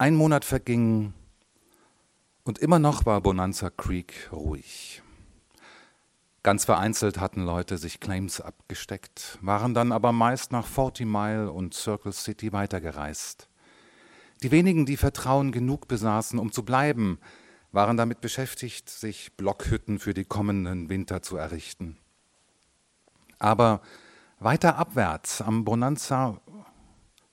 Ein 0.00 0.14
Monat 0.14 0.44
verging 0.44 1.12
und 2.44 2.60
immer 2.60 2.78
noch 2.78 3.04
war 3.04 3.20
Bonanza 3.20 3.68
Creek 3.68 4.28
ruhig. 4.30 5.02
Ganz 6.44 6.64
vereinzelt 6.64 7.18
hatten 7.18 7.42
Leute 7.44 7.78
sich 7.78 7.98
Claims 7.98 8.40
abgesteckt, 8.40 9.40
waren 9.42 9.74
dann 9.74 9.90
aber 9.90 10.12
meist 10.12 10.52
nach 10.52 10.66
Forty 10.66 11.04
Mile 11.04 11.50
und 11.50 11.74
Circle 11.74 12.12
City 12.12 12.52
weitergereist. 12.52 13.48
Die 14.44 14.52
wenigen, 14.52 14.86
die 14.86 14.96
Vertrauen 14.96 15.50
genug 15.50 15.88
besaßen, 15.88 16.38
um 16.38 16.52
zu 16.52 16.64
bleiben, 16.64 17.18
waren 17.72 17.96
damit 17.96 18.20
beschäftigt, 18.20 18.88
sich 18.88 19.36
Blockhütten 19.36 19.98
für 19.98 20.14
die 20.14 20.24
kommenden 20.24 20.90
Winter 20.90 21.22
zu 21.22 21.36
errichten. 21.36 21.96
Aber 23.40 23.80
weiter 24.38 24.76
abwärts 24.76 25.42
am 25.42 25.64
Bonanza 25.64 26.40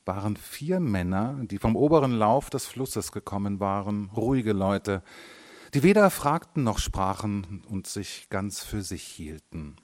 waren 0.06 0.38
vier 0.38 0.80
Männer, 0.80 1.36
die 1.44 1.58
vom 1.58 1.76
oberen 1.76 2.12
Lauf 2.12 2.50
des 2.50 2.66
Flusses 2.66 3.12
gekommen 3.12 3.60
waren, 3.60 4.10
ruhige 4.16 4.54
Leute, 4.54 5.04
die 5.74 5.84
weder 5.84 6.10
fragten 6.10 6.64
noch 6.64 6.80
sprachen 6.80 7.64
und 7.68 7.88
sich 7.88 8.28
ganz 8.30 8.64
für 8.64 8.82
sich 8.82 9.04
hielten. 9.04 9.76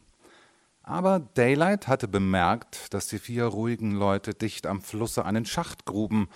Aber 0.83 1.19
Daylight 1.19 1.87
hatte 1.87 2.07
bemerkt, 2.07 2.93
dass 2.93 3.07
die 3.07 3.19
vier 3.19 3.45
ruhigen 3.45 3.91
Leute 3.91 4.33
dicht 4.33 4.65
am 4.67 4.81
Flusse 4.81 5.25
einen 5.25 5.45
Schacht 5.45 5.85
gruben, 5.85 6.29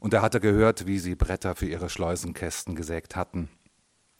und 0.00 0.14
er 0.14 0.22
hatte 0.22 0.38
gehört, 0.38 0.86
wie 0.86 1.00
sie 1.00 1.16
Bretter 1.16 1.56
für 1.56 1.66
ihre 1.66 1.88
Schleusenkästen 1.88 2.76
gesägt 2.76 3.16
hatten. 3.16 3.48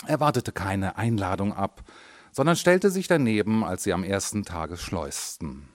Er 0.07 0.19
wartete 0.19 0.51
keine 0.51 0.97
Einladung 0.97 1.53
ab, 1.53 1.85
sondern 2.33 2.57
stellte 2.57 2.91
sich 2.91 3.07
daneben, 3.07 3.63
als 3.65 3.85
sie 3.85 3.93
am 3.93 4.03
ersten 4.03 4.45
Tage 4.45 4.77
schleusten. 4.77 5.69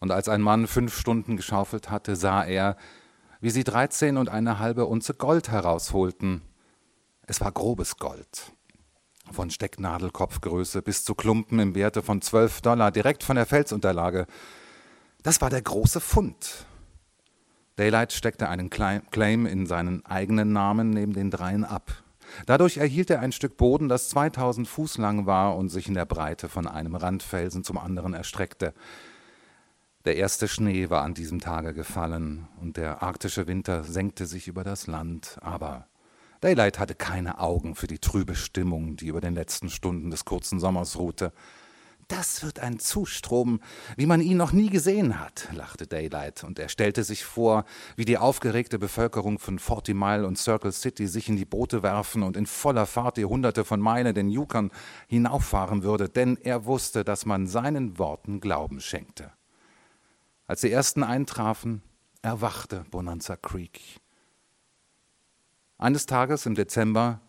Und 0.00 0.10
als 0.10 0.28
ein 0.28 0.42
Mann 0.42 0.66
fünf 0.66 0.96
Stunden 0.96 1.36
geschaufelt 1.36 1.90
hatte, 1.90 2.16
sah 2.16 2.44
er, 2.44 2.76
wie 3.40 3.50
sie 3.50 3.64
dreizehn 3.64 4.16
und 4.16 4.28
eine 4.28 4.58
halbe 4.58 4.86
Unze 4.86 5.14
Gold 5.14 5.50
herausholten. 5.50 6.42
Es 7.26 7.40
war 7.40 7.52
grobes 7.52 7.96
Gold. 7.96 8.52
Von 9.32 9.50
Stecknadelkopfgröße 9.50 10.82
bis 10.82 11.04
zu 11.04 11.14
Klumpen 11.14 11.58
im 11.58 11.74
Werte 11.74 12.02
von 12.02 12.20
zwölf 12.20 12.60
Dollar, 12.60 12.90
direkt 12.90 13.22
von 13.22 13.36
der 13.36 13.46
Felsunterlage. 13.46 14.26
Das 15.22 15.40
war 15.40 15.48
der 15.48 15.62
große 15.62 16.00
Fund. 16.00 16.66
Daylight 17.76 18.12
steckte 18.12 18.48
einen 18.48 18.70
Claim 18.70 19.46
in 19.46 19.66
seinen 19.66 20.04
eigenen 20.06 20.52
Namen 20.52 20.90
neben 20.90 21.12
den 21.12 21.30
dreien 21.30 21.64
ab. 21.64 22.04
Dadurch 22.46 22.76
erhielt 22.76 23.10
er 23.10 23.20
ein 23.20 23.32
Stück 23.32 23.56
Boden, 23.56 23.88
das 23.88 24.08
2000 24.10 24.68
Fuß 24.68 24.98
lang 24.98 25.26
war 25.26 25.56
und 25.56 25.70
sich 25.70 25.88
in 25.88 25.94
der 25.94 26.04
Breite 26.04 26.48
von 26.48 26.66
einem 26.66 26.94
Randfelsen 26.94 27.64
zum 27.64 27.78
anderen 27.78 28.14
erstreckte. 28.14 28.74
Der 30.04 30.16
erste 30.16 30.48
Schnee 30.48 30.90
war 30.90 31.02
an 31.02 31.14
diesem 31.14 31.40
Tage 31.40 31.72
gefallen 31.72 32.46
und 32.60 32.76
der 32.76 33.02
arktische 33.02 33.46
Winter 33.46 33.84
senkte 33.84 34.26
sich 34.26 34.48
über 34.48 34.62
das 34.62 34.86
Land, 34.86 35.38
aber 35.40 35.88
Daylight 36.42 36.78
hatte 36.78 36.94
keine 36.94 37.38
Augen 37.38 37.74
für 37.74 37.86
die 37.86 37.98
trübe 37.98 38.34
Stimmung, 38.34 38.96
die 38.96 39.06
über 39.06 39.22
den 39.22 39.34
letzten 39.34 39.70
Stunden 39.70 40.10
des 40.10 40.26
kurzen 40.26 40.60
Sommers 40.60 40.98
ruhte. 40.98 41.32
Das 42.08 42.42
wird 42.42 42.60
ein 42.60 42.78
Zustrom, 42.78 43.60
wie 43.96 44.04
man 44.04 44.20
ihn 44.20 44.36
noch 44.36 44.52
nie 44.52 44.68
gesehen 44.68 45.18
hat, 45.18 45.48
lachte 45.54 45.86
Daylight, 45.86 46.44
und 46.44 46.58
er 46.58 46.68
stellte 46.68 47.02
sich 47.02 47.24
vor, 47.24 47.64
wie 47.96 48.04
die 48.04 48.18
aufgeregte 48.18 48.78
Bevölkerung 48.78 49.38
von 49.38 49.58
Forty 49.58 49.94
Mile 49.94 50.26
und 50.26 50.36
Circle 50.36 50.72
City 50.72 51.06
sich 51.06 51.30
in 51.30 51.36
die 51.36 51.46
Boote 51.46 51.82
werfen 51.82 52.22
und 52.22 52.36
in 52.36 52.44
voller 52.44 52.84
Fahrt 52.84 53.16
die 53.16 53.24
Hunderte 53.24 53.64
von 53.64 53.80
Meilen 53.80 54.14
den 54.14 54.28
Yukon 54.28 54.70
hinauffahren 55.08 55.82
würde, 55.82 56.10
denn 56.10 56.36
er 56.36 56.66
wusste, 56.66 57.04
dass 57.04 57.24
man 57.24 57.46
seinen 57.46 57.98
Worten 57.98 58.40
Glauben 58.40 58.82
schenkte. 58.82 59.32
Als 60.46 60.60
die 60.60 60.70
ersten 60.70 61.02
eintrafen, 61.02 61.82
erwachte 62.20 62.84
Bonanza 62.90 63.36
Creek. 63.36 63.80
Eines 65.78 66.04
Tages 66.04 66.44
im 66.44 66.54
Dezember 66.54 67.20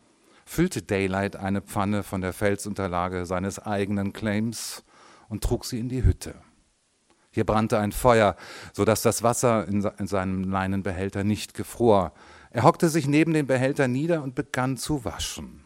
füllte 0.45 0.81
Daylight 0.81 1.37
eine 1.37 1.61
Pfanne 1.61 2.03
von 2.03 2.21
der 2.21 2.33
Felsunterlage 2.33 3.25
seines 3.25 3.59
eigenen 3.59 4.11
Claims 4.11 4.83
und 5.29 5.43
trug 5.43 5.65
sie 5.65 5.79
in 5.79 5.89
die 5.89 6.03
Hütte. 6.03 6.35
Hier 7.31 7.45
brannte 7.45 7.79
ein 7.79 7.91
Feuer, 7.93 8.35
so 8.73 8.85
dass 8.85 9.01
das 9.01 9.23
Wasser 9.23 9.67
in, 9.67 9.81
seinem 9.81 10.43
Leinenbehälter 10.43 11.23
nicht 11.23 11.53
gefror. 11.53 12.13
Er 12.51 12.63
hockte 12.63 12.89
sich 12.89 13.07
neben 13.07 13.33
den 13.33 13.47
Behälter 13.47 13.87
nieder 13.87 14.23
und 14.23 14.35
begann 14.35 14.77
zu 14.77 15.03
waschen. 15.03 15.65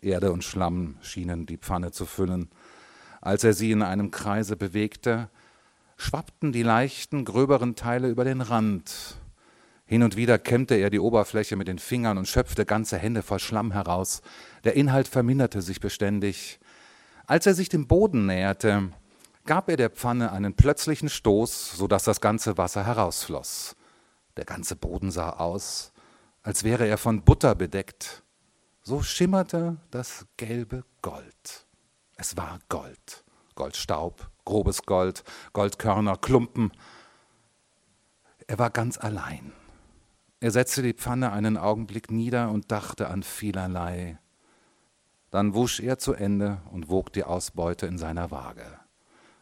Erde 0.00 0.30
und 0.32 0.44
Schlamm 0.44 0.98
schienen 1.00 1.46
die 1.46 1.58
Pfanne 1.58 1.90
zu 1.90 2.06
füllen. 2.06 2.50
Als 3.20 3.42
er 3.42 3.54
sie 3.54 3.72
in 3.72 3.82
einem 3.82 4.10
Kreise 4.10 4.56
bewegte, 4.56 5.30
schwappten 5.96 6.52
die 6.52 6.62
leichten, 6.62 7.24
gröberen 7.24 7.74
Teile 7.74 8.08
über 8.08 8.24
den 8.24 8.40
Rand. 8.40 9.16
Hin 9.84 10.02
und 10.02 10.16
wieder 10.16 10.38
kämmte 10.38 10.74
er 10.74 10.90
die 10.90 10.98
Oberfläche 10.98 11.56
mit 11.56 11.68
den 11.68 11.78
Fingern 11.78 12.18
und 12.18 12.26
schöpfte 12.26 12.66
ganze 12.66 12.98
Hände 12.98 13.22
voll 13.22 13.38
Schlamm 13.38 13.72
heraus. 13.72 14.20
Der 14.64 14.74
Inhalt 14.74 15.08
verminderte 15.08 15.62
sich 15.62 15.80
beständig. 15.80 16.58
Als 17.26 17.46
er 17.46 17.54
sich 17.54 17.68
dem 17.68 17.86
Boden 17.86 18.26
näherte, 18.26 18.90
gab 19.46 19.68
er 19.68 19.76
der 19.76 19.90
Pfanne 19.90 20.32
einen 20.32 20.54
plötzlichen 20.54 21.08
Stoß, 21.08 21.72
so 21.76 21.86
dass 21.86 22.04
das 22.04 22.20
ganze 22.20 22.58
Wasser 22.58 22.84
herausfloss. 22.84 23.76
Der 24.36 24.44
ganze 24.44 24.76
Boden 24.76 25.10
sah 25.10 25.30
aus, 25.30 25.92
als 26.42 26.64
wäre 26.64 26.86
er 26.86 26.98
von 26.98 27.22
Butter 27.22 27.54
bedeckt. 27.54 28.22
So 28.82 29.02
schimmerte 29.02 29.78
das 29.90 30.26
gelbe 30.36 30.84
Gold. 31.00 31.66
Es 32.16 32.36
war 32.36 32.58
Gold. 32.68 33.24
Goldstaub, 33.54 34.30
grobes 34.46 34.84
Gold, 34.84 35.22
Goldkörner, 35.52 36.16
Klumpen. 36.16 36.72
Er 38.46 38.58
war 38.58 38.70
ganz 38.70 38.96
allein. 38.96 39.52
Er 40.40 40.50
setzte 40.50 40.82
die 40.82 40.94
Pfanne 40.94 41.32
einen 41.32 41.58
Augenblick 41.58 42.10
nieder 42.10 42.50
und 42.50 42.72
dachte 42.72 43.08
an 43.08 43.22
vielerlei. 43.22 44.18
Dann 45.30 45.54
wusch 45.54 45.80
er 45.80 45.98
zu 45.98 46.14
Ende 46.14 46.62
und 46.72 46.88
wog 46.88 47.12
die 47.12 47.24
Ausbeute 47.24 47.86
in 47.86 47.98
seiner 47.98 48.30
Waage. 48.30 48.64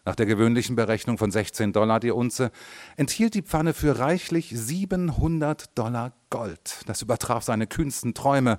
Nach 0.06 0.14
der 0.14 0.26
gewöhnlichen 0.26 0.76
Berechnung 0.76 1.16
von 1.16 1.31
16 1.31 1.72
Dollar 1.72 1.98
die 1.98 2.10
Unze 2.10 2.50
enthielt 2.97 3.34
die 3.34 3.43
Pfanne 3.43 3.72
für 3.72 3.98
reichlich 3.98 4.50
700 4.50 5.76
Dollar 5.78 6.12
Gold. 6.28 6.81
Das 6.87 7.00
übertraf 7.00 7.43
seine 7.43 7.66
kühnsten 7.66 8.12
Träume. 8.12 8.59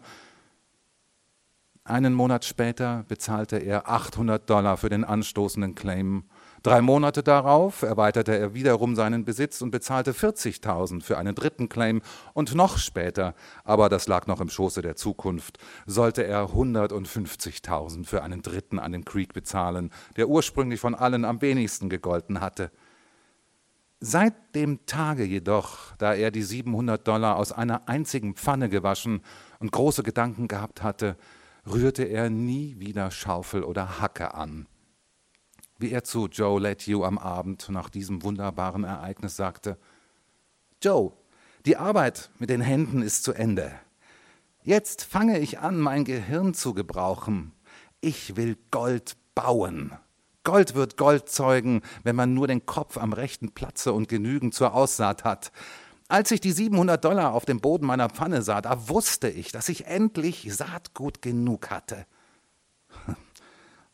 Einen 1.83 2.15
Monat 2.15 2.45
später 2.45 3.05
bezahlte 3.07 3.57
er 3.57 3.87
800 3.87 4.49
Dollar 4.49 4.77
für 4.77 4.89
den 4.89 5.03
anstoßenden 5.03 5.75
Claim. 5.75 6.23
Drei 6.65 6.81
Monate 6.81 7.21
darauf 7.21 7.83
erweiterte 7.83 8.35
er 8.35 8.55
wiederum 8.55 8.95
seinen 8.95 9.23
Besitz 9.23 9.61
und 9.61 9.69
bezahlte 9.69 10.13
40.000 10.13 11.03
für 11.03 11.19
einen 11.19 11.35
dritten 11.35 11.69
Claim. 11.69 12.01
Und 12.33 12.55
noch 12.55 12.79
später, 12.79 13.35
aber 13.63 13.87
das 13.87 14.07
lag 14.07 14.25
noch 14.25 14.41
im 14.41 14.49
Schoße 14.49 14.81
der 14.81 14.95
Zukunft, 14.95 15.59
sollte 15.85 16.23
er 16.23 16.47
150.000 16.47 18.07
für 18.07 18.23
einen 18.23 18.41
dritten 18.41 18.79
an 18.79 18.93
den 18.93 19.05
Creek 19.05 19.33
bezahlen, 19.33 19.91
der 20.17 20.27
ursprünglich 20.27 20.79
von 20.79 20.95
allen 20.95 21.23
am 21.23 21.39
wenigsten 21.39 21.87
gegolten 21.87 22.41
hatte. 22.41 22.71
Seit 23.99 24.33
dem 24.55 24.87
Tage 24.87 25.23
jedoch, 25.23 25.95
da 25.99 26.15
er 26.15 26.31
die 26.31 26.41
700 26.41 27.07
Dollar 27.07 27.35
aus 27.35 27.51
einer 27.51 27.87
einzigen 27.87 28.33
Pfanne 28.33 28.69
gewaschen 28.69 29.21
und 29.59 29.71
große 29.71 30.01
Gedanken 30.01 30.47
gehabt 30.47 30.81
hatte, 30.81 31.15
rührte 31.71 32.05
er 32.05 32.31
nie 32.31 32.79
wieder 32.79 33.11
Schaufel 33.11 33.63
oder 33.63 34.01
Hacke 34.01 34.33
an. 34.33 34.65
Wie 35.77 35.91
er 35.91 36.03
zu 36.03 36.27
Joe 36.27 36.59
Letthew 36.59 37.03
am 37.03 37.17
Abend 37.17 37.67
nach 37.69 37.89
diesem 37.89 38.23
wunderbaren 38.23 38.85
Ereignis 38.85 39.35
sagte, 39.35 39.77
Joe, 40.81 41.11
die 41.65 41.75
Arbeit 41.75 42.29
mit 42.39 42.49
den 42.49 42.61
Händen 42.61 43.01
ist 43.01 43.23
zu 43.23 43.33
Ende. 43.33 43.71
Jetzt 44.63 45.03
fange 45.03 45.39
ich 45.39 45.59
an, 45.59 45.79
mein 45.79 46.05
Gehirn 46.05 46.53
zu 46.53 46.73
gebrauchen. 46.73 47.51
Ich 48.01 48.35
will 48.35 48.57
Gold 48.71 49.17
bauen. 49.35 49.91
Gold 50.43 50.75
wird 50.75 50.95
Gold 50.95 51.27
zeugen, 51.27 51.81
wenn 52.03 52.15
man 52.15 52.33
nur 52.33 52.47
den 52.47 52.65
Kopf 52.65 52.97
am 52.97 53.11
rechten 53.13 53.51
Platze 53.51 53.91
und 53.91 54.07
genügend 54.07 54.53
zur 54.53 54.73
Aussaat 54.73 55.23
hat. 55.23 55.51
Als 56.07 56.31
ich 56.31 56.39
die 56.39 56.51
700 56.51 57.03
Dollar 57.03 57.33
auf 57.33 57.45
dem 57.45 57.59
Boden 57.59 57.85
meiner 57.85 58.09
Pfanne 58.09 58.43
sah, 58.43 58.61
da 58.61 58.87
wusste 58.87 59.27
ich, 59.27 59.51
dass 59.51 59.69
ich 59.69 59.87
endlich 59.87 60.47
Saatgut 60.53 61.21
genug 61.21 61.71
hatte. 61.71 62.05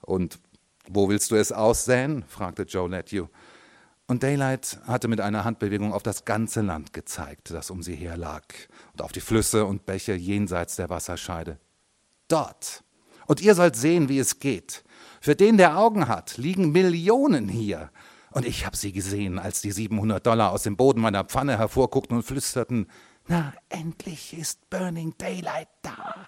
Und 0.02 0.40
wo 0.88 1.10
willst 1.10 1.32
du 1.32 1.36
es 1.36 1.52
aussäen? 1.52 2.24
fragte 2.28 2.64
Joe 2.64 2.90
Letthew. 2.90 3.28
Und 4.08 4.24
Daylight 4.24 4.80
hatte 4.88 5.08
mit 5.08 5.22
einer 5.22 5.46
Handbewegung 5.46 5.94
auf 5.94 6.04
das 6.04 6.26
ganze 6.26 6.62
Land 6.62 6.92
gezeigt, 6.92 7.52
das 7.52 7.70
um 7.70 7.82
sie 7.82 7.96
her 7.96 8.18
lag, 8.18 8.44
und 8.92 9.02
auf 9.02 9.12
die 9.14 9.22
Flüsse 9.22 9.66
und 9.66 9.86
Bäche 9.86 10.14
jenseits 10.14 10.76
der 10.76 10.90
Wasserscheide. 10.90 11.60
Dort. 12.28 12.84
Und 13.28 13.42
ihr 13.42 13.56
sollt 13.56 13.76
sehen, 13.76 14.10
wie 14.10 14.20
es 14.20 14.40
geht. 14.40 14.84
Für 15.22 15.36
den, 15.36 15.58
der 15.58 15.78
Augen 15.78 16.10
hat, 16.10 16.38
liegen 16.38 16.72
Millionen 16.72 17.48
hier. 17.48 17.90
Und 18.32 18.46
ich 18.46 18.66
habe 18.66 18.76
sie 18.76 18.92
gesehen, 18.92 19.40
als 19.40 19.62
die 19.62 19.72
700 19.72 20.26
Dollar 20.26 20.52
aus 20.52 20.64
dem 20.64 20.76
Boden 20.76 21.02
meiner 21.02 21.24
Pfanne 21.24 21.58
hervorguckten 21.58 22.18
und 22.18 22.24
flüsterten, 22.24 22.88
na, 23.28 23.54
endlich 23.70 24.38
ist 24.38 24.70
Burning 24.70 25.14
Daylight 25.18 25.70
da. 25.84 26.28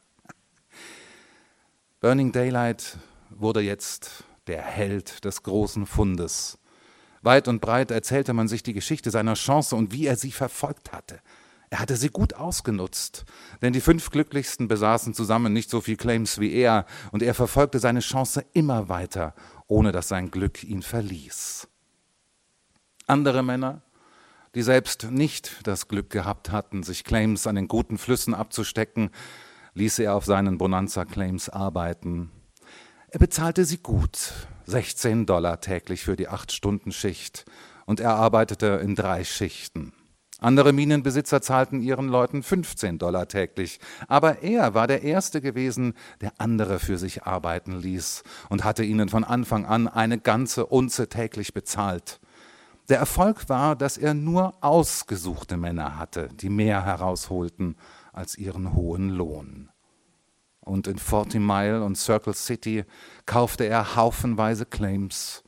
Burning 1.99 2.31
Daylight 2.31 2.97
wurde 3.29 3.61
jetzt 3.61 4.23
der 4.48 4.62
Held 4.62 5.24
des 5.25 5.44
großen 5.44 5.86
Fundes. 5.86 6.57
Weit 7.22 7.48
und 7.48 7.62
breit 7.62 7.92
erzählte 7.92 8.34
man 8.34 8.48
sich 8.48 8.63
die 8.63 8.74
Geschichte 8.74 9.10
seiner 9.10 9.36
Chance 9.36 9.75
und 9.75 9.94
wie 9.94 10.07
er 10.07 10.18
sie 10.18 10.31
verfolgt 10.31 10.92
hatte. 10.92 11.19
Er 11.69 11.80
hatte 11.80 11.95
sie 11.95 12.10
gut 12.10 12.36
ausgenutzt, 12.36 13.25
denn 13.62 13.74
die 13.74 13.81
fünf 13.81 14.12
Glücklichsten 14.12 14.68
besaßen 14.68 15.16
zusammen 15.16 15.54
nicht 15.54 15.72
so 15.72 15.81
viel 15.81 15.95
Claims 15.95 16.40
wie 16.40 16.54
er, 16.54 16.86
und 17.12 17.24
er 17.24 17.34
verfolgte 17.34 17.80
seine 17.80 18.01
Chance 18.01 18.45
immer 18.54 18.90
weiter, 18.90 19.34
ohne 19.68 19.92
dass 19.92 20.07
sein 20.07 20.30
Glück 20.30 20.63
ihn 20.63 20.84
verließ. 20.84 21.68
Andere 23.07 23.42
Männer, 23.42 23.81
die 24.54 24.62
selbst 24.62 25.10
nicht 25.10 25.62
das 25.63 25.88
Glück 25.88 26.12
gehabt 26.12 26.51
hatten, 26.51 26.84
sich 26.84 27.04
Claims 27.04 27.48
an 27.48 27.56
den 27.56 27.68
guten 27.68 27.98
Flüssen 27.98 28.36
abzustecken, 28.36 29.10
ließ 29.74 29.98
er 29.98 30.13
auf 30.13 30.25
seinen 30.25 30.60
Bonanza 30.60 31.06
Claims 31.06 31.50
arbeiten. 31.50 32.30
Er 33.13 33.19
bezahlte 33.19 33.63
sie 33.63 33.77
gut, 33.77 34.33
16 34.65 35.27
Dollar 35.27 35.62
täglich 35.62 36.04
für 36.04 36.15
die 36.15 36.30
Acht-Stunden-Schicht, 36.30 37.45
und 37.86 38.00
er 38.00 38.15
arbeitete 38.15 38.81
in 38.83 38.95
drei 38.95 39.24
Schichten. 39.24 39.94
Andere 40.39 40.74
Minenbesitzer 40.74 41.44
zahlten 41.44 41.80
ihren 41.80 42.07
Leuten 42.07 42.42
15 42.42 42.98
Dollar 42.98 43.27
täglich, 43.27 43.80
aber 44.07 44.42
er 44.42 44.74
war 44.74 44.88
der 44.88 45.04
Erste 45.04 45.42
gewesen, 45.42 45.94
der 46.21 46.33
andere 46.39 46.80
für 46.80 46.98
sich 46.98 47.21
arbeiten 47.21 47.74
ließ 47.74 48.24
und 48.50 48.63
hatte 48.63 48.83
ihnen 48.83 49.10
von 49.10 49.24
Anfang 49.24 49.68
an 49.68 49.88
eine 49.88 50.18
ganze 50.18 50.66
Unze 50.66 51.07
täglich 51.07 51.54
bezahlt. 51.54 52.19
Der 52.89 52.98
Erfolg 52.98 53.48
war, 53.48 53.75
dass 53.75 53.95
er 53.95 54.16
nur 54.16 54.56
ausgesuchte 54.62 55.56
Männer 55.56 56.00
hatte, 56.00 56.30
die 56.33 56.50
mehr 56.50 56.83
herausholten 56.83 57.75
als 58.12 58.39
ihren 58.39 58.74
hohen 58.74 59.09
Lohn. 59.09 59.69
Und 60.63 60.88
in 60.88 60.98
Forty 60.98 61.39
Mile 61.39 61.83
und 61.83 61.98
Circle 61.98 62.33
City 62.33 62.86
kaufte 63.25 63.65
er 63.65 63.95
haufenweise 63.95 64.65
Claims 64.65 65.44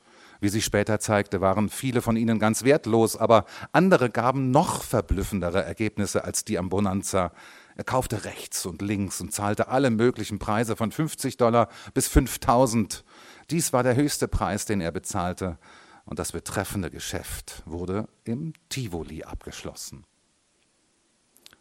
wie 0.45 0.49
sich 0.49 0.65
später 0.65 0.99
zeigte, 0.99 1.41
waren 1.41 1.69
viele 1.69 2.01
von 2.03 2.17
ihnen 2.17 2.37
ganz 2.37 2.63
wertlos, 2.63 3.17
aber 3.17 3.45
andere 3.71 4.11
gaben 4.11 4.51
noch 4.51 4.83
verblüffendere 4.83 5.63
Ergebnisse 5.63 6.23
als 6.23 6.45
die 6.45 6.59
am 6.59 6.69
Bonanza. 6.69 7.31
Er 7.75 7.83
kaufte 7.83 8.25
rechts 8.25 8.65
und 8.65 8.81
links 8.81 9.21
und 9.21 9.33
zahlte 9.33 9.69
alle 9.69 9.89
möglichen 9.89 10.37
Preise 10.37 10.75
von 10.75 10.91
50 10.91 11.37
Dollar 11.37 11.67
bis 11.95 12.07
5000. 12.07 13.03
Dies 13.49 13.73
war 13.73 13.81
der 13.81 13.95
höchste 13.95 14.27
Preis, 14.27 14.65
den 14.65 14.81
er 14.81 14.91
bezahlte, 14.91 15.57
und 16.05 16.19
das 16.19 16.31
betreffende 16.31 16.91
Geschäft 16.91 17.63
wurde 17.65 18.07
im 18.23 18.53
Tivoli 18.69 19.23
abgeschlossen. 19.23 20.05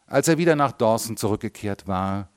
Als 0.06 0.28
er 0.28 0.36
wieder 0.36 0.54
nach 0.54 0.72
Dawson 0.72 1.16
zurückgekehrt 1.16 1.88
war, 1.88 2.28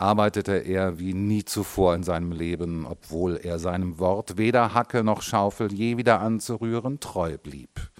arbeitete 0.00 0.52
er 0.56 0.98
wie 0.98 1.12
nie 1.12 1.44
zuvor 1.44 1.94
in 1.94 2.02
seinem 2.02 2.32
Leben, 2.32 2.86
obwohl 2.86 3.36
er 3.36 3.58
seinem 3.58 3.98
Wort 3.98 4.38
weder 4.38 4.72
Hacke 4.72 5.04
noch 5.04 5.22
Schaufel 5.22 5.72
je 5.72 5.98
wieder 5.98 6.20
anzurühren 6.20 7.00
treu 7.00 7.36
blieb. 7.36 7.90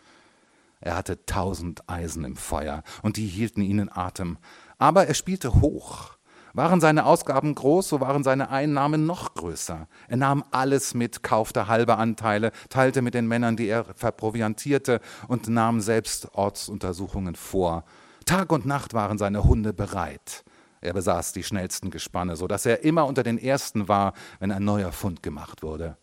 Er 0.81 0.97
hatte 0.97 1.27
tausend 1.27 1.89
Eisen 1.89 2.25
im 2.25 2.37
Feuer, 2.37 2.83
und 3.03 3.19
die 3.19 3.27
hielten 3.27 3.61
ihn 3.61 3.79
in 3.79 3.93
Atem. 3.93 4.39
Aber 4.79 5.07
er 5.07 5.15
spielte 5.15 5.61
hoch. 5.61 6.17
Waren 6.55 6.81
seine 6.81 7.05
Ausgaben 7.05 7.55
groß, 7.55 7.91
so 7.91 8.01
waren 8.01 8.25
seine 8.25 8.51
Einnahmen 8.51 9.05
noch 9.07 9.35
größer. 9.35 9.87
Er 10.09 10.17
nahm 10.17 10.43
alles 10.51 10.95
mit, 10.95 11.23
kaufte 11.23 11.69
halbe 11.69 11.97
Anteile, 11.97 12.51
teilte 12.71 13.03
mit 13.03 13.15
den 13.15 13.29
Männern, 13.29 13.57
die 13.57 13.69
er 13.69 13.85
verproviantierte, 13.95 15.01
und 15.29 15.49
nahm 15.49 15.81
selbst 15.81 16.35
Ortsuntersuchungen 16.35 17.37
vor. 17.37 17.85
Tag 18.25 18.51
und 18.53 18.65
Nacht 18.65 18.95
waren 18.95 19.19
seine 19.19 19.45
Hunde 19.45 19.73
bereit. 19.73 20.45
Er 20.81 20.95
besaß 20.95 21.33
die 21.33 21.43
schnellsten 21.43 21.91
Gespanne, 21.91 22.37
so 22.37 22.47
dass 22.47 22.67
er 22.67 22.85
immer 22.85 23.07
unter 23.07 23.23
den 23.23 23.39
ersten 23.39 23.89
war, 23.89 24.15
wenn 24.39 24.51
ein 24.51 24.65
neuer 24.65 24.93
Fund 24.93 25.23
gemacht 25.23 25.63
wurde. 25.63 25.97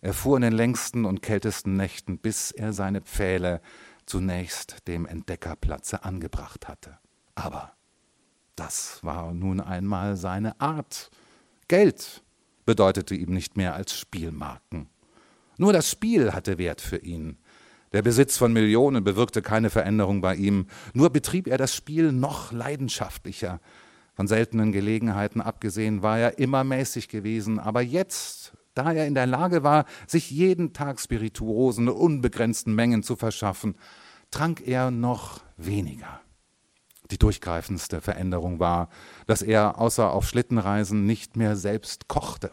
Er 0.00 0.14
fuhr 0.14 0.36
in 0.36 0.42
den 0.42 0.52
längsten 0.52 1.04
und 1.04 1.22
kältesten 1.22 1.76
Nächten, 1.76 2.18
bis 2.18 2.50
er 2.50 2.72
seine 2.72 3.00
Pfähle 3.00 3.60
zunächst 4.06 4.86
dem 4.86 5.06
Entdeckerplatze 5.06 6.04
angebracht 6.04 6.68
hatte. 6.68 6.98
Aber 7.34 7.72
das 8.56 9.02
war 9.02 9.32
nun 9.32 9.60
einmal 9.60 10.16
seine 10.16 10.60
Art. 10.60 11.10
Geld 11.68 12.22
bedeutete 12.64 13.14
ihm 13.14 13.32
nicht 13.32 13.56
mehr 13.56 13.74
als 13.74 13.96
Spielmarken. 13.96 14.88
Nur 15.56 15.72
das 15.72 15.90
Spiel 15.90 16.32
hatte 16.32 16.58
Wert 16.58 16.80
für 16.80 16.98
ihn. 16.98 17.38
Der 17.92 18.02
Besitz 18.02 18.36
von 18.36 18.52
Millionen 18.52 19.02
bewirkte 19.02 19.42
keine 19.42 19.70
Veränderung 19.70 20.20
bei 20.20 20.34
ihm, 20.34 20.66
nur 20.92 21.10
betrieb 21.10 21.46
er 21.46 21.56
das 21.56 21.74
Spiel 21.74 22.12
noch 22.12 22.52
leidenschaftlicher. 22.52 23.60
Von 24.18 24.26
seltenen 24.26 24.72
Gelegenheiten 24.72 25.40
abgesehen 25.40 26.02
war 26.02 26.18
er 26.18 26.40
immer 26.40 26.64
mäßig 26.64 27.08
gewesen, 27.08 27.60
aber 27.60 27.82
jetzt, 27.82 28.52
da 28.74 28.92
er 28.92 29.06
in 29.06 29.14
der 29.14 29.26
Lage 29.26 29.62
war, 29.62 29.84
sich 30.08 30.28
jeden 30.28 30.72
Tag 30.72 30.98
Spirituosen 30.98 31.86
in 31.86 31.94
unbegrenzten 31.94 32.74
Mengen 32.74 33.04
zu 33.04 33.14
verschaffen, 33.14 33.76
trank 34.32 34.66
er 34.66 34.90
noch 34.90 35.42
weniger. 35.56 36.20
Die 37.12 37.18
durchgreifendste 37.18 38.00
Veränderung 38.00 38.58
war, 38.58 38.88
dass 39.28 39.40
er 39.40 39.78
außer 39.78 40.10
auf 40.10 40.26
Schlittenreisen 40.26 41.06
nicht 41.06 41.36
mehr 41.36 41.54
selbst 41.54 42.08
kochte. 42.08 42.50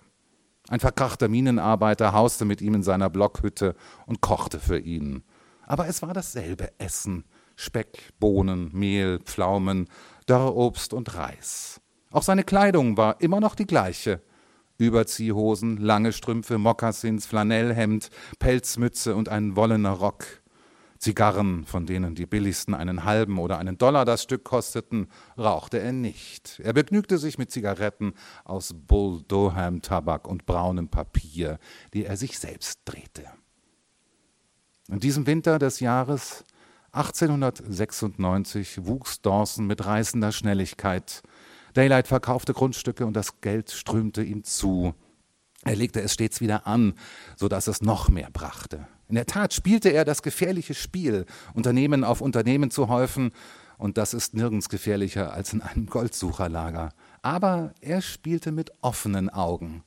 Ein 0.69 0.79
verkrachter 0.79 1.29
Minenarbeiter 1.29 2.13
hauste 2.13 2.45
mit 2.45 2.61
ihm 2.61 2.75
in 2.75 2.83
seiner 2.83 3.09
Blockhütte 3.09 3.73
und 4.05 4.21
kochte 4.21 4.59
für 4.59 4.77
ihn. 4.77 5.23
Aber 5.65 5.87
es 5.87 6.03
war 6.03 6.13
dasselbe 6.13 6.69
Essen, 6.77 7.23
Speck, 7.55 8.13
Bohnen, 8.19 8.69
Mehl, 8.71 9.19
Pflaumen, 9.19 9.87
Dörrobst 10.25 10.93
und 10.93 11.15
Reis. 11.15 11.81
Auch 12.11 12.23
seine 12.23 12.43
Kleidung 12.43 12.97
war 12.97 13.21
immer 13.21 13.39
noch 13.39 13.55
die 13.55 13.67
gleiche. 13.67 14.21
Überziehhosen, 14.77 15.77
lange 15.77 16.11
Strümpfe, 16.11 16.57
Mokassins, 16.57 17.25
Flanellhemd, 17.25 18.09
Pelzmütze 18.39 19.15
und 19.15 19.29
ein 19.29 19.55
wollener 19.55 19.91
Rock. 19.91 20.25
Zigarren, 20.97 21.65
von 21.65 21.85
denen 21.85 22.15
die 22.15 22.25
billigsten 22.25 22.73
einen 22.73 23.03
halben 23.03 23.37
oder 23.37 23.57
einen 23.59 23.77
Dollar 23.77 24.05
das 24.05 24.23
Stück 24.23 24.43
kosteten, 24.43 25.07
rauchte 25.37 25.77
er 25.77 25.91
nicht. 25.91 26.59
Er 26.63 26.73
begnügte 26.73 27.17
sich 27.17 27.37
mit 27.37 27.51
Zigaretten 27.51 28.13
aus 28.43 28.73
Bull 28.73 29.21
Doham 29.27 29.81
Tabak 29.81 30.27
und 30.27 30.45
braunem 30.45 30.87
Papier, 30.87 31.59
die 31.93 32.05
er 32.05 32.17
sich 32.17 32.39
selbst 32.39 32.79
drehte. 32.85 33.25
In 34.87 34.99
diesem 34.99 35.27
Winter 35.27 35.59
des 35.59 35.79
Jahres 35.79 36.43
1896 36.95 38.85
wuchs 38.85 39.21
Dawson 39.21 39.67
mit 39.67 39.85
reißender 39.85 40.31
Schnelligkeit. 40.31 41.23
Daylight 41.73 42.07
verkaufte 42.07 42.53
Grundstücke 42.53 43.05
und 43.05 43.13
das 43.13 43.41
Geld 43.41 43.71
strömte 43.71 44.23
ihm 44.23 44.45
zu. 44.45 44.93
Er 45.63 45.75
legte 45.75 46.01
es 46.01 46.13
stets 46.13 46.39
wieder 46.39 46.67
an, 46.67 46.93
so 47.35 47.49
dass 47.49 47.67
es 47.67 47.81
noch 47.81 48.07
mehr 48.07 48.29
brachte. 48.31 48.87
In 49.09 49.15
der 49.15 49.25
Tat 49.25 49.53
spielte 49.53 49.89
er 49.89 50.05
das 50.05 50.21
gefährliche 50.23 50.73
Spiel, 50.73 51.25
Unternehmen 51.53 52.03
auf 52.03 52.21
Unternehmen 52.21 52.71
zu 52.71 52.87
häufen, 52.87 53.31
und 53.77 53.97
das 53.97 54.13
ist 54.13 54.33
nirgends 54.33 54.69
gefährlicher 54.69 55.33
als 55.33 55.51
in 55.51 55.61
einem 55.61 55.87
Goldsucherlager. 55.87 56.93
Aber 57.21 57.73
er 57.81 58.01
spielte 58.01 58.53
mit 58.53 58.71
offenen 58.81 59.29
Augen. 59.29 59.83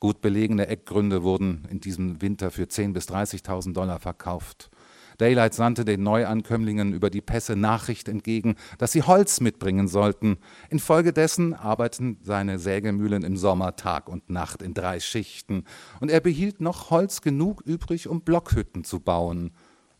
Gut 0.00 0.22
belegene 0.22 0.68
Eckgründe 0.68 1.22
wurden 1.22 1.66
in 1.70 1.80
diesem 1.80 2.22
Winter 2.22 2.50
für 2.50 2.64
10.000 2.64 2.92
bis 2.94 3.08
30.000 3.08 3.74
Dollar 3.74 3.98
verkauft. 3.98 4.70
Daylight 5.18 5.54
sandte 5.54 5.84
den 5.84 6.02
Neuankömmlingen 6.02 6.92
über 6.92 7.10
die 7.10 7.20
Pässe 7.20 7.56
Nachricht 7.56 8.08
entgegen, 8.08 8.56
dass 8.78 8.92
sie 8.92 9.02
Holz 9.02 9.40
mitbringen 9.40 9.88
sollten. 9.88 10.38
Infolgedessen 10.70 11.54
arbeiteten 11.54 12.18
seine 12.22 12.58
Sägemühlen 12.58 13.22
im 13.22 13.36
Sommer 13.36 13.76
Tag 13.76 14.08
und 14.08 14.30
Nacht 14.30 14.62
in 14.62 14.74
drei 14.74 15.00
Schichten, 15.00 15.64
und 16.00 16.10
er 16.10 16.20
behielt 16.20 16.60
noch 16.60 16.90
Holz 16.90 17.20
genug 17.20 17.62
übrig, 17.62 18.08
um 18.08 18.20
Blockhütten 18.22 18.84
zu 18.84 19.00
bauen. 19.00 19.52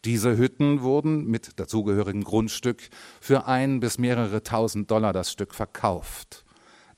Diese 0.05 0.37
Hütten 0.37 0.83
wurden 0.83 1.27
mit 1.27 1.59
dazugehörigem 1.59 2.23
Grundstück 2.23 2.91
für 3.21 3.47
ein 3.47 3.81
bis 3.81 3.99
mehrere 3.99 4.43
tausend 4.43 4.91
Dollar 4.91 5.13
das 5.13 5.33
Stück 5.33 5.55
verkauft. 5.55 6.45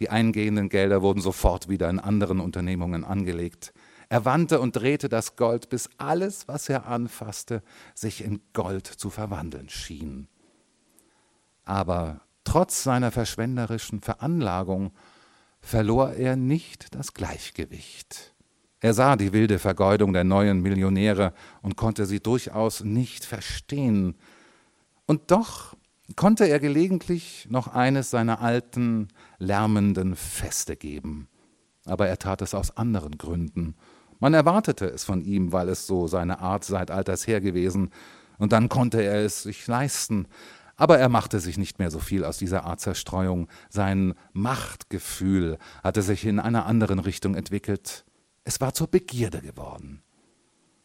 Die 0.01 0.11
eingehenden 0.11 0.69
Gelder 0.69 1.03
wurden 1.03 1.21
sofort 1.21 1.69
wieder 1.69 1.89
in 1.91 1.99
anderen 1.99 2.39
Unternehmungen 2.39 3.05
angelegt. 3.05 3.73
Er 4.11 4.25
wandte 4.25 4.61
und 4.61 4.75
drehte 4.75 5.09
das 5.09 5.37
Gold, 5.37 5.69
bis 5.69 5.91
alles, 5.99 6.49
was 6.49 6.69
er 6.69 6.87
anfasste, 6.87 7.63
sich 7.95 8.25
in 8.25 8.41
Gold 8.55 8.87
zu 8.87 9.11
verwandeln 9.11 9.69
schien. 9.69 10.29
Aber 11.65 12.23
trotz 12.45 12.83
seiner 12.83 13.11
verschwenderischen 13.11 14.01
Veranlagung 14.01 14.93
verlor 15.61 16.13
er 16.13 16.37
nicht 16.37 16.95
das 16.95 17.13
Gleichgewicht. 17.13 18.35
Er 18.81 18.95
sah 18.95 19.17
die 19.17 19.33
wilde 19.33 19.59
Vergeudung 19.59 20.13
der 20.15 20.25
neuen 20.25 20.63
Millionäre 20.63 21.35
und 21.61 21.77
konnte 21.77 22.07
sie 22.07 22.21
durchaus 22.21 22.85
nicht 22.85 23.27
verstehen. 23.27 24.15
Und 25.05 25.31
doch 25.31 25.77
konnte 26.17 26.49
er 26.49 26.61
gelegentlich 26.61 27.47
noch 27.51 27.69
eines 27.69 28.11
seiner 28.11 28.41
alten, 28.41 29.09
lärmenden 29.39 30.17
Feste 30.17 30.77
geben. 30.77 31.29
Aber 31.85 32.09
er 32.09 32.19
tat 32.19 32.41
es 32.41 32.55
aus 32.55 32.77
anderen 32.77 33.19
Gründen 33.19 33.75
man 34.21 34.35
erwartete 34.35 34.87
es 34.87 35.05
von 35.05 35.23
ihm, 35.23 35.53
weil 35.53 35.69
es 35.69 35.87
so 35.87 36.07
seine 36.07 36.41
Art 36.41 36.65
seit 36.65 36.91
alters 36.91 37.27
her 37.27 37.41
gewesen, 37.41 37.91
und 38.39 38.53
dann 38.53 38.69
konnte 38.69 39.03
er 39.03 39.25
es 39.25 39.43
sich 39.43 39.67
leisten. 39.67 40.27
Aber 40.77 40.99
er 40.99 41.09
machte 41.09 41.41
sich 41.41 41.59
nicht 41.59 41.81
mehr 41.81 41.91
so 41.91 41.99
viel 41.99 42.25
aus 42.25 42.39
dieser 42.39 42.65
Art 42.65 42.81
Zerstreuung. 42.81 43.49
Sein 43.69 44.15
Machtgefühl 44.33 45.59
hatte 45.83 46.03
sich 46.03 46.25
in 46.25 46.39
einer 46.39 46.67
anderen 46.67 47.01
Richtung 47.01 47.35
entwickelt. 47.35 48.05
Es 48.45 48.61
war 48.61 48.75
zur 48.75 48.87
Begierde 48.87 49.41
geworden. 49.41 50.03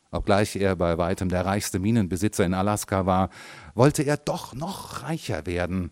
Obgleich 0.09 0.55
er 0.55 0.75
bei 0.75 0.97
weitem 0.97 1.29
der 1.29 1.45
reichste 1.45 1.79
Minenbesitzer 1.79 2.43
in 2.43 2.53
Alaska 2.53 3.05
war, 3.05 3.29
wollte 3.75 4.03
er 4.03 4.17
doch 4.17 4.53
noch 4.53 5.03
reicher 5.03 5.45
werden. 5.45 5.91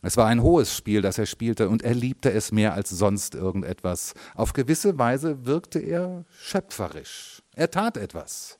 Es 0.00 0.16
war 0.16 0.26
ein 0.26 0.42
hohes 0.42 0.76
Spiel, 0.76 1.02
das 1.02 1.18
er 1.18 1.26
spielte, 1.26 1.68
und 1.68 1.82
er 1.82 1.94
liebte 1.94 2.30
es 2.30 2.52
mehr 2.52 2.74
als 2.74 2.90
sonst 2.90 3.34
irgendetwas. 3.34 4.14
Auf 4.34 4.52
gewisse 4.52 4.98
Weise 4.98 5.44
wirkte 5.44 5.80
er 5.80 6.24
schöpferisch. 6.30 7.42
Er 7.56 7.70
tat 7.70 7.96
etwas. 7.96 8.58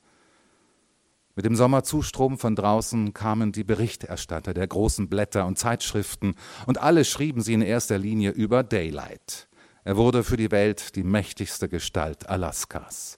Mit 1.36 1.44
dem 1.44 1.54
Sommerzustrom 1.54 2.36
von 2.36 2.56
draußen 2.56 3.14
kamen 3.14 3.52
die 3.52 3.62
Berichterstatter 3.62 4.52
der 4.52 4.66
großen 4.66 5.08
Blätter 5.08 5.46
und 5.46 5.56
Zeitschriften, 5.56 6.34
und 6.66 6.78
alle 6.78 7.04
schrieben 7.04 7.40
sie 7.40 7.54
in 7.54 7.62
erster 7.62 7.98
Linie 7.98 8.32
über 8.32 8.64
Daylight. 8.64 9.48
Er 9.84 9.96
wurde 9.96 10.24
für 10.24 10.36
die 10.36 10.50
Welt 10.50 10.96
die 10.96 11.04
mächtigste 11.04 11.68
Gestalt 11.68 12.28
Alaskas. 12.28 13.16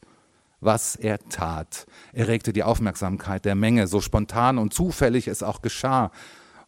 Was 0.61 0.95
er 0.95 1.19
tat, 1.19 1.87
erregte 2.13 2.53
die 2.53 2.63
Aufmerksamkeit 2.63 3.47
der 3.47 3.55
Menge, 3.55 3.87
so 3.87 4.03
spontan 4.03 4.59
und 4.59 4.75
zufällig 4.75 5.27
es 5.27 5.43
auch 5.43 5.63
geschah, 5.63 6.11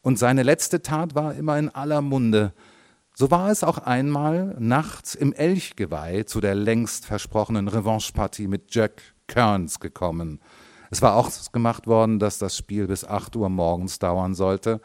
und 0.03 0.19
seine 0.19 0.43
letzte 0.43 0.83
Tat 0.83 1.15
war 1.15 1.35
immer 1.35 1.59
in 1.59 1.71
aller 1.71 2.03
Munde. 2.03 2.53
So 3.15 3.31
war 3.31 3.51
es 3.51 3.63
auch 3.63 3.77
einmal 3.79 4.57
nachts 4.59 5.15
im 5.15 5.33
Elchgeweih 5.33 6.25
zu 6.25 6.41
der 6.41 6.55
längst 6.55 7.07
versprochenen 7.07 7.69
Revanchepartie 7.69 8.49
mit 8.49 8.75
Jack 8.75 9.01
Kearns 9.27 9.81
gekommen. 9.81 10.41
Es 10.91 11.03
war 11.03 11.17
auch 11.17 11.31
gemacht 11.53 11.87
worden, 11.87 12.19
dass 12.19 12.39
das 12.39 12.57
Spiel 12.57 12.87
bis 12.87 13.05
8 13.05 13.37
Uhr 13.37 13.49
morgens 13.49 13.99
dauern 13.99 14.35
sollte. 14.35 14.81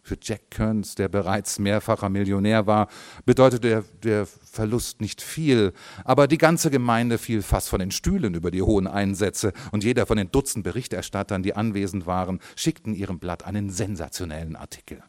Für 0.07 0.17
Jack 0.23 0.53
Kearns, 0.53 0.95
der 0.95 1.09
bereits 1.09 1.59
mehrfacher 1.59 2.09
Millionär 2.09 2.69
war, 2.69 2.87
bedeutete 3.25 3.69
der, 3.69 3.85
der 4.05 4.27
Verlust 4.27 5.01
nicht 5.01 5.21
viel, 5.21 5.73
aber 6.05 6.29
die 6.29 6.39
ganze 6.39 6.71
Gemeinde 6.71 7.19
fiel 7.19 7.43
fast 7.43 7.69
von 7.69 7.81
den 7.81 7.91
Stühlen 7.91 8.35
über 8.35 8.53
die 8.53 8.63
hohen 8.63 8.87
Einsätze, 8.87 9.53
und 9.73 9.83
jeder 9.83 10.07
von 10.07 10.17
den 10.17 10.31
Dutzend 10.31 10.63
Berichterstattern, 10.63 11.43
die 11.43 11.57
anwesend 11.57 12.07
waren, 12.07 12.39
schickten 12.55 12.95
ihrem 12.95 13.19
Blatt 13.19 13.45
einen 13.45 13.69
sensationellen 13.69 14.55
Artikel. 14.55 15.03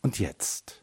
Und 0.00 0.18
jetzt 0.18 0.82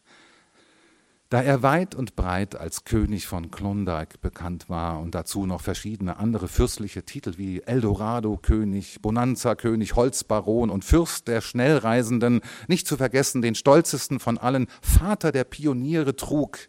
da 1.29 1.41
er 1.41 1.61
weit 1.61 1.93
und 1.93 2.15
breit 2.15 2.55
als 2.55 2.85
König 2.85 3.27
von 3.27 3.51
Klondike 3.51 4.17
bekannt 4.19 4.69
war 4.69 4.99
und 4.99 5.13
dazu 5.13 5.45
noch 5.45 5.61
verschiedene 5.61 6.17
andere 6.17 6.47
fürstliche 6.47 7.03
Titel 7.03 7.33
wie 7.37 7.61
Eldorado-König, 7.61 9.01
Bonanza-König, 9.01 9.95
Holzbaron 9.95 10.69
und 10.69 10.85
Fürst 10.85 11.27
der 11.27 11.41
Schnellreisenden, 11.41 12.41
nicht 12.67 12.87
zu 12.87 12.95
vergessen 12.95 13.41
den 13.41 13.55
stolzesten 13.55 14.19
von 14.19 14.37
allen, 14.37 14.67
Vater 14.81 15.33
der 15.33 15.43
Pioniere 15.43 16.15
trug, 16.15 16.59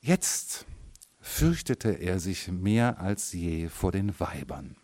jetzt 0.00 0.66
fürchtete 1.20 1.90
er 1.90 2.18
sich 2.18 2.48
mehr 2.48 3.00
als 3.00 3.32
je 3.32 3.68
vor 3.68 3.92
den 3.92 4.18
Weibern. 4.18 4.76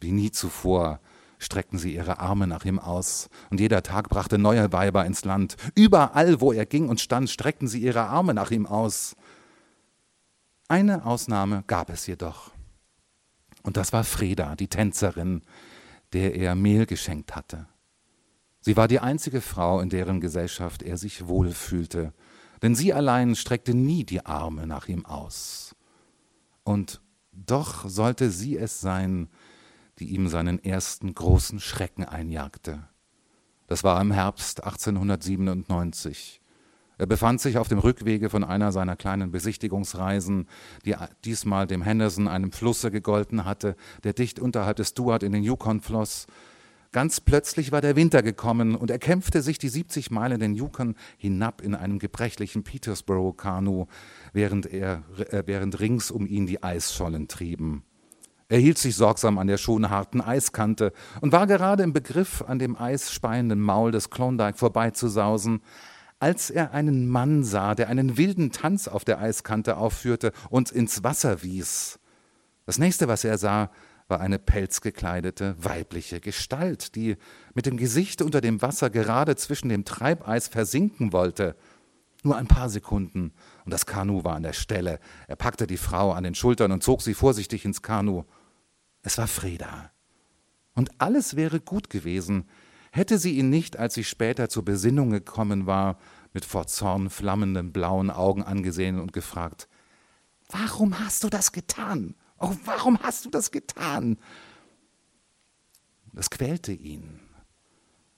Wie 0.00 0.10
nie 0.10 0.32
zuvor 0.32 1.00
streckten 1.42 1.78
sie 1.78 1.94
ihre 1.94 2.20
Arme 2.20 2.46
nach 2.46 2.64
ihm 2.64 2.78
aus, 2.78 3.28
und 3.50 3.60
jeder 3.60 3.82
Tag 3.82 4.08
brachte 4.08 4.38
neue 4.38 4.72
Weiber 4.72 5.04
ins 5.04 5.24
Land. 5.24 5.56
Überall, 5.74 6.40
wo 6.40 6.52
er 6.52 6.66
ging 6.66 6.88
und 6.88 7.00
stand, 7.00 7.30
streckten 7.30 7.68
sie 7.68 7.80
ihre 7.80 8.02
Arme 8.02 8.34
nach 8.34 8.50
ihm 8.50 8.66
aus. 8.66 9.16
Eine 10.68 11.04
Ausnahme 11.04 11.64
gab 11.66 11.90
es 11.90 12.06
jedoch, 12.06 12.52
und 13.62 13.76
das 13.76 13.92
war 13.92 14.04
Freda, 14.04 14.56
die 14.56 14.68
Tänzerin, 14.68 15.42
der 16.12 16.34
er 16.34 16.54
Mehl 16.54 16.86
geschenkt 16.86 17.36
hatte. 17.36 17.66
Sie 18.60 18.76
war 18.76 18.88
die 18.88 19.00
einzige 19.00 19.40
Frau, 19.40 19.80
in 19.80 19.88
deren 19.88 20.20
Gesellschaft 20.20 20.82
er 20.82 20.96
sich 20.96 21.26
wohlfühlte, 21.26 22.12
denn 22.62 22.74
sie 22.74 22.92
allein 22.92 23.34
streckte 23.34 23.74
nie 23.74 24.04
die 24.04 24.24
Arme 24.24 24.66
nach 24.66 24.88
ihm 24.88 25.04
aus. 25.04 25.74
Und 26.62 27.00
doch 27.32 27.88
sollte 27.88 28.30
sie 28.30 28.56
es 28.56 28.80
sein, 28.80 29.28
die 30.02 30.14
ihm 30.16 30.26
seinen 30.26 30.62
ersten 30.64 31.14
großen 31.14 31.60
Schrecken 31.60 32.04
einjagte. 32.04 32.82
Das 33.68 33.84
war 33.84 34.00
im 34.00 34.10
Herbst 34.10 34.64
1897. 34.64 36.40
Er 36.98 37.06
befand 37.06 37.40
sich 37.40 37.56
auf 37.56 37.68
dem 37.68 37.78
Rückwege 37.78 38.28
von 38.28 38.42
einer 38.42 38.72
seiner 38.72 38.96
kleinen 38.96 39.30
Besichtigungsreisen, 39.30 40.48
die 40.84 40.96
diesmal 41.24 41.68
dem 41.68 41.82
Henderson, 41.82 42.26
einem 42.26 42.50
Flusse, 42.50 42.90
gegolten 42.90 43.44
hatte, 43.44 43.76
der 44.02 44.12
dicht 44.12 44.40
unterhalb 44.40 44.76
des 44.76 44.88
Stuart 44.88 45.22
in 45.22 45.30
den 45.30 45.44
Yukon 45.44 45.80
floss. 45.80 46.26
Ganz 46.90 47.20
plötzlich 47.20 47.70
war 47.70 47.80
der 47.80 47.94
Winter 47.94 48.22
gekommen 48.22 48.74
und 48.74 48.90
er 48.90 48.98
kämpfte 48.98 49.40
sich 49.40 49.58
die 49.58 49.68
70 49.68 50.10
Meilen 50.10 50.40
den 50.40 50.54
Yukon 50.54 50.96
hinab 51.16 51.62
in 51.62 51.76
einem 51.76 52.00
gebrechlichen 52.00 52.64
Petersboro-Kanu, 52.64 53.86
während, 54.32 54.66
äh, 54.66 54.98
während 55.46 55.78
rings 55.78 56.10
um 56.10 56.26
ihn 56.26 56.46
die 56.46 56.60
Eisschollen 56.60 57.28
trieben. 57.28 57.84
Er 58.52 58.58
hielt 58.58 58.76
sich 58.76 58.96
sorgsam 58.96 59.38
an 59.38 59.46
der 59.46 59.56
schon 59.56 59.88
harten 59.88 60.20
Eiskante 60.20 60.92
und 61.22 61.32
war 61.32 61.46
gerade 61.46 61.82
im 61.84 61.94
Begriff, 61.94 62.44
an 62.46 62.58
dem 62.58 62.76
eisspeienden 62.76 63.58
Maul 63.58 63.92
des 63.92 64.10
Klondike 64.10 64.58
vorbeizusausen, 64.58 65.62
als 66.18 66.50
er 66.50 66.74
einen 66.74 67.08
Mann 67.08 67.44
sah, 67.44 67.74
der 67.74 67.88
einen 67.88 68.18
wilden 68.18 68.52
Tanz 68.52 68.88
auf 68.88 69.06
der 69.06 69.22
Eiskante 69.22 69.78
aufführte 69.78 70.32
und 70.50 70.70
ins 70.70 71.02
Wasser 71.02 71.42
wies. 71.42 71.98
Das 72.66 72.76
nächste, 72.76 73.08
was 73.08 73.24
er 73.24 73.38
sah, 73.38 73.70
war 74.08 74.20
eine 74.20 74.38
pelzgekleidete 74.38 75.56
weibliche 75.58 76.20
Gestalt, 76.20 76.94
die 76.94 77.16
mit 77.54 77.64
dem 77.64 77.78
Gesicht 77.78 78.20
unter 78.20 78.42
dem 78.42 78.60
Wasser 78.60 78.90
gerade 78.90 79.34
zwischen 79.34 79.70
dem 79.70 79.86
Treibeis 79.86 80.48
versinken 80.48 81.14
wollte. 81.14 81.56
Nur 82.22 82.36
ein 82.36 82.48
paar 82.48 82.68
Sekunden, 82.68 83.32
und 83.64 83.72
das 83.72 83.86
Kanu 83.86 84.24
war 84.24 84.36
an 84.36 84.42
der 84.42 84.52
Stelle. 84.52 85.00
Er 85.26 85.36
packte 85.36 85.66
die 85.66 85.78
Frau 85.78 86.12
an 86.12 86.22
den 86.22 86.34
Schultern 86.34 86.70
und 86.70 86.82
zog 86.82 87.00
sie 87.00 87.14
vorsichtig 87.14 87.64
ins 87.64 87.80
Kanu. 87.80 88.24
Es 89.02 89.18
war 89.18 89.26
Freda. 89.26 89.90
Und 90.74 90.90
alles 90.98 91.36
wäre 91.36 91.60
gut 91.60 91.90
gewesen, 91.90 92.48
hätte 92.92 93.18
sie 93.18 93.38
ihn 93.38 93.50
nicht, 93.50 93.78
als 93.78 93.94
sie 93.94 94.04
später 94.04 94.48
zur 94.48 94.64
Besinnung 94.64 95.10
gekommen 95.10 95.66
war, 95.66 95.98
mit 96.32 96.44
vor 96.44 96.66
Zorn 96.66 97.10
flammenden 97.10 97.72
blauen 97.72 98.10
Augen 98.10 98.42
angesehen 98.42 98.98
und 98.98 99.12
gefragt, 99.12 99.68
Warum 100.48 100.98
hast 100.98 101.24
du 101.24 101.28
das 101.28 101.52
getan? 101.52 102.14
Oh, 102.38 102.54
warum 102.64 102.98
hast 103.02 103.24
du 103.24 103.30
das 103.30 103.50
getan? 103.50 104.18
Das 106.12 106.28
quälte 106.28 106.72
ihn. 106.72 107.20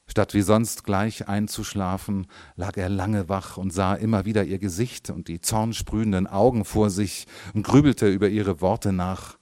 Statt 0.07 0.35
wie 0.35 0.43
sonst 0.43 0.85
gleich 0.85 1.29
einzuschlafen, 1.29 2.27
lag 2.57 2.77
er 2.77 2.89
lange 2.89 3.29
wach 3.29 3.57
und 3.57 3.73
sah 3.73 3.95
immer 3.95 4.25
wieder 4.25 4.45
ihr 4.45 4.59
Gesicht 4.59 5.11
und 5.11 5.29
die 5.29 5.41
zornsprühenden 5.41 6.27
Augen 6.27 6.65
vor 6.65 6.91
sich 6.91 7.27
und 7.55 7.63
grübelte 7.63 8.09
über 8.09 8.29
ihre 8.29 8.61
Worte 8.61 8.93
nach 8.93 9.39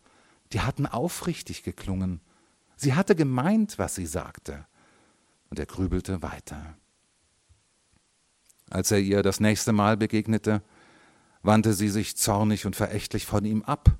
die 0.52 0.60
hatten 0.60 0.86
aufrichtig 0.86 1.62
geklungen. 1.62 2.20
Sie 2.76 2.94
hatte 2.94 3.14
gemeint, 3.14 3.78
was 3.78 3.94
sie 3.94 4.06
sagte. 4.06 4.66
Und 5.50 5.58
er 5.58 5.66
grübelte 5.66 6.22
weiter. 6.22 6.76
Als 8.70 8.90
er 8.90 8.98
ihr 8.98 9.22
das 9.22 9.40
nächste 9.40 9.72
Mal 9.72 9.96
begegnete, 9.96 10.62
wandte 11.42 11.74
sie 11.74 11.88
sich 11.88 12.16
zornig 12.16 12.64
und 12.66 12.76
verächtlich 12.76 13.26
von 13.26 13.44
ihm 13.44 13.62
ab. 13.62 13.96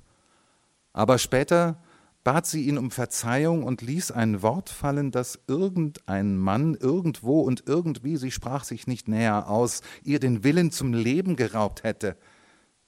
Aber 0.93 1.17
später 1.17 1.81
bat 2.23 2.45
sie 2.47 2.67
ihn 2.67 2.77
um 2.77 2.89
Verzeihung 2.89 3.63
und 3.63 3.81
ließ 3.81 4.11
ein 4.11 4.41
Wort 4.41 4.69
fallen, 4.69 5.11
das 5.11 5.39
irgendein 5.47 6.37
Mann 6.37 6.75
irgendwo 6.75 7.41
und 7.41 7.63
irgendwie, 7.67 8.17
sie 8.17 8.31
sprach 8.31 8.63
sich 8.63 8.87
nicht 8.87 9.07
näher 9.07 9.49
aus, 9.49 9.81
ihr 10.03 10.19
den 10.19 10.43
Willen 10.43 10.71
zum 10.71 10.93
Leben 10.93 11.35
geraubt 11.35 11.83
hätte. 11.83 12.15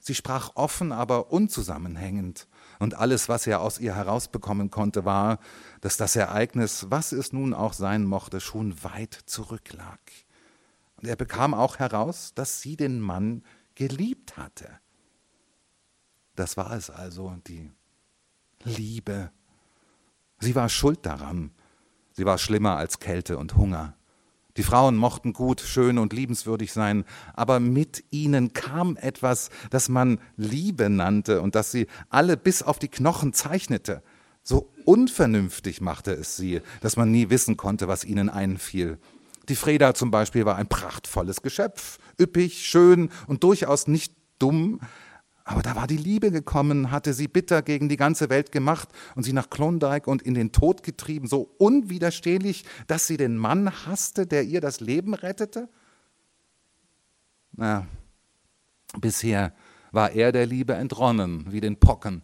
Sie 0.05 0.13
sprach 0.13 0.51
offen, 0.53 0.91
aber 0.91 1.31
unzusammenhängend 1.31 2.47
und 2.77 2.93
alles, 2.93 3.27
was 3.27 3.47
er 3.47 3.61
aus 3.61 3.79
ihr 3.79 3.95
herausbekommen 3.95 4.69
konnte, 4.69 5.03
war, 5.03 5.39
dass 5.81 5.97
das 5.97 6.15
Ereignis, 6.15 6.85
was 6.91 7.11
es 7.11 7.33
nun 7.33 7.55
auch 7.55 7.73
sein 7.73 8.05
mochte, 8.05 8.39
schon 8.39 8.83
weit 8.83 9.15
zurücklag. 9.25 9.99
Und 10.97 11.07
er 11.07 11.15
bekam 11.15 11.55
auch 11.55 11.79
heraus, 11.79 12.35
dass 12.35 12.61
sie 12.61 12.77
den 12.77 12.99
Mann 12.99 13.41
geliebt 13.73 14.37
hatte. 14.37 14.69
Das 16.35 16.55
war 16.55 16.73
es 16.73 16.91
also, 16.91 17.35
die 17.47 17.71
Liebe. 18.61 19.31
Sie 20.37 20.53
war 20.53 20.69
schuld 20.69 21.03
daran. 21.03 21.49
Sie 22.11 22.27
war 22.27 22.37
schlimmer 22.37 22.77
als 22.77 22.99
Kälte 22.99 23.39
und 23.39 23.55
Hunger. 23.55 23.97
Die 24.57 24.63
Frauen 24.63 24.95
mochten 24.95 25.33
gut, 25.33 25.59
schön 25.59 25.97
und 25.97 26.13
liebenswürdig 26.13 26.71
sein, 26.71 27.03
aber 27.33 27.59
mit 27.59 28.05
ihnen 28.11 28.53
kam 28.53 28.95
etwas, 28.95 29.49
das 29.69 29.89
man 29.89 30.19
Liebe 30.37 30.89
nannte 30.89 31.41
und 31.41 31.55
das 31.55 31.71
sie 31.71 31.87
alle 32.09 32.37
bis 32.37 32.63
auf 32.63 32.79
die 32.79 32.87
Knochen 32.87 33.33
zeichnete. 33.33 34.01
So 34.43 34.71
unvernünftig 34.85 35.81
machte 35.81 36.11
es 36.13 36.37
sie, 36.37 36.61
dass 36.79 36.95
man 36.95 37.11
nie 37.11 37.29
wissen 37.29 37.57
konnte, 37.57 37.87
was 37.87 38.05
ihnen 38.05 38.29
einfiel. 38.29 38.97
Die 39.49 39.55
Freda 39.55 39.93
zum 39.93 40.09
Beispiel 40.09 40.45
war 40.45 40.55
ein 40.55 40.67
prachtvolles 40.67 41.41
Geschöpf, 41.41 41.99
üppig, 42.19 42.65
schön 42.65 43.09
und 43.27 43.43
durchaus 43.43 43.87
nicht 43.87 44.13
dumm, 44.39 44.79
aber 45.47 45.61
da 45.61 45.75
war 45.75 45.85
die 45.85 45.95
Liebe 45.95 46.31
gekommen, 46.31 46.89
hatte 46.89 47.13
sie 47.13 47.27
bitter 47.27 47.61
gegen 47.61 47.87
die 47.87 47.97
ganze 47.97 48.29
Welt 48.29 48.51
gemacht 48.51 48.89
und 49.15 49.21
sie 49.21 49.31
nach 49.31 49.51
Klondike 49.51 50.09
und 50.09 50.23
in 50.23 50.33
den 50.33 50.51
Tod 50.51 50.81
getrieben, 50.81 51.27
so 51.27 51.53
unwiderstehlich, 51.59 52.65
dass 52.87 53.05
sie 53.05 53.15
den 53.15 53.37
Mann 53.37 53.71
hasste, 53.85 54.25
der 54.25 54.43
ihr 54.43 54.59
das 54.59 54.79
Leben 54.79 55.13
rettete? 55.13 55.69
Na, 57.51 57.85
bisher 58.99 59.53
war 59.91 60.11
er 60.11 60.31
der 60.31 60.47
Liebe 60.47 60.73
entronnen, 60.73 61.45
wie 61.51 61.61
den 61.61 61.79
Pocken. 61.79 62.23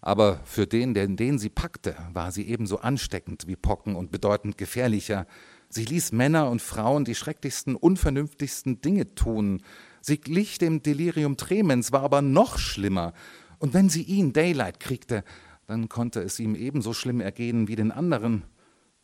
Aber 0.00 0.40
für 0.44 0.68
den, 0.68 0.94
den, 0.94 1.16
den 1.16 1.40
sie 1.40 1.50
packte, 1.50 1.96
war 2.12 2.30
sie 2.30 2.46
ebenso 2.48 2.78
ansteckend 2.78 3.48
wie 3.48 3.56
Pocken 3.56 3.96
und 3.96 4.12
bedeutend 4.12 4.56
gefährlicher. 4.56 5.26
Sie 5.68 5.84
ließ 5.84 6.12
Männer 6.12 6.48
und 6.48 6.62
Frauen 6.62 7.04
die 7.04 7.16
schrecklichsten, 7.16 7.74
unvernünftigsten 7.74 8.80
Dinge 8.80 9.14
tun. 9.16 9.60
Sie 10.00 10.18
glich 10.18 10.58
dem 10.58 10.82
Delirium 10.82 11.36
tremens, 11.36 11.92
war 11.92 12.02
aber 12.02 12.22
noch 12.22 12.58
schlimmer. 12.58 13.12
Und 13.58 13.74
wenn 13.74 13.88
sie 13.88 14.02
ihn, 14.02 14.32
Daylight, 14.32 14.80
kriegte, 14.80 15.24
dann 15.66 15.88
konnte 15.88 16.20
es 16.20 16.40
ihm 16.40 16.54
ebenso 16.54 16.92
schlimm 16.92 17.20
ergehen 17.20 17.68
wie 17.68 17.76
den 17.76 17.92
anderen. 17.92 18.42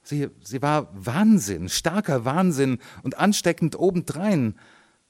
Sie, 0.03 0.29
sie 0.43 0.63
war 0.63 0.89
Wahnsinn, 0.93 1.69
starker 1.69 2.25
Wahnsinn 2.25 2.79
und 3.03 3.19
ansteckend 3.19 3.79
obendrein. 3.79 4.55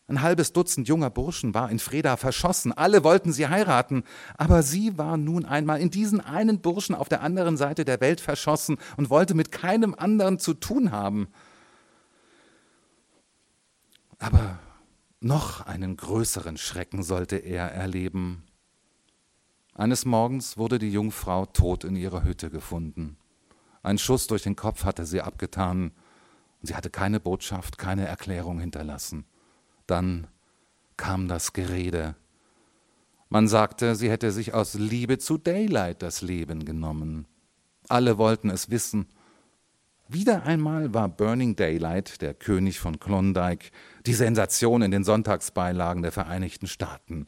Ein 0.09 0.23
halbes 0.23 0.53
Dutzend 0.53 0.87
junger 0.89 1.11
Burschen 1.11 1.53
war 1.53 1.71
in 1.71 1.79
Freda 1.79 2.17
verschossen, 2.17 2.73
alle 2.73 3.03
wollten 3.03 3.33
sie 3.33 3.49
heiraten, 3.49 4.05
aber 4.37 4.63
sie 4.63 4.97
war 4.97 5.17
nun 5.17 5.45
einmal 5.45 5.81
in 5.81 5.91
diesen 5.91 6.21
einen 6.21 6.61
Burschen 6.61 6.95
auf 6.95 7.09
der 7.09 7.23
anderen 7.23 7.57
Seite 7.57 7.85
der 7.85 8.01
Welt 8.01 8.21
verschossen 8.21 8.79
und 8.97 9.11
wollte 9.11 9.35
mit 9.35 9.51
keinem 9.51 9.95
anderen 9.95 10.39
zu 10.39 10.55
tun 10.55 10.93
haben. 10.93 11.29
Aber 14.19 14.59
noch 15.21 15.67
einen 15.67 15.97
größeren 15.97 16.57
Schrecken 16.57 17.03
sollte 17.03 17.37
er 17.37 17.73
erleben. 17.73 18.45
Eines 19.75 20.05
Morgens 20.05 20.57
wurde 20.57 20.79
die 20.79 20.91
Jungfrau 20.91 21.47
tot 21.47 21.85
in 21.85 21.97
ihrer 21.97 22.25
Hütte 22.25 22.51
gefunden. 22.51 23.17
Ein 23.83 23.99
Schuss 23.99 24.27
durch 24.27 24.43
den 24.43 24.57
Kopf 24.57 24.85
hatte 24.85 25.07
sie 25.07 25.21
abgetan, 25.21 25.93
und 26.61 26.69
sie 26.69 26.75
hatte 26.75 26.91
keine 26.91 27.21
Botschaft, 27.21 27.79
keine 27.79 28.07
Erklärung 28.07 28.59
hinterlassen. 28.59 29.27
Dann 29.87 30.27
kam 30.97 31.29
das 31.29 31.53
Gerede. 31.53 32.17
Man 33.29 33.49
sagte, 33.49 33.95
sie 33.97 34.11
hätte 34.11 34.33
sich 34.33 34.55
aus 34.55 34.75
Liebe 34.75 35.19
zu 35.19 35.37
Daylight 35.37 36.03
das 36.03 36.23
Leben 36.23 36.65
genommen. 36.65 37.27
Alle 37.89 38.19
wollten 38.19 38.51
es 38.51 38.71
wissen. 38.71 39.07
Wieder 40.09 40.45
einmal 40.45 40.95
war 40.95 41.09
Burning 41.09 41.57
Daylight, 41.57 42.23
der 42.23 42.33
König 42.33 42.79
von 42.79 43.01
Klondike, 43.01 43.71
die 44.07 44.15
Sensation 44.15 44.83
in 44.83 44.93
den 44.93 45.03
Sonntagsbeilagen 45.03 46.03
der 46.03 46.13
Vereinigten 46.13 46.69
Staaten. 46.69 47.27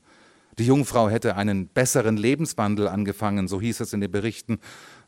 Die 0.60 0.66
Jungfrau 0.66 1.10
hätte 1.10 1.34
einen 1.34 1.66
besseren 1.66 2.16
Lebenswandel 2.16 2.86
angefangen, 2.86 3.48
so 3.48 3.60
hieß 3.60 3.80
es 3.80 3.92
in 3.92 4.00
den 4.00 4.12
Berichten, 4.12 4.60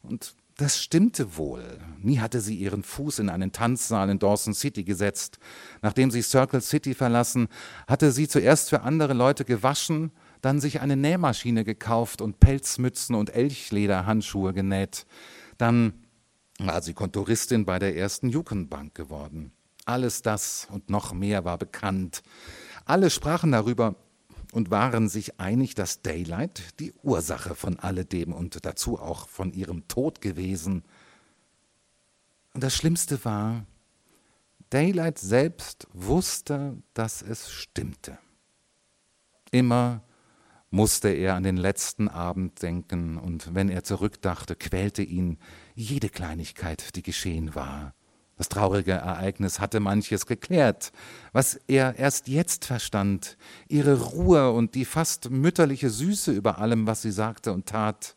und 0.02 0.34
das 0.56 0.82
stimmte 0.82 1.36
wohl. 1.36 1.64
Nie 2.02 2.18
hatte 2.18 2.40
sie 2.40 2.56
ihren 2.56 2.82
Fuß 2.82 3.20
in 3.20 3.28
einen 3.28 3.52
Tanzsaal 3.52 4.10
in 4.10 4.18
Dawson 4.18 4.52
City 4.52 4.84
gesetzt. 4.84 5.38
Nachdem 5.80 6.10
sie 6.10 6.22
Circle 6.22 6.60
City 6.60 6.92
verlassen, 6.92 7.48
hatte 7.86 8.12
sie 8.12 8.28
zuerst 8.28 8.68
für 8.68 8.82
andere 8.82 9.14
Leute 9.14 9.44
gewaschen, 9.44 10.10
dann 10.42 10.60
sich 10.60 10.80
eine 10.80 10.96
Nähmaschine 10.96 11.64
gekauft 11.64 12.20
und 12.20 12.40
Pelzmützen 12.40 13.14
und 13.14 13.34
Elchlederhandschuhe 13.34 14.52
genäht. 14.52 15.06
Dann 15.56 15.94
war 16.66 16.82
sie 16.82 16.94
Kontoristin 16.94 17.64
bei 17.64 17.78
der 17.78 17.96
ersten 17.96 18.28
Jugendbank 18.28 18.94
geworden. 18.94 19.52
Alles 19.84 20.22
das 20.22 20.68
und 20.70 20.90
noch 20.90 21.12
mehr 21.12 21.44
war 21.44 21.58
bekannt. 21.58 22.22
Alle 22.84 23.10
sprachen 23.10 23.52
darüber, 23.52 23.96
und 24.52 24.70
waren 24.70 25.08
sich 25.08 25.40
einig, 25.40 25.74
dass 25.74 26.02
Daylight 26.02 26.80
die 26.80 26.92
Ursache 27.02 27.54
von 27.54 27.78
alledem 27.78 28.32
und 28.32 28.64
dazu 28.64 28.98
auch 28.98 29.28
von 29.28 29.52
ihrem 29.52 29.86
Tod 29.88 30.20
gewesen. 30.20 30.82
Und 32.54 32.62
das 32.64 32.74
Schlimmste 32.74 33.24
war, 33.24 33.64
Daylight 34.70 35.18
selbst 35.18 35.86
wusste, 35.92 36.76
dass 36.94 37.22
es 37.22 37.50
stimmte. 37.50 38.18
Immer 39.50 40.02
musste 40.70 41.08
er 41.08 41.34
an 41.34 41.42
den 41.42 41.56
letzten 41.56 42.08
Abend 42.08 42.62
denken, 42.62 43.18
und 43.18 43.54
wenn 43.54 43.68
er 43.68 43.82
zurückdachte, 43.82 44.54
quälte 44.54 45.02
ihn 45.02 45.38
jede 45.74 46.08
Kleinigkeit, 46.08 46.96
die 46.96 47.02
geschehen 47.02 47.54
war. 47.54 47.94
Das 48.40 48.48
traurige 48.48 48.92
Ereignis 48.92 49.60
hatte 49.60 49.80
manches 49.80 50.24
geklärt, 50.24 50.92
was 51.32 51.60
er 51.66 51.98
erst 51.98 52.26
jetzt 52.26 52.64
verstand, 52.64 53.36
ihre 53.68 54.00
Ruhe 54.00 54.52
und 54.52 54.74
die 54.74 54.86
fast 54.86 55.30
mütterliche 55.30 55.90
Süße 55.90 56.32
über 56.32 56.58
allem, 56.58 56.86
was 56.86 57.02
sie 57.02 57.10
sagte 57.10 57.52
und 57.52 57.66
tat. 57.66 58.16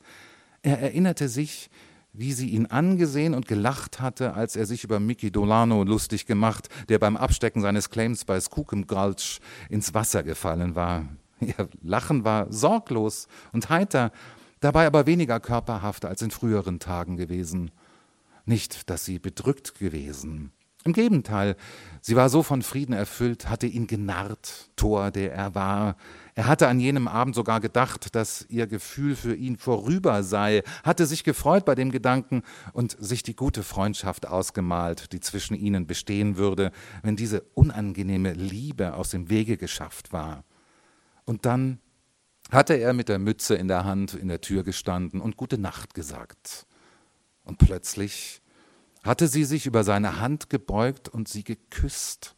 Er 0.62 0.80
erinnerte 0.80 1.28
sich, 1.28 1.70
wie 2.14 2.32
sie 2.32 2.52
ihn 2.52 2.68
angesehen 2.68 3.34
und 3.34 3.50
gelacht 3.50 4.00
hatte, 4.00 4.34
als 4.34 4.56
er 4.56 4.66
sich 4.66 4.86
über 4.86 5.02
Mickey 5.02 5.30
Dolano 5.30 5.84
lustig 5.84 6.26
gemacht, 6.26 6.70
der 6.88 7.00
beim 7.00 7.18
Abstecken 7.18 7.62
seines 7.62 7.90
Claims 7.90 8.24
bei 8.24 8.40
Skookum 8.40 8.88
Gulch 8.88 9.42
ins 9.70 9.94
Wasser 9.94 10.24
gefallen 10.24 10.76
war. 10.76 11.06
Ihr 11.42 11.68
Lachen 11.82 12.24
war 12.24 12.50
sorglos 12.50 13.28
und 13.52 13.70
heiter, 13.70 14.12
dabei 14.64 14.88
aber 14.88 15.06
weniger 15.06 15.40
körperhaft 15.40 16.06
als 16.06 16.22
in 16.22 16.32
früheren 16.32 16.80
Tagen 16.80 17.18
gewesen. 17.18 17.72
Nicht, 18.46 18.90
dass 18.90 19.06
sie 19.06 19.20
bedrückt 19.20 19.76
gewesen. 19.80 20.52
Im 20.86 20.92
Gegenteil, 20.92 21.56
sie 22.02 22.18
war 22.18 22.28
so 22.28 22.44
von 22.44 22.62
Frieden 22.62 22.92
erfüllt, 22.92 23.50
hatte 23.50 23.68
ihn 23.68 23.88
genarrt, 23.88 24.70
Tor, 24.76 25.12
der 25.12 25.34
er 25.34 25.56
war. 25.56 25.96
Er 26.36 26.48
hatte 26.48 26.68
an 26.68 26.82
jenem 26.82 27.08
Abend 27.08 27.36
sogar 27.36 27.62
gedacht, 27.62 28.16
dass 28.16 28.46
ihr 28.50 28.68
Gefühl 28.68 29.16
für 29.16 29.34
ihn 29.34 29.56
vorüber 29.56 30.24
sei, 30.24 30.62
hatte 30.84 31.06
sich 31.06 31.24
gefreut 31.24 31.64
bei 31.64 31.76
dem 31.76 31.90
Gedanken 31.90 32.44
und 32.74 32.98
sich 33.00 33.24
die 33.24 33.36
gute 33.36 33.64
Freundschaft 33.64 34.28
ausgemalt, 34.28 35.14
die 35.14 35.22
zwischen 35.22 35.56
ihnen 35.56 35.88
bestehen 35.88 36.36
würde, 36.36 36.72
wenn 37.02 37.16
diese 37.16 37.44
unangenehme 37.54 38.34
Liebe 38.34 38.96
aus 38.96 39.12
dem 39.12 39.30
Wege 39.30 39.56
geschafft 39.56 40.12
war. 40.12 40.44
Und 41.24 41.46
dann 41.46 41.80
hatte 42.54 42.76
er 42.76 42.94
mit 42.94 43.10
der 43.10 43.20
Mütze 43.20 43.56
in 43.56 43.68
der 43.68 43.86
Hand 43.86 44.14
in 44.14 44.28
der 44.28 44.42
Tür 44.42 44.64
gestanden 44.64 45.22
und 45.22 45.38
gute 45.38 45.58
Nacht 45.58 45.94
gesagt. 45.94 46.66
Und 47.44 47.58
plötzlich 47.58 48.42
hatte 49.04 49.28
sie 49.28 49.44
sich 49.44 49.66
über 49.66 49.84
seine 49.84 50.20
Hand 50.20 50.50
gebeugt 50.50 51.10
und 51.10 51.28
sie 51.28 51.44
geküsst. 51.44 52.36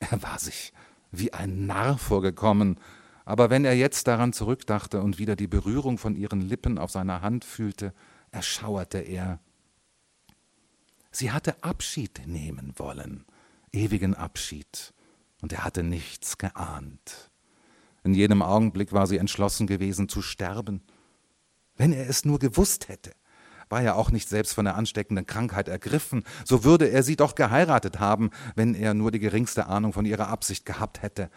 Er 0.00 0.22
war 0.22 0.38
sich 0.38 0.72
wie 1.10 1.32
ein 1.32 1.66
Narr 1.66 1.98
vorgekommen, 1.98 2.78
aber 3.24 3.50
wenn 3.50 3.64
er 3.64 3.74
jetzt 3.74 4.08
daran 4.08 4.32
zurückdachte 4.32 5.00
und 5.00 5.18
wieder 5.18 5.36
die 5.36 5.46
Berührung 5.46 5.98
von 5.98 6.16
ihren 6.16 6.40
Lippen 6.40 6.78
auf 6.78 6.90
seiner 6.90 7.20
Hand 7.20 7.44
fühlte, 7.44 7.92
erschauerte 8.30 8.98
er. 8.98 9.38
Sie 11.10 11.30
hatte 11.30 11.62
Abschied 11.62 12.26
nehmen 12.26 12.72
wollen, 12.76 13.26
ewigen 13.70 14.14
Abschied, 14.14 14.94
und 15.42 15.52
er 15.52 15.64
hatte 15.64 15.82
nichts 15.82 16.38
geahnt. 16.38 17.31
In 18.04 18.14
jedem 18.14 18.42
Augenblick 18.42 18.92
war 18.92 19.06
sie 19.06 19.18
entschlossen 19.18 19.66
gewesen 19.66 20.08
zu 20.08 20.22
sterben. 20.22 20.82
Wenn 21.76 21.92
er 21.92 22.08
es 22.08 22.24
nur 22.24 22.38
gewusst 22.38 22.88
hätte 22.88 23.12
war 23.72 23.82
er 23.82 23.96
auch 23.96 24.10
nicht 24.10 24.28
selbst 24.28 24.52
von 24.52 24.66
der 24.66 24.76
ansteckenden 24.76 25.24
Krankheit 25.24 25.66
ergriffen, 25.66 26.24
so 26.44 26.62
würde 26.62 26.90
er 26.90 27.02
sie 27.02 27.16
doch 27.16 27.34
geheiratet 27.34 28.00
haben, 28.00 28.28
wenn 28.54 28.74
er 28.74 28.92
nur 28.92 29.10
die 29.10 29.18
geringste 29.18 29.66
Ahnung 29.66 29.94
von 29.94 30.04
ihrer 30.04 30.28
Absicht 30.28 30.66
gehabt 30.66 31.00
hätte. 31.00 31.30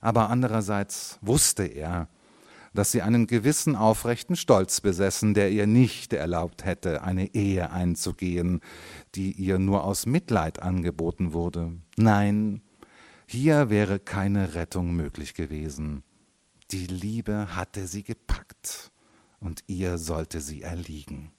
Aber 0.00 0.28
andererseits 0.28 1.18
wusste 1.22 1.62
er, 1.62 2.08
dass 2.74 2.90
sie 2.90 3.02
einen 3.02 3.28
gewissen 3.28 3.76
aufrechten 3.76 4.34
Stolz 4.34 4.80
besessen, 4.80 5.32
der 5.32 5.52
ihr 5.52 5.68
nicht 5.68 6.12
erlaubt 6.12 6.64
hätte, 6.64 7.02
eine 7.02 7.32
Ehe 7.34 7.70
einzugehen, 7.70 8.60
die 9.14 9.30
ihr 9.30 9.60
nur 9.60 9.84
aus 9.84 10.06
Mitleid 10.06 10.60
angeboten 10.60 11.32
wurde. 11.32 11.72
Nein, 11.96 12.62
hier 13.26 13.70
wäre 13.70 14.00
keine 14.00 14.54
Rettung 14.54 14.94
möglich 14.96 15.34
gewesen. 15.34 16.02
Die 16.72 16.86
Liebe 16.86 17.54
hatte 17.54 17.86
sie 17.86 18.02
gepackt, 18.02 18.90
und 19.38 19.62
ihr 19.66 19.98
sollte 19.98 20.40
sie 20.40 20.62
erliegen. 20.62 21.32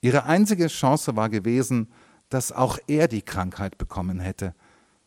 Ihre 0.00 0.24
einzige 0.24 0.66
Chance 0.66 1.16
war 1.16 1.28
gewesen, 1.28 1.88
dass 2.28 2.52
auch 2.52 2.78
er 2.86 3.08
die 3.08 3.22
Krankheit 3.22 3.78
bekommen 3.78 4.20
hätte, 4.20 4.54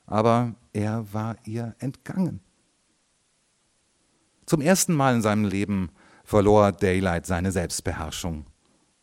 aber 0.05 0.55
er 0.73 1.13
war 1.13 1.37
ihr 1.45 1.75
entgangen. 1.79 2.41
Zum 4.45 4.61
ersten 4.61 4.93
Mal 4.93 5.15
in 5.15 5.21
seinem 5.21 5.45
Leben 5.45 5.91
verlor 6.23 6.71
Daylight 6.71 7.25
seine 7.25 7.51
Selbstbeherrschung. 7.51 8.45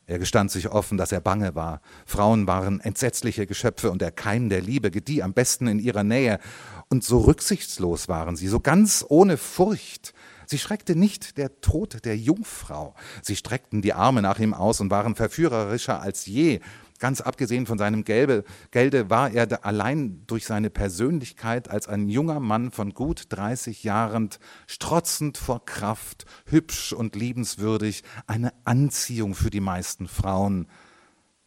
Er 0.08 0.18
gestand 0.18 0.50
sich 0.50 0.68
offen, 0.70 0.96
dass 0.96 1.12
er 1.12 1.20
bange 1.20 1.54
war. 1.54 1.82
Frauen 2.06 2.46
waren 2.46 2.80
entsetzliche 2.80 3.46
Geschöpfe 3.46 3.90
und 3.90 4.00
der 4.00 4.10
Keim 4.10 4.48
der 4.48 4.62
Liebe 4.62 4.90
gedieh 4.90 5.22
am 5.22 5.34
besten 5.34 5.66
in 5.66 5.78
ihrer 5.78 6.02
Nähe. 6.02 6.40
Und 6.88 7.04
so 7.04 7.18
rücksichtslos 7.20 8.08
waren 8.08 8.34
sie, 8.34 8.48
so 8.48 8.58
ganz 8.58 9.04
ohne 9.06 9.36
Furcht, 9.36 10.14
Sie 10.50 10.58
schreckte 10.58 10.96
nicht 10.96 11.36
der 11.36 11.60
Tod 11.60 12.06
der 12.06 12.16
Jungfrau. 12.16 12.94
Sie 13.20 13.36
streckten 13.36 13.82
die 13.82 13.92
Arme 13.92 14.22
nach 14.22 14.38
ihm 14.38 14.54
aus 14.54 14.80
und 14.80 14.90
waren 14.90 15.14
verführerischer 15.14 16.00
als 16.00 16.24
je. 16.24 16.60
Ganz 16.98 17.20
abgesehen 17.20 17.66
von 17.66 17.78
seinem 17.78 18.02
Gelbe, 18.02 18.42
Gelde 18.72 19.08
war 19.08 19.30
er 19.30 19.64
allein 19.64 20.24
durch 20.26 20.44
seine 20.44 20.68
Persönlichkeit 20.68 21.70
als 21.70 21.86
ein 21.86 22.08
junger 22.08 22.40
Mann 22.40 22.72
von 22.72 22.92
gut 22.92 23.26
30 23.28 23.84
Jahren, 23.84 24.30
strotzend 24.66 25.38
vor 25.38 25.64
Kraft, 25.64 26.26
hübsch 26.46 26.92
und 26.92 27.14
liebenswürdig, 27.14 28.02
eine 28.26 28.52
Anziehung 28.64 29.36
für 29.36 29.50
die 29.50 29.60
meisten 29.60 30.08
Frauen. 30.08 30.66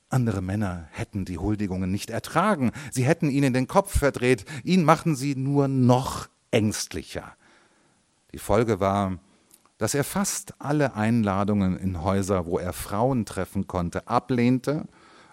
Andere 0.08 0.42
Männer 0.42 0.88
hätten 0.92 1.26
die 1.26 1.38
Huldigungen 1.38 1.92
nicht 1.92 2.12
ertragen, 2.12 2.72
sie 2.90 3.04
hätten 3.04 3.30
ihnen 3.30 3.54
den 3.54 3.68
Kopf 3.68 3.98
verdreht, 4.00 4.46
ihn 4.64 4.86
machen 4.86 5.18
sie 5.18 5.36
nur 5.36 5.68
noch 5.68 6.30
ängstlicher. 6.52 7.36
Die 8.34 8.40
Folge 8.40 8.80
war, 8.80 9.20
dass 9.78 9.96
er 9.96 10.06
fast 10.06 10.54
alle 10.60 10.96
Einladungen 10.96 11.78
in 11.78 12.04
Häuser, 12.04 12.46
wo 12.46 12.58
er 12.58 12.72
Frauen 12.72 13.26
treffen 13.26 13.68
konnte, 13.68 14.08
ablehnte 14.08 14.88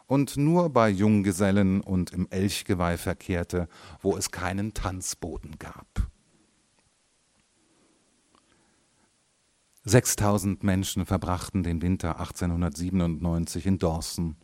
und 0.08 0.36
nur 0.36 0.70
bei 0.70 0.88
Junggesellen 0.88 1.80
und 1.82 2.12
im 2.12 2.26
Elchgeweih 2.30 2.96
verkehrte, 2.96 3.68
wo 4.00 4.16
es 4.16 4.32
keinen 4.32 4.74
Tanzboden 4.74 5.56
gab. 5.58 5.86
6000 9.84 10.64
Menschen 10.64 11.06
verbrachten 11.06 11.62
den 11.62 11.80
Winter 11.80 12.18
1897 12.18 13.66
in 13.66 13.78
Dawson. 13.78 14.36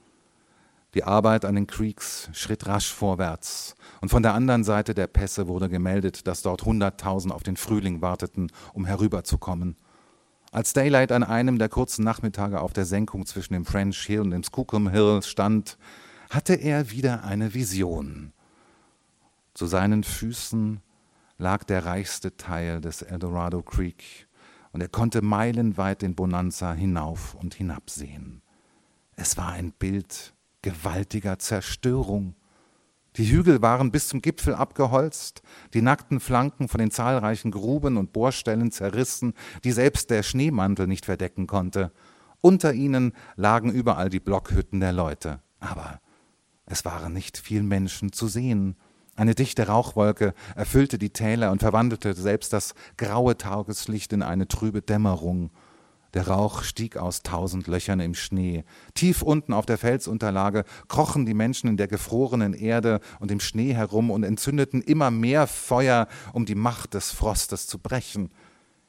Die 0.94 1.03
Arbeit 1.03 1.44
an 1.44 1.55
den 1.55 1.66
Creeks 1.66 2.31
schritt 2.33 2.66
rasch 2.66 2.92
vorwärts, 2.92 3.74
und 4.00 4.11
von 4.11 4.22
der 4.22 4.35
anderen 4.35 4.64
Seite 4.64 4.94
der 4.94 5.07
Pässe 5.07 5.48
wurde 5.48 5.68
gemeldet, 5.68 6.27
dass 6.27 6.42
dort 6.42 6.62
100.000 6.62 7.31
auf 7.31 7.42
den 7.42 7.57
Frühling 7.57 8.00
warteten, 8.00 8.53
um 8.74 8.85
herüberzukommen. 8.85 9.77
Als 10.55 10.73
Daylight 10.73 11.11
an 11.11 11.25
einem 11.25 11.59
der 11.59 11.69
kurzen 11.69 12.05
Nachmittage 12.05 12.61
auf 12.61 12.73
der 12.73 12.85
Senkung 12.85 13.27
zwischen 13.27 13.55
dem 13.55 13.64
French 13.64 13.99
Hill 14.07 14.21
und 14.21 14.31
dem 14.31 14.45
Skookum 14.45 14.88
Hill 14.88 15.21
stand, 15.25 15.77
hatte 16.31 16.55
er 16.55 16.93
wieder 16.93 17.25
eine 17.25 17.55
Vision. 17.55 18.33
Zu 19.55 19.67
seinen 19.67 20.05
Füßen 20.05 20.81
lag 21.38 21.64
der 21.64 21.87
reichste 21.87 22.37
Teil 22.37 22.81
des 22.81 23.03
Eldorado 23.03 23.62
Creek, 23.62 24.29
und 24.71 24.81
er 24.81 24.87
konnte 24.87 25.23
meilenweit 25.23 26.03
den 26.03 26.14
Bonanza 26.14 26.73
hinauf 26.73 27.35
und 27.35 27.55
hinabsehen. 27.55 28.40
Es 29.17 29.37
war 29.37 29.49
ein 29.49 29.73
Bild 29.73 30.35
gewaltiger 30.62 31.40
Zerstörung. 31.40 32.37
Die 33.16 33.31
Hügel 33.31 33.62
waren 33.62 33.92
bis 33.92 34.09
zum 34.09 34.22
Gipfel 34.22 34.55
abgeholzt, 34.55 35.42
die 35.72 35.83
nackten 35.83 36.18
Flanken 36.18 36.68
von 36.68 36.81
den 36.81 36.90
zahlreichen 36.90 37.53
Gruben 37.53 37.96
und 37.96 38.12
Bohrstellen 38.12 38.72
zerrissen, 38.72 39.35
die 39.62 39.70
selbst 39.70 40.11
der 40.11 40.24
Schneemantel 40.24 40.88
nicht 40.88 41.05
verdecken 41.05 41.46
konnte. 41.46 41.92
Unter 42.40 42.74
ihnen 42.74 43.12
lagen 43.37 43.72
überall 43.72 44.11
die 44.11 44.20
Blockhütten 44.20 44.81
der 44.81 44.92
Leute. 44.92 45.40
Aber 45.61 46.00
es 46.66 46.85
waren 46.85 47.12
nicht 47.12 47.38
viel 47.38 47.62
Menschen 47.62 48.12
zu 48.12 48.27
sehen. 48.27 48.77
Eine 49.16 49.37
dichte 49.37 49.68
Rauchwolke 49.68 50.35
erfüllte 50.57 50.98
die 50.98 51.11
Täler 51.11 51.53
und 51.53 51.61
verwandelte 51.61 52.14
selbst 52.14 52.53
das 52.53 52.74
graue 52.96 53.38
Tageslicht 53.38 54.12
in 54.12 54.22
eine 54.22 54.48
trübe 54.48 54.83
Dämmerung. 54.83 55.50
Der 56.14 56.29
Rauch 56.29 56.62
stieg 56.62 56.96
aus 56.96 57.22
tausend 57.22 57.66
Löchern 57.66 57.98
im 57.98 58.14
Schnee. 58.14 58.64
Tief 58.94 59.20
unten 59.20 59.53
auf 59.53 59.66
der 59.66 59.79
Felsunterlage 59.79 60.64
krochen 60.87 61.27
die 61.27 61.35
Menschen 61.35 61.68
in 61.68 61.77
der 61.77 61.88
gefrorenen 61.88 62.55
Erde 62.55 63.00
und 63.18 63.33
im 63.33 63.40
Schnee 63.40 63.74
herum 63.74 64.11
und 64.11 64.22
entzündeten 64.22 64.81
immer 64.81 65.11
mehr 65.11 65.48
Feuer, 65.48 66.07
um 66.33 66.46
die 66.46 66.55
Macht 66.55 66.94
des 66.94 67.11
Frostes 67.11 67.66
zu 67.66 67.79
brechen. 67.81 68.31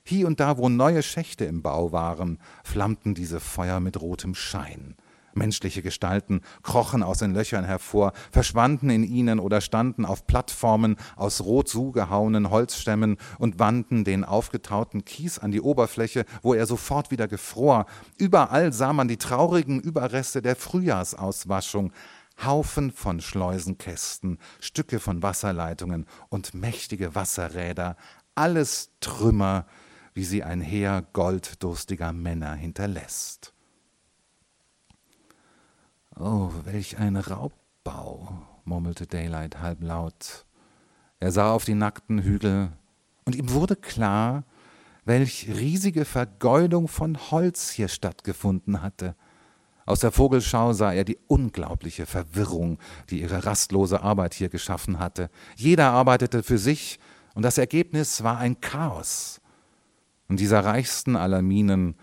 Hier 0.04 0.28
und 0.28 0.40
da, 0.40 0.60
wo 0.60 0.70
neue 0.70 1.02
Schächte 1.02 1.46
im 1.46 1.64
Bau 1.64 1.92
waren, 1.92 2.38
flammten 2.64 3.16
diese 3.16 3.40
Feuer 3.40 3.80
mit 3.80 4.00
rotem 4.00 4.36
Schein. 4.36 4.96
Menschliche 5.36 5.82
Gestalten 5.82 6.42
krochen 6.64 7.04
aus 7.04 7.20
den 7.20 7.34
Löchern 7.34 7.66
hervor, 7.66 8.14
verschwanden 8.32 8.90
in 8.90 9.04
ihnen 9.04 9.40
oder 9.40 9.62
standen 9.62 10.06
auf 10.06 10.28
Plattformen 10.28 10.96
aus 11.16 11.42
rot 11.42 11.70
zugehauenen 11.70 12.50
Holzstämmen 12.50 13.18
und 13.38 13.60
wandten 13.60 14.04
den 14.04 14.24
aufgetauten 14.24 15.06
Kies 15.06 15.40
an 15.40 15.52
die 15.52 15.62
Oberfläche, 15.62 16.26
wo 16.42 16.54
er 16.54 16.66
sofort 16.66 17.12
wieder 17.12 17.28
gefror. 17.28 17.86
Überall 18.18 18.74
sah 18.74 18.94
man 18.94 19.08
die 19.08 19.18
traurigen 19.18 19.80
Überreste 19.80 20.42
der 20.42 20.56
Frühjahrsauswaschung. 20.56 21.92
Haufen 22.44 22.92
von 22.92 23.22
Schleusenkästen, 23.22 24.40
Stücke 24.60 25.00
von 25.00 25.24
Wasserleitungen 25.24 26.06
und 26.28 26.54
mächtige 26.54 27.16
Wasserräder, 27.16 27.96
alles 28.36 28.92
Trümmer, 29.00 29.66
wie 30.14 30.26
sie 30.26 30.44
ein 30.44 30.62
Heer 30.62 31.06
golddurstiger 31.14 32.12
Männer 32.12 32.54
hinterlässt. 32.54 33.55
Oh, 36.18 36.50
welch 36.64 36.98
ein 36.98 37.18
Raubbau, 37.18 38.30
murmelte 38.64 39.06
Daylight 39.06 39.60
halblaut. 39.60 40.46
Er 41.20 41.34
sah 41.34 41.52
auf 41.52 41.66
die 41.66 41.74
nackten 41.74 42.24
Hügel, 42.24 42.72
und 43.26 43.36
ihm 43.36 43.52
wurde 43.52 43.76
klar, 43.76 44.46
welch 45.04 45.48
riesige 45.50 46.06
Vergeudung 46.06 46.88
von 46.88 47.18
Holz 47.32 47.70
hier 47.70 47.90
stattgefunden 47.90 48.82
hatte. 48.82 49.16
Aus 49.86 50.00
der 50.00 50.12
Vogelschau 50.12 50.72
sah 50.72 50.94
er 50.94 51.04
die 51.04 51.20
unglaubliche 51.28 52.06
Verwirrung, 52.06 52.80
die 53.10 53.22
ihre 53.22 53.46
rastlose 53.46 54.02
Arbeit 54.02 54.34
hier 54.36 54.50
geschaffen 54.50 55.00
hatte. 55.00 55.30
Jeder 55.58 55.92
arbeitete 55.92 56.44
für 56.44 56.58
sich, 56.58 56.98
und 57.34 57.44
das 57.44 57.58
Ergebnis 57.58 58.24
war 58.24 58.38
ein 58.38 58.62
Chaos. 58.62 59.42
Und 60.30 60.40
dieser 60.40 60.64
reichsten 60.64 61.18
aller 61.18 61.42
Minen 61.42 61.96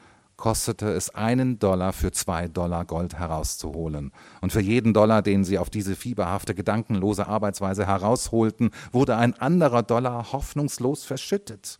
kostete 0.42 0.90
es 0.90 1.08
einen 1.10 1.60
Dollar 1.60 1.92
für 1.92 2.10
zwei 2.10 2.48
Dollar 2.48 2.84
Gold 2.84 3.14
herauszuholen. 3.14 4.10
Und 4.40 4.50
für 4.50 4.60
jeden 4.60 4.92
Dollar, 4.92 5.22
den 5.22 5.44
sie 5.44 5.56
auf 5.56 5.70
diese 5.70 5.94
fieberhafte, 5.94 6.52
gedankenlose 6.52 7.28
Arbeitsweise 7.28 7.86
herausholten, 7.86 8.72
wurde 8.90 9.16
ein 9.16 9.34
anderer 9.34 9.84
Dollar 9.84 10.32
hoffnungslos 10.32 11.04
verschüttet. 11.04 11.78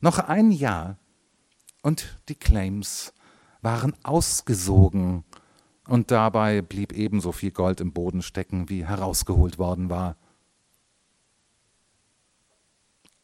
Noch 0.00 0.18
ein 0.18 0.50
Jahr 0.50 0.98
und 1.82 2.18
die 2.28 2.34
Claims 2.34 3.14
waren 3.62 3.94
ausgesogen, 4.02 5.24
und 5.88 6.10
dabei 6.10 6.60
blieb 6.60 6.92
ebenso 6.92 7.32
viel 7.32 7.52
Gold 7.52 7.80
im 7.80 7.94
Boden 7.94 8.20
stecken, 8.20 8.68
wie 8.68 8.84
herausgeholt 8.84 9.56
worden 9.56 9.88
war. 9.88 10.16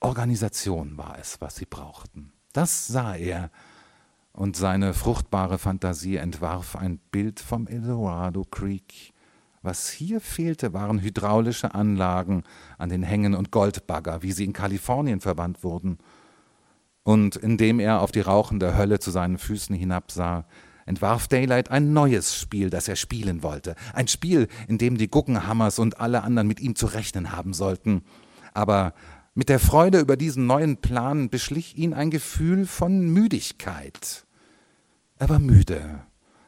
Organisation 0.00 0.96
war 0.96 1.18
es, 1.18 1.42
was 1.42 1.56
sie 1.56 1.66
brauchten. 1.66 2.32
Das 2.54 2.86
sah 2.86 3.16
er, 3.16 3.50
und 4.32 4.56
seine 4.56 4.94
fruchtbare 4.94 5.58
Fantasie 5.58 6.16
entwarf 6.16 6.76
ein 6.76 6.98
Bild 7.10 7.40
vom 7.40 7.66
Eldorado 7.66 8.44
Creek. 8.44 9.12
Was 9.60 9.90
hier 9.90 10.20
fehlte, 10.20 10.72
waren 10.72 11.00
hydraulische 11.00 11.74
Anlagen 11.74 12.42
an 12.78 12.88
den 12.88 13.02
Hängen 13.02 13.34
und 13.34 13.52
Goldbagger, 13.52 14.22
wie 14.22 14.32
sie 14.32 14.44
in 14.44 14.52
Kalifornien 14.52 15.20
verwandt 15.20 15.62
wurden. 15.62 15.98
Und 17.04 17.36
indem 17.36 17.78
er 17.78 18.00
auf 18.00 18.10
die 18.10 18.20
rauchende 18.20 18.76
Hölle 18.76 18.98
zu 18.98 19.10
seinen 19.10 19.38
Füßen 19.38 19.74
hinabsah, 19.74 20.46
entwarf 20.86 21.28
Daylight 21.28 21.70
ein 21.70 21.92
neues 21.92 22.34
Spiel, 22.34 22.70
das 22.70 22.88
er 22.88 22.96
spielen 22.96 23.42
wollte. 23.42 23.76
Ein 23.92 24.08
Spiel, 24.08 24.48
in 24.66 24.78
dem 24.78 24.98
die 24.98 25.08
Guggenhammers 25.08 25.78
und 25.78 26.00
alle 26.00 26.22
anderen 26.22 26.48
mit 26.48 26.60
ihm 26.60 26.74
zu 26.74 26.86
rechnen 26.86 27.32
haben 27.32 27.52
sollten. 27.54 28.02
Aber 28.54 28.94
mit 29.34 29.48
der 29.48 29.58
Freude 29.58 30.00
über 30.00 30.16
diesen 30.16 30.46
neuen 30.46 30.76
Plan 30.76 31.30
beschlich 31.30 31.76
ihn 31.76 31.94
ein 31.94 32.10
Gefühl 32.10 32.66
von 32.66 33.12
Müdigkeit. 33.12 34.26
Er 35.18 35.28
war 35.28 35.38
müde 35.38 36.02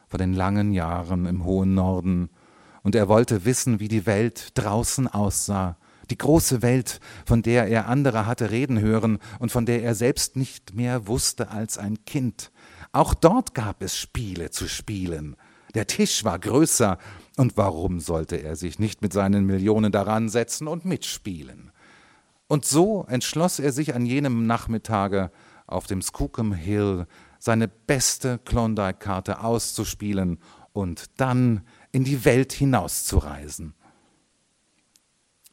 vor 0.07 0.19
den 0.19 0.33
langen 0.33 0.71
Jahren 0.71 1.25
im 1.25 1.43
hohen 1.45 1.73
Norden, 1.73 2.29
und 2.83 2.93
er 2.93 3.07
wollte 3.07 3.45
wissen, 3.45 3.79
wie 3.79 3.87
die 3.87 4.05
Welt 4.05 4.51
draußen 4.53 5.07
aussah, 5.07 5.75
die 6.11 6.17
große 6.19 6.61
Welt, 6.61 6.99
von 7.25 7.41
der 7.41 7.67
er 7.67 7.87
andere 7.87 8.27
hatte 8.27 8.51
reden 8.51 8.79
hören 8.79 9.17
und 9.39 9.51
von 9.51 9.65
der 9.65 9.81
er 9.81 9.95
selbst 9.95 10.35
nicht 10.35 10.75
mehr 10.75 11.07
wusste 11.07 11.49
als 11.49 11.79
ein 11.79 12.05
Kind. 12.05 12.51
Auch 12.91 13.15
dort 13.15 13.55
gab 13.55 13.81
es 13.81 13.97
Spiele 13.97 14.51
zu 14.51 14.67
spielen. 14.67 15.35
Der 15.73 15.87
Tisch 15.87 16.23
war 16.23 16.37
größer, 16.37 16.99
und 17.37 17.57
warum 17.57 17.99
sollte 17.99 18.35
er 18.35 18.55
sich 18.55 18.77
nicht 18.77 19.01
mit 19.01 19.11
seinen 19.11 19.45
Millionen 19.47 19.91
daran 19.91 20.29
setzen 20.29 20.67
und 20.67 20.85
mitspielen? 20.85 21.71
Und 22.47 22.65
so 22.65 23.05
entschloss 23.07 23.59
er 23.59 23.71
sich 23.71 23.95
an 23.95 24.05
jenem 24.05 24.45
Nachmittage 24.45 25.31
auf 25.67 25.87
dem 25.87 26.01
Skookum 26.01 26.53
Hill 26.53 27.07
seine 27.39 27.67
beste 27.67 28.39
Klondike-Karte 28.39 29.43
auszuspielen 29.43 30.39
und 30.73 31.05
dann 31.17 31.61
in 31.91 32.03
die 32.03 32.25
Welt 32.25 32.53
hinauszureisen. 32.53 33.73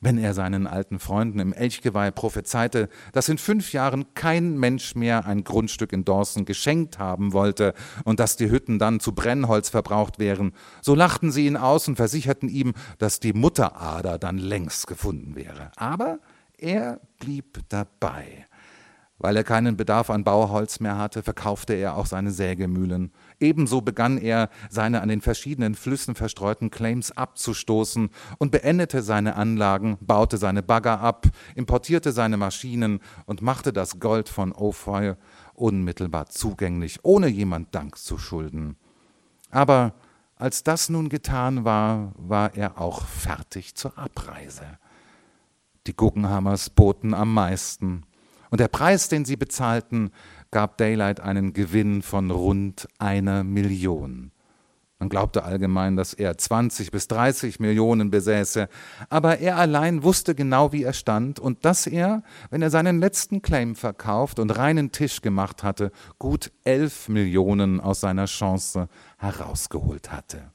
Wenn 0.05 0.19
er 0.19 0.35
seinen 0.35 0.67
alten 0.67 0.99
Freunden 0.99 1.39
im 1.39 1.53
Elchgeweih 1.53 2.11
prophezeite, 2.11 2.89
dass 3.13 3.29
in 3.29 3.39
fünf 3.39 3.73
Jahren 3.73 4.15
kein 4.15 4.59
Mensch 4.59 4.97
mehr 4.97 5.27
ein 5.27 5.45
Grundstück 5.45 5.93
in 5.93 6.05
Dawson 6.05 6.45
geschenkt 6.45 6.99
haben 6.99 7.33
wollte 7.33 7.73
und 8.05 8.19
dass 8.19 8.37
die 8.37 8.51
Hütten 8.51 8.81
dann 8.81 8.99
zu 8.99 9.15
Brennholz 9.15 9.69
verbraucht 9.69 10.19
wären, 10.19 10.55
so 10.81 10.97
lachten 10.97 11.31
sie 11.31 11.47
ihn 11.47 11.57
aus 11.57 11.87
und 11.87 11.95
versicherten 11.95 12.49
ihm, 12.49 12.73
dass 12.99 13.21
die 13.21 13.33
Mutterader 13.33 14.19
dann 14.19 14.39
längst 14.39 14.89
gefunden 14.89 15.37
wäre. 15.37 15.71
Aber 15.77 16.19
er 16.63 17.01
blieb 17.19 17.59
dabei. 17.69 18.47
Weil 19.19 19.37
er 19.37 19.45
keinen 19.45 19.77
Bedarf 19.77 20.11
an 20.11 20.25
Bauholz 20.25 20.81
mehr 20.81 20.99
hatte, 20.99 21.23
verkaufte 21.23 21.75
er 21.75 21.97
auch 21.97 22.07
seine 22.07 22.33
Sägemühlen. 22.33 23.13
Ebenso 23.39 23.81
begann 23.81 24.19
er, 24.19 24.49
seine 24.69 25.01
an 25.01 25.09
den 25.09 25.21
verschiedenen 25.21 25.77
Flüssen 25.77 26.17
verstreuten 26.17 26.71
Claims 26.71 27.13
abzustoßen 27.13 28.11
und 28.39 28.51
beendete 28.51 29.01
seine 29.03 29.37
Anlagen, 29.37 29.97
baute 30.01 30.39
seine 30.39 30.65
Bagger 30.65 31.01
ab, 31.01 31.29
importierte 31.55 32.11
seine 32.11 32.37
Maschinen 32.37 32.99
und 33.25 33.43
machte 33.43 33.73
das 33.73 34.01
Gold 34.01 34.29
von 34.29 34.51
Ophi 34.51 35.15
unmittelbar 35.55 36.27
zugänglich, 36.27 36.99
ohne 37.05 37.29
jemand 37.29 37.73
Dank 37.77 37.99
zu 37.99 38.19
schulden. 38.19 38.77
Aber 39.51 39.95
als 40.35 40.65
das 40.65 40.89
nun 40.89 41.09
getan 41.09 41.65
war, 41.65 42.13
war 42.17 42.57
er 42.57 42.81
auch 42.81 43.07
fertig 43.07 43.77
zur 43.77 43.97
Abreise. 43.97 44.67
Die 45.87 45.97
Guggenhammers 45.97 46.71
boten 46.71 47.15
am 47.15 47.35
meisten. 47.35 48.05
Und 48.51 48.61
der 48.61 48.69
Preis, 48.69 49.09
den 49.09 49.25
sie 49.25 49.37
bezahlten, 49.37 50.11
gab 50.51 50.77
Daylight 50.77 51.21
einen 51.21 51.55
Gewinn 51.55 52.03
von 52.03 52.31
rund 52.31 52.87
einer 52.99 53.43
Million. 53.43 54.31
Man 55.03 55.09
glaubte 55.09 55.43
allgemein, 55.43 55.97
dass 55.97 56.15
er 56.15 56.39
20 56.39 56.93
bis 56.93 57.09
30 57.09 57.59
Millionen 57.59 58.13
besäße, 58.13 58.69
aber 59.11 59.39
er 59.39 59.57
allein 59.57 60.05
wusste 60.05 60.37
genau, 60.37 60.73
wie 60.73 60.85
er 60.85 60.93
stand 60.93 61.41
und 61.41 61.65
dass 61.65 61.89
er, 61.89 62.23
wenn 62.51 62.63
er 62.63 62.71
seinen 62.71 63.01
letzten 63.01 63.43
Claim 63.43 63.75
verkauft 63.75 64.39
und 64.39 64.57
reinen 64.57 64.93
Tisch 64.93 65.21
gemacht 65.21 65.65
hatte, 65.65 65.91
gut 66.21 66.53
11 66.63 67.09
Millionen 67.09 67.81
aus 67.81 67.99
seiner 67.99 68.27
Chance 68.27 68.89
herausgeholt 69.19 70.13
hatte. 70.13 70.53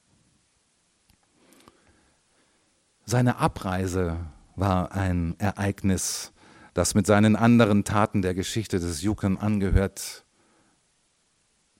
Seine 3.04 3.36
Abreise 3.36 4.16
war 4.60 4.92
ein 4.92 5.34
Ereignis, 5.38 6.32
das 6.74 6.94
mit 6.94 7.06
seinen 7.06 7.36
anderen 7.36 7.84
Taten 7.84 8.22
der 8.22 8.34
Geschichte 8.34 8.78
des 8.78 9.02
Yukon 9.02 9.38
angehört, 9.38 10.24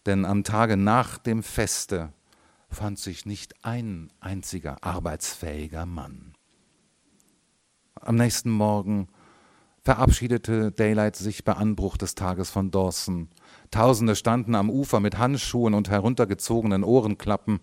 denn 0.07 0.25
am 0.25 0.45
Tage 0.45 0.77
nach 0.77 1.19
dem 1.19 1.43
Feste 1.43 2.13
fand 2.71 2.99
sich 2.99 3.27
nicht 3.27 3.65
ein 3.65 4.11
einziger 4.21 4.83
arbeitsfähiger 4.83 5.87
Mann. 5.87 6.35
Am 8.01 8.17
nächsten 8.17 8.51
Morgen 8.51 9.09
verabschiedete 9.83 10.71
Daylight 10.71 11.17
sich 11.17 11.45
bei 11.45 11.55
Anbruch 11.55 11.97
des 11.97 12.15
Tages 12.15 12.51
von 12.51 12.71
Dawson. 12.71 13.29
Tausende 13.71 14.17
standen 14.17 14.55
am 14.55 14.71
Ufer 14.71 15.01
mit 15.01 15.19
Handschuhen 15.19 15.75
und 15.75 15.91
heruntergezogenen 15.91 16.85
Ohrenklappen. 16.85 17.61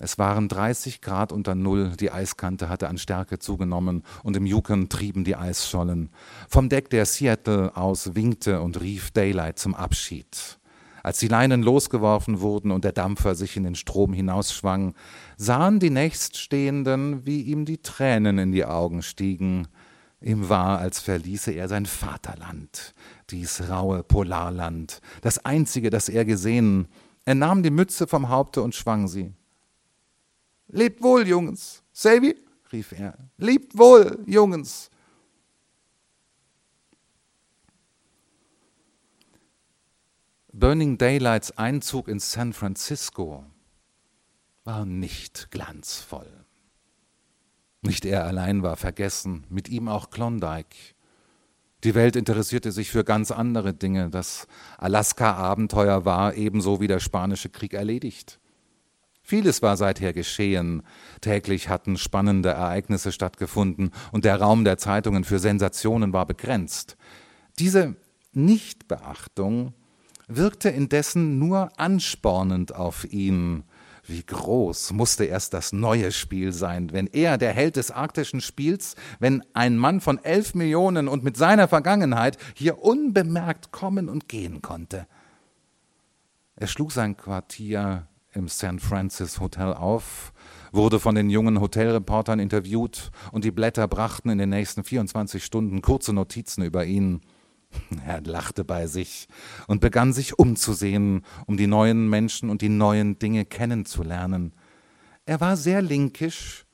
Es 0.00 0.18
waren 0.18 0.48
30 0.48 1.00
Grad 1.00 1.30
unter 1.30 1.54
Null, 1.54 1.92
die 1.98 2.10
Eiskante 2.10 2.68
hatte 2.68 2.88
an 2.88 2.98
Stärke 2.98 3.38
zugenommen 3.38 4.02
und 4.24 4.36
im 4.36 4.44
Yukon 4.44 4.88
trieben 4.88 5.22
die 5.22 5.36
Eisschollen. 5.36 6.10
Vom 6.48 6.68
Deck 6.68 6.90
der 6.90 7.06
Seattle 7.06 7.76
aus 7.76 8.16
winkte 8.16 8.60
und 8.60 8.80
rief 8.80 9.12
Daylight 9.12 9.58
zum 9.58 9.74
Abschied. 9.74 10.58
Als 11.04 11.18
die 11.18 11.28
Leinen 11.28 11.62
losgeworfen 11.62 12.40
wurden 12.40 12.72
und 12.72 12.82
der 12.82 12.92
Dampfer 12.92 13.34
sich 13.34 13.56
in 13.56 13.62
den 13.62 13.74
Strom 13.76 14.12
hinausschwang, 14.12 14.94
sahen 15.36 15.78
die 15.78 15.90
Nächststehenden, 15.90 17.24
wie 17.24 17.42
ihm 17.42 17.64
die 17.64 17.78
Tränen 17.78 18.38
in 18.38 18.52
die 18.52 18.64
Augen 18.64 19.02
stiegen. 19.02 19.68
Ihm 20.20 20.48
war, 20.48 20.78
als 20.78 21.00
verließe 21.00 21.52
er 21.52 21.68
sein 21.68 21.84
Vaterland, 21.86 22.94
dies 23.28 23.68
raue 23.68 24.02
Polarland, 24.02 25.02
das 25.20 25.44
einzige, 25.44 25.90
das 25.90 26.08
er 26.08 26.24
gesehen. 26.24 26.88
Er 27.26 27.34
nahm 27.34 27.62
die 27.62 27.70
Mütze 27.70 28.06
vom 28.06 28.30
Haupte 28.30 28.62
und 28.62 28.74
schwang 28.74 29.06
sie. 29.06 29.34
Lebt 30.68 31.02
wohl, 31.02 31.26
Jungens. 31.26 31.82
Savy, 31.92 32.36
rief 32.72 32.92
er. 32.92 33.16
Lebt 33.36 33.76
wohl, 33.76 34.22
Jungens. 34.26 34.90
Burning 40.52 40.98
Daylights 40.98 41.58
Einzug 41.58 42.06
in 42.06 42.20
San 42.20 42.52
Francisco 42.52 43.44
war 44.62 44.86
nicht 44.86 45.50
glanzvoll. 45.50 46.44
Nicht 47.82 48.04
er 48.04 48.24
allein 48.24 48.62
war 48.62 48.76
vergessen, 48.76 49.44
mit 49.50 49.68
ihm 49.68 49.88
auch 49.88 50.10
Klondike. 50.10 50.94
Die 51.82 51.94
Welt 51.94 52.16
interessierte 52.16 52.72
sich 52.72 52.90
für 52.90 53.04
ganz 53.04 53.30
andere 53.30 53.74
Dinge. 53.74 54.08
Das 54.08 54.46
Alaska-Abenteuer 54.78 56.04
war 56.06 56.34
ebenso 56.34 56.80
wie 56.80 56.86
der 56.86 57.00
Spanische 57.00 57.50
Krieg 57.50 57.74
erledigt. 57.74 58.40
Vieles 59.26 59.62
war 59.62 59.78
seither 59.78 60.12
geschehen. 60.12 60.82
Täglich 61.22 61.70
hatten 61.70 61.96
spannende 61.96 62.50
Ereignisse 62.50 63.10
stattgefunden 63.10 63.90
und 64.12 64.26
der 64.26 64.38
Raum 64.38 64.64
der 64.64 64.76
Zeitungen 64.76 65.24
für 65.24 65.38
Sensationen 65.38 66.12
war 66.12 66.26
begrenzt. 66.26 66.98
Diese 67.58 67.96
Nichtbeachtung 68.34 69.72
wirkte 70.28 70.68
indessen 70.68 71.38
nur 71.38 71.70
anspornend 71.80 72.74
auf 72.74 73.10
ihn. 73.10 73.64
Wie 74.06 74.22
groß 74.22 74.92
musste 74.92 75.24
erst 75.24 75.54
das 75.54 75.72
neue 75.72 76.12
Spiel 76.12 76.52
sein, 76.52 76.92
wenn 76.92 77.06
er, 77.06 77.38
der 77.38 77.54
Held 77.54 77.76
des 77.76 77.90
arktischen 77.90 78.42
Spiels, 78.42 78.94
wenn 79.20 79.42
ein 79.54 79.78
Mann 79.78 80.02
von 80.02 80.22
elf 80.22 80.54
Millionen 80.54 81.08
und 81.08 81.24
mit 81.24 81.38
seiner 81.38 81.66
Vergangenheit 81.66 82.36
hier 82.52 82.82
unbemerkt 82.82 83.72
kommen 83.72 84.10
und 84.10 84.28
gehen 84.28 84.60
konnte. 84.60 85.06
Er 86.56 86.66
schlug 86.66 86.92
sein 86.92 87.16
Quartier 87.16 88.06
im 88.34 88.48
St. 88.48 88.80
Francis 88.80 89.40
Hotel 89.40 89.72
auf, 89.72 90.32
wurde 90.72 90.98
von 90.98 91.14
den 91.14 91.30
jungen 91.30 91.60
Hotelreportern 91.60 92.40
interviewt 92.40 93.10
und 93.32 93.44
die 93.44 93.52
Blätter 93.52 93.86
brachten 93.88 94.28
in 94.30 94.38
den 94.38 94.50
nächsten 94.50 94.84
24 94.84 95.44
Stunden 95.44 95.82
kurze 95.82 96.12
Notizen 96.12 96.62
über 96.62 96.84
ihn. 96.84 97.20
Er 98.06 98.20
lachte 98.20 98.64
bei 98.64 98.86
sich 98.86 99.28
und 99.66 99.80
begann 99.80 100.12
sich 100.12 100.38
umzusehen, 100.38 101.24
um 101.46 101.56
die 101.56 101.66
neuen 101.66 102.08
Menschen 102.08 102.50
und 102.50 102.62
die 102.62 102.68
neuen 102.68 103.18
Dinge 103.18 103.44
kennenzulernen. 103.44 104.52
Er 105.26 105.40
war 105.40 105.56
sehr 105.56 105.82
linkisch, 105.82 106.66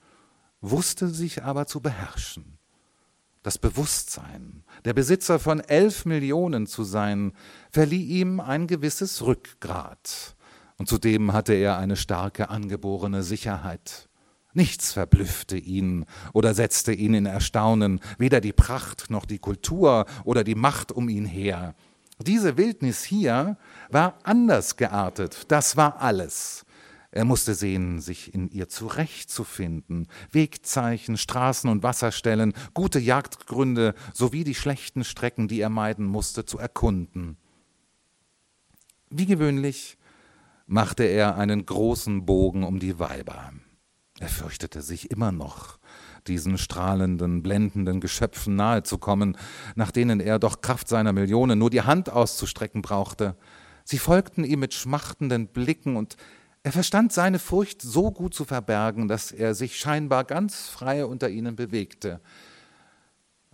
wusste 0.60 1.08
sich 1.08 1.42
aber 1.42 1.66
zu 1.66 1.80
beherrschen. 1.80 2.58
Das 3.42 3.56
Bewusstsein, 3.56 4.64
der 4.84 4.92
Besitzer 4.92 5.38
von 5.38 5.60
elf 5.60 6.04
Millionen 6.04 6.66
zu 6.66 6.84
sein, 6.84 7.32
verlieh 7.72 8.04
ihm 8.20 8.38
ein 8.38 8.66
gewisses 8.66 9.22
Rückgrat, 9.22 10.36
und 10.80 10.88
zudem 10.88 11.34
hatte 11.34 11.52
er 11.52 11.76
eine 11.76 11.94
starke 11.94 12.48
angeborene 12.48 13.22
Sicherheit. 13.22 14.08
Nichts 14.54 14.94
verblüffte 14.94 15.58
ihn 15.58 16.06
oder 16.32 16.54
setzte 16.54 16.94
ihn 16.94 17.12
in 17.12 17.26
Erstaunen, 17.26 18.00
weder 18.16 18.40
die 18.40 18.54
Pracht 18.54 19.10
noch 19.10 19.26
die 19.26 19.38
Kultur 19.38 20.06
oder 20.24 20.42
die 20.42 20.54
Macht 20.54 20.90
um 20.90 21.10
ihn 21.10 21.26
her. 21.26 21.74
Diese 22.18 22.56
Wildnis 22.56 23.04
hier 23.04 23.58
war 23.90 24.14
anders 24.22 24.76
geartet, 24.76 25.44
das 25.48 25.76
war 25.76 26.00
alles. 26.00 26.64
Er 27.10 27.26
musste 27.26 27.54
sehen, 27.54 28.00
sich 28.00 28.32
in 28.32 28.48
ihr 28.48 28.70
zurechtzufinden. 28.70 30.08
Wegzeichen, 30.32 31.18
Straßen 31.18 31.68
und 31.68 31.82
Wasserstellen, 31.82 32.54
gute 32.72 33.00
Jagdgründe 33.00 33.94
sowie 34.14 34.44
die 34.44 34.54
schlechten 34.54 35.04
Strecken, 35.04 35.46
die 35.46 35.60
er 35.60 35.68
meiden 35.68 36.06
musste, 36.06 36.46
zu 36.46 36.56
erkunden. 36.56 37.36
Wie 39.10 39.26
gewöhnlich 39.26 39.98
machte 40.70 41.02
er 41.02 41.36
einen 41.36 41.66
großen 41.66 42.24
Bogen 42.24 42.62
um 42.62 42.78
die 42.78 43.00
Weiber. 43.00 43.52
Er 44.20 44.28
fürchtete 44.28 44.82
sich 44.82 45.10
immer 45.10 45.32
noch, 45.32 45.78
diesen 46.28 46.58
strahlenden, 46.58 47.42
blendenden 47.42 48.00
Geschöpfen 48.00 48.54
nahezukommen, 48.54 49.36
nach 49.74 49.90
denen 49.90 50.20
er 50.20 50.38
doch 50.38 50.60
Kraft 50.60 50.86
seiner 50.86 51.12
Millionen 51.12 51.58
nur 51.58 51.70
die 51.70 51.82
Hand 51.82 52.08
auszustrecken 52.08 52.82
brauchte. 52.82 53.36
Sie 53.84 53.98
folgten 53.98 54.44
ihm 54.44 54.60
mit 54.60 54.72
schmachtenden 54.72 55.48
Blicken, 55.48 55.96
und 55.96 56.16
er 56.62 56.70
verstand 56.70 57.12
seine 57.12 57.40
Furcht 57.40 57.82
so 57.82 58.12
gut 58.12 58.32
zu 58.32 58.44
verbergen, 58.44 59.08
dass 59.08 59.32
er 59.32 59.56
sich 59.56 59.76
scheinbar 59.76 60.22
ganz 60.22 60.68
frei 60.68 61.04
unter 61.04 61.30
ihnen 61.30 61.56
bewegte. 61.56 62.20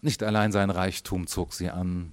Nicht 0.02 0.22
allein 0.22 0.52
sein 0.52 0.68
Reichtum 0.68 1.26
zog 1.26 1.54
sie 1.54 1.70
an, 1.70 2.12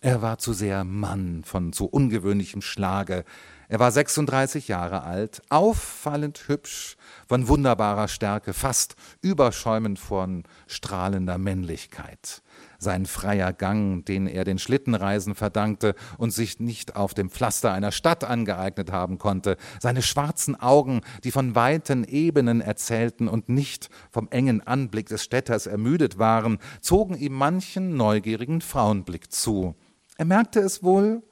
er 0.00 0.22
war 0.22 0.38
zu 0.38 0.52
sehr 0.52 0.84
Mann 0.84 1.42
von 1.44 1.72
zu 1.72 1.86
ungewöhnlichem 1.86 2.62
Schlage, 2.62 3.24
er 3.68 3.78
war 3.78 3.92
36 3.92 4.68
Jahre 4.68 5.02
alt, 5.02 5.42
auffallend 5.50 6.48
hübsch, 6.48 6.96
von 7.26 7.48
wunderbarer 7.48 8.08
Stärke, 8.08 8.54
fast 8.54 8.96
überschäumend 9.20 9.98
von 9.98 10.44
strahlender 10.66 11.36
Männlichkeit. 11.36 12.42
Sein 12.78 13.04
freier 13.04 13.52
Gang, 13.52 14.06
den 14.06 14.26
er 14.26 14.44
den 14.44 14.58
Schlittenreisen 14.58 15.34
verdankte 15.34 15.94
und 16.16 16.30
sich 16.30 16.60
nicht 16.60 16.96
auf 16.96 17.12
dem 17.12 17.28
Pflaster 17.28 17.72
einer 17.72 17.92
Stadt 17.92 18.24
angeeignet 18.24 18.90
haben 18.90 19.18
konnte, 19.18 19.58
seine 19.80 20.00
schwarzen 20.00 20.58
Augen, 20.58 21.02
die 21.24 21.30
von 21.30 21.54
weiten 21.54 22.04
Ebenen 22.04 22.62
erzählten 22.62 23.28
und 23.28 23.50
nicht 23.50 23.90
vom 24.10 24.28
engen 24.30 24.66
Anblick 24.66 25.08
des 25.08 25.22
Städters 25.22 25.66
ermüdet 25.66 26.18
waren, 26.18 26.58
zogen 26.80 27.14
ihm 27.14 27.34
manchen 27.34 27.96
neugierigen 27.96 28.62
Frauenblick 28.62 29.30
zu. 29.30 29.74
Er 30.16 30.24
merkte 30.24 30.60
es 30.60 30.82
wohl 30.82 31.22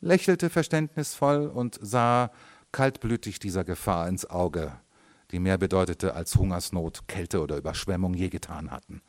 lächelte 0.00 0.50
verständnisvoll 0.50 1.46
und 1.46 1.78
sah 1.80 2.30
kaltblütig 2.72 3.38
dieser 3.38 3.64
Gefahr 3.64 4.08
ins 4.08 4.28
Auge, 4.28 4.72
die 5.30 5.38
mehr 5.38 5.58
bedeutete 5.58 6.14
als 6.14 6.36
Hungersnot, 6.36 7.08
Kälte 7.08 7.40
oder 7.40 7.56
Überschwemmung 7.56 8.14
je 8.14 8.28
getan 8.28 8.70
hatten. 8.70 9.02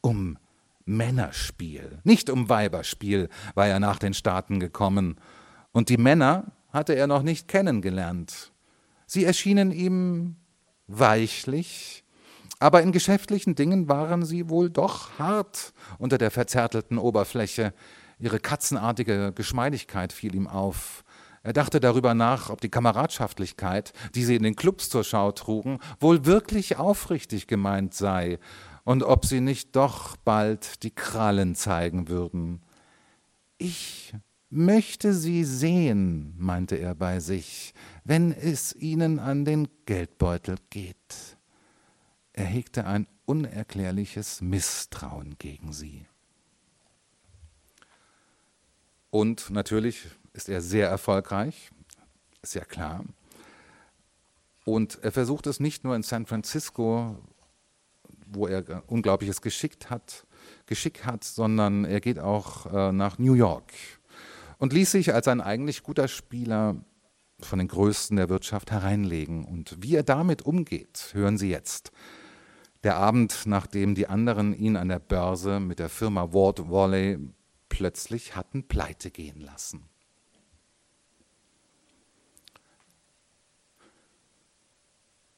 Um 0.00 0.38
Männerspiel, 0.84 2.00
nicht 2.04 2.30
um 2.30 2.48
Weiberspiel, 2.48 3.28
war 3.54 3.66
er 3.66 3.80
nach 3.80 3.98
den 3.98 4.14
Staaten 4.14 4.58
gekommen, 4.60 5.16
und 5.72 5.90
die 5.90 5.98
Männer 5.98 6.52
hatte 6.72 6.94
er 6.94 7.06
noch 7.06 7.22
nicht 7.22 7.46
kennengelernt. 7.46 8.52
Sie 9.06 9.24
erschienen 9.24 9.70
ihm 9.70 10.36
weichlich, 10.86 12.04
aber 12.58 12.82
in 12.82 12.92
geschäftlichen 12.92 13.54
Dingen 13.54 13.88
waren 13.88 14.24
sie 14.24 14.48
wohl 14.48 14.70
doch 14.70 15.18
hart 15.18 15.72
unter 15.98 16.18
der 16.18 16.30
verzärtelten 16.30 16.98
Oberfläche, 16.98 17.72
Ihre 18.18 18.40
katzenartige 18.40 19.32
Geschmeidigkeit 19.32 20.12
fiel 20.12 20.34
ihm 20.34 20.46
auf. 20.46 21.04
Er 21.42 21.52
dachte 21.52 21.80
darüber 21.80 22.14
nach, 22.14 22.50
ob 22.50 22.60
die 22.60 22.68
Kameradschaftlichkeit, 22.68 23.92
die 24.14 24.24
sie 24.24 24.36
in 24.36 24.42
den 24.42 24.56
Clubs 24.56 24.88
zur 24.90 25.04
Schau 25.04 25.32
trugen, 25.32 25.78
wohl 26.00 26.26
wirklich 26.26 26.76
aufrichtig 26.76 27.46
gemeint 27.46 27.94
sei 27.94 28.38
und 28.84 29.02
ob 29.02 29.24
sie 29.24 29.40
nicht 29.40 29.76
doch 29.76 30.16
bald 30.16 30.82
die 30.82 30.90
Krallen 30.90 31.54
zeigen 31.54 32.08
würden. 32.08 32.62
Ich 33.56 34.14
möchte 34.50 35.14
sie 35.14 35.44
sehen, 35.44 36.34
meinte 36.38 36.76
er 36.76 36.94
bei 36.94 37.20
sich, 37.20 37.74
wenn 38.04 38.32
es 38.32 38.74
ihnen 38.74 39.18
an 39.18 39.44
den 39.44 39.68
Geldbeutel 39.86 40.56
geht. 40.70 41.36
Er 42.32 42.46
hegte 42.46 42.86
ein 42.86 43.06
unerklärliches 43.26 44.40
Misstrauen 44.40 45.36
gegen 45.38 45.72
sie. 45.72 46.06
Und 49.10 49.50
natürlich 49.50 50.06
ist 50.32 50.48
er 50.48 50.60
sehr 50.60 50.88
erfolgreich, 50.88 51.70
ist 52.42 52.54
ja 52.54 52.64
klar. 52.64 53.04
Und 54.64 54.98
er 55.02 55.12
versucht 55.12 55.46
es 55.46 55.60
nicht 55.60 55.84
nur 55.84 55.96
in 55.96 56.02
San 56.02 56.26
Francisco, 56.26 57.16
wo 58.26 58.46
er 58.46 58.82
unglaubliches 58.86 59.40
Geschick 59.40 59.88
hat, 59.88 60.26
Geschick 60.66 61.06
hat, 61.06 61.24
sondern 61.24 61.84
er 61.84 62.00
geht 62.00 62.18
auch 62.18 62.66
äh, 62.66 62.92
nach 62.92 63.18
New 63.18 63.32
York 63.32 63.72
und 64.58 64.72
ließ 64.72 64.90
sich 64.90 65.14
als 65.14 65.28
ein 65.28 65.40
eigentlich 65.40 65.82
guter 65.82 66.08
Spieler 66.08 66.76
von 67.40 67.58
den 67.58 67.68
Größten 67.68 68.16
der 68.16 68.28
Wirtschaft 68.28 68.70
hereinlegen. 68.70 69.44
Und 69.44 69.76
wie 69.80 69.94
er 69.94 70.02
damit 70.02 70.42
umgeht, 70.42 71.10
hören 71.12 71.38
Sie 71.38 71.50
jetzt. 71.50 71.92
Der 72.84 72.96
Abend, 72.96 73.42
nachdem 73.46 73.94
die 73.94 74.06
anderen 74.06 74.54
ihn 74.54 74.76
an 74.76 74.88
der 74.88 74.98
Börse 74.98 75.60
mit 75.60 75.78
der 75.78 75.88
Firma 75.88 76.32
Ward 76.32 76.68
Volley 76.68 77.18
plötzlich 77.68 78.36
hatten 78.36 78.66
pleite 78.66 79.10
gehen 79.10 79.40
lassen. 79.40 79.88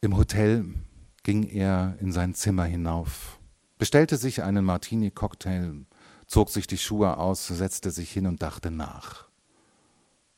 Im 0.02 0.16
Hotel 0.16 0.64
ging 1.22 1.44
er 1.48 1.96
in 2.00 2.12
sein 2.12 2.34
Zimmer 2.34 2.64
hinauf, 2.64 3.38
bestellte 3.78 4.16
sich 4.16 4.42
einen 4.42 4.64
Martini-Cocktail, 4.64 5.84
zog 6.26 6.48
sich 6.48 6.66
die 6.66 6.78
Schuhe 6.78 7.18
aus, 7.18 7.46
setzte 7.48 7.90
sich 7.90 8.10
hin 8.10 8.26
und 8.26 8.42
dachte 8.42 8.70
nach. 8.70 9.28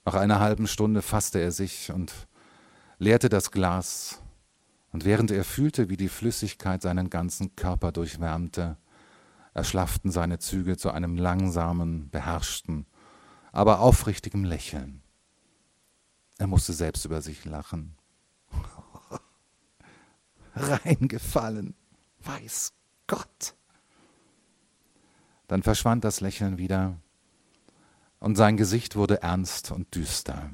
Nach 0.04 0.14
einer 0.14 0.40
halben 0.40 0.66
Stunde 0.66 1.00
fasste 1.00 1.38
er 1.38 1.52
sich 1.52 1.92
und 1.92 2.12
leerte 2.98 3.28
das 3.28 3.52
Glas, 3.52 4.20
und 4.90 5.04
während 5.04 5.30
er 5.30 5.44
fühlte, 5.44 5.88
wie 5.88 5.96
die 5.96 6.08
Flüssigkeit 6.08 6.82
seinen 6.82 7.08
ganzen 7.08 7.56
Körper 7.56 7.92
durchwärmte, 7.92 8.76
erschlafften 9.54 10.10
seine 10.10 10.38
Züge 10.38 10.76
zu 10.76 10.90
einem 10.90 11.16
langsamen, 11.16 12.10
beherrschten, 12.10 12.86
aber 13.52 13.80
aufrichtigem 13.80 14.44
Lächeln. 14.44 15.02
Er 16.38 16.46
musste 16.46 16.72
selbst 16.72 17.04
über 17.04 17.22
sich 17.22 17.44
lachen 17.44 17.96
reingefallen. 20.54 21.74
Weiß 22.20 22.72
Gott. 23.06 23.54
Dann 25.48 25.62
verschwand 25.62 26.04
das 26.04 26.20
Lächeln 26.20 26.58
wieder 26.58 26.96
und 28.20 28.36
sein 28.36 28.56
Gesicht 28.56 28.96
wurde 28.96 29.22
ernst 29.22 29.72
und 29.72 29.94
düster. 29.94 30.50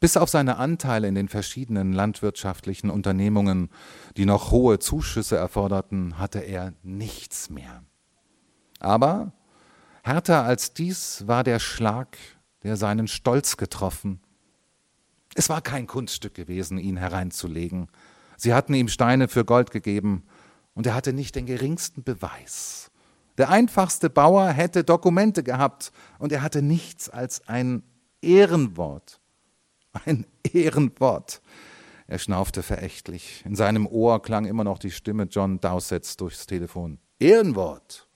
Bis 0.00 0.16
auf 0.16 0.30
seine 0.30 0.56
Anteile 0.58 1.08
in 1.08 1.14
den 1.14 1.28
verschiedenen 1.28 1.92
landwirtschaftlichen 1.92 2.90
Unternehmungen, 2.90 3.70
die 4.16 4.26
noch 4.26 4.50
hohe 4.50 4.78
Zuschüsse 4.78 5.36
erforderten, 5.36 6.18
hatte 6.18 6.38
er 6.40 6.72
nichts 6.82 7.50
mehr. 7.50 7.82
Aber 8.78 9.32
härter 10.02 10.44
als 10.44 10.72
dies 10.72 11.26
war 11.26 11.42
der 11.42 11.58
Schlag, 11.58 12.16
der 12.62 12.76
seinen 12.76 13.08
Stolz 13.08 13.56
getroffen. 13.56 14.20
Es 15.34 15.48
war 15.48 15.60
kein 15.60 15.86
Kunststück 15.86 16.34
gewesen, 16.34 16.78
ihn 16.78 16.96
hereinzulegen, 16.96 17.88
Sie 18.40 18.54
hatten 18.54 18.72
ihm 18.72 18.86
Steine 18.86 19.26
für 19.26 19.44
Gold 19.44 19.72
gegeben, 19.72 20.22
und 20.74 20.86
er 20.86 20.94
hatte 20.94 21.12
nicht 21.12 21.34
den 21.34 21.44
geringsten 21.44 22.04
Beweis. 22.04 22.92
Der 23.36 23.50
einfachste 23.50 24.08
Bauer 24.08 24.50
hätte 24.50 24.84
Dokumente 24.84 25.42
gehabt, 25.42 25.90
und 26.20 26.30
er 26.30 26.40
hatte 26.40 26.62
nichts 26.62 27.10
als 27.10 27.48
ein 27.48 27.82
Ehrenwort. 28.22 29.20
Ein 30.04 30.26
Ehrenwort. 30.52 31.40
Er 32.06 32.18
schnaufte 32.18 32.62
verächtlich. 32.62 33.42
In 33.44 33.54
seinem 33.54 33.86
Ohr 33.86 34.22
klang 34.22 34.46
immer 34.46 34.64
noch 34.64 34.78
die 34.78 34.90
Stimme 34.90 35.24
John 35.24 35.60
Dowsetts 35.60 36.16
durchs 36.16 36.46
Telefon. 36.46 36.98
Ehrenwort. 37.18 38.08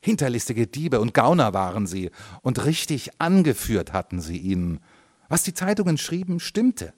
Hinterlistige 0.00 0.66
Diebe 0.66 1.00
und 1.00 1.14
Gauner 1.14 1.52
waren 1.52 1.86
sie, 1.86 2.10
und 2.42 2.64
richtig 2.64 3.20
angeführt 3.20 3.92
hatten 3.92 4.20
sie 4.20 4.38
ihn. 4.38 4.80
Was 5.28 5.42
die 5.42 5.54
Zeitungen 5.54 5.98
schrieben, 5.98 6.40
stimmte. 6.40 6.92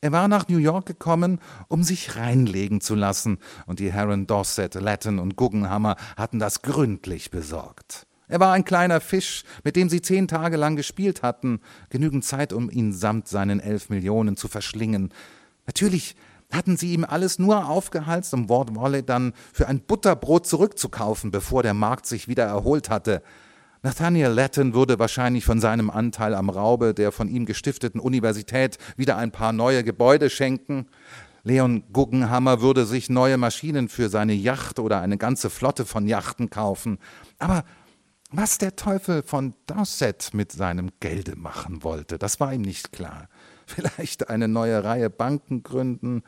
Er 0.00 0.12
war 0.12 0.28
nach 0.28 0.48
New 0.48 0.58
York 0.58 0.86
gekommen, 0.86 1.40
um 1.68 1.82
sich 1.82 2.16
reinlegen 2.16 2.80
zu 2.80 2.94
lassen, 2.94 3.38
und 3.66 3.80
die 3.80 3.92
Herren 3.92 4.26
Dorset, 4.26 4.74
Latten 4.74 5.18
und 5.18 5.36
Guggenhammer 5.36 5.96
hatten 6.16 6.38
das 6.38 6.62
gründlich 6.62 7.30
besorgt. 7.30 8.06
Er 8.34 8.40
war 8.40 8.52
ein 8.52 8.64
kleiner 8.64 9.00
Fisch, 9.00 9.44
mit 9.62 9.76
dem 9.76 9.88
sie 9.88 10.02
zehn 10.02 10.26
Tage 10.26 10.56
lang 10.56 10.74
gespielt 10.74 11.22
hatten, 11.22 11.60
genügend 11.88 12.24
Zeit, 12.24 12.52
um 12.52 12.68
ihn 12.68 12.92
samt 12.92 13.28
seinen 13.28 13.60
elf 13.60 13.90
Millionen 13.90 14.36
zu 14.36 14.48
verschlingen. 14.48 15.14
Natürlich 15.66 16.16
hatten 16.50 16.76
sie 16.76 16.94
ihm 16.94 17.04
alles 17.04 17.38
nur 17.38 17.68
aufgehalst, 17.68 18.34
um 18.34 18.48
Ward 18.48 18.74
Walle 18.74 19.04
dann 19.04 19.34
für 19.52 19.68
ein 19.68 19.78
Butterbrot 19.78 20.48
zurückzukaufen, 20.48 21.30
bevor 21.30 21.62
der 21.62 21.74
Markt 21.74 22.06
sich 22.06 22.26
wieder 22.26 22.42
erholt 22.42 22.90
hatte. 22.90 23.22
Nathaniel 23.84 24.30
Latten 24.30 24.74
würde 24.74 24.98
wahrscheinlich 24.98 25.44
von 25.44 25.60
seinem 25.60 25.88
Anteil 25.88 26.34
am 26.34 26.50
Raube 26.50 26.92
der 26.92 27.12
von 27.12 27.28
ihm 27.28 27.46
gestifteten 27.46 28.00
Universität 28.00 28.78
wieder 28.96 29.16
ein 29.16 29.30
paar 29.30 29.52
neue 29.52 29.84
Gebäude 29.84 30.28
schenken. 30.28 30.88
Leon 31.44 31.84
Guggenhammer 31.92 32.60
würde 32.60 32.84
sich 32.84 33.08
neue 33.08 33.36
Maschinen 33.36 33.88
für 33.88 34.08
seine 34.08 34.32
Yacht 34.32 34.80
oder 34.80 35.02
eine 35.02 35.18
ganze 35.18 35.50
Flotte 35.50 35.84
von 35.84 36.08
Yachten 36.08 36.50
kaufen. 36.50 36.98
Aber 37.38 37.62
was 38.36 38.58
der 38.58 38.76
Teufel 38.76 39.22
von 39.22 39.54
Dorset 39.66 40.30
mit 40.32 40.52
seinem 40.52 40.90
Gelde 41.00 41.36
machen 41.36 41.82
wollte, 41.82 42.18
das 42.18 42.40
war 42.40 42.52
ihm 42.52 42.62
nicht 42.62 42.92
klar. 42.92 43.28
Vielleicht 43.66 44.28
eine 44.28 44.48
neue 44.48 44.84
Reihe 44.84 45.10
Banken 45.10 45.62
gründen, 45.62 46.22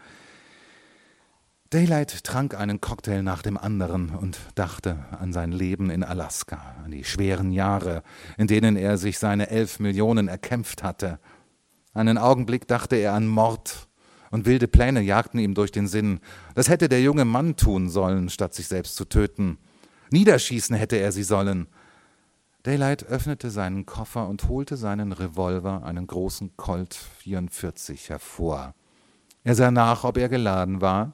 Daylight 1.71 2.23
trank 2.23 2.55
einen 2.55 2.81
Cocktail 2.81 3.23
nach 3.23 3.43
dem 3.43 3.59
anderen 3.59 4.11
und 4.11 4.39
dachte 4.55 5.05
an 5.19 5.33
sein 5.33 5.51
Leben 5.51 5.91
in 5.91 6.05
Alaska, 6.05 6.77
an 6.85 6.93
die 6.93 7.03
schweren 7.03 7.51
Jahre, 7.51 8.05
in 8.39 8.47
denen 8.47 8.77
er 8.77 8.99
sich 8.99 9.19
seine 9.19 9.51
elf 9.51 9.81
Millionen 9.81 10.29
erkämpft 10.29 10.85
hatte. 10.85 11.19
Einen 11.93 12.19
Augenblick 12.19 12.69
dachte 12.69 12.95
er 12.95 13.15
an 13.15 13.27
Mord, 13.27 13.89
und 14.31 14.47
wilde 14.47 14.69
Pläne 14.69 15.01
jagten 15.01 15.39
ihm 15.39 15.55
durch 15.55 15.73
den 15.73 15.89
Sinn. 15.89 16.21
Das 16.55 16.69
hätte 16.69 16.89
der 16.89 17.01
junge 17.01 17.25
Mann 17.25 17.57
tun 17.57 17.89
sollen, 17.89 18.29
statt 18.29 18.55
sich 18.55 18.69
selbst 18.69 18.97
zu 18.97 19.05
töten. 19.05 19.59
Niederschießen 20.11 20.77
hätte 20.77 20.97
er 20.97 21.11
sie 21.11 21.23
sollen. 21.25 21.67
Daylight 22.67 23.05
öffnete 23.05 23.49
seinen 23.49 23.87
Koffer 23.87 24.29
und 24.29 24.49
holte 24.49 24.77
seinen 24.77 25.13
Revolver, 25.13 25.85
einen 25.85 26.09
großen 26.09 26.57
Colt 26.57 26.95
44, 26.95 28.09
hervor. 28.09 28.75
Er 29.45 29.55
sah 29.55 29.71
nach, 29.71 30.03
ob 30.03 30.17
er 30.17 30.29
geladen 30.29 30.81
war, 30.81 31.13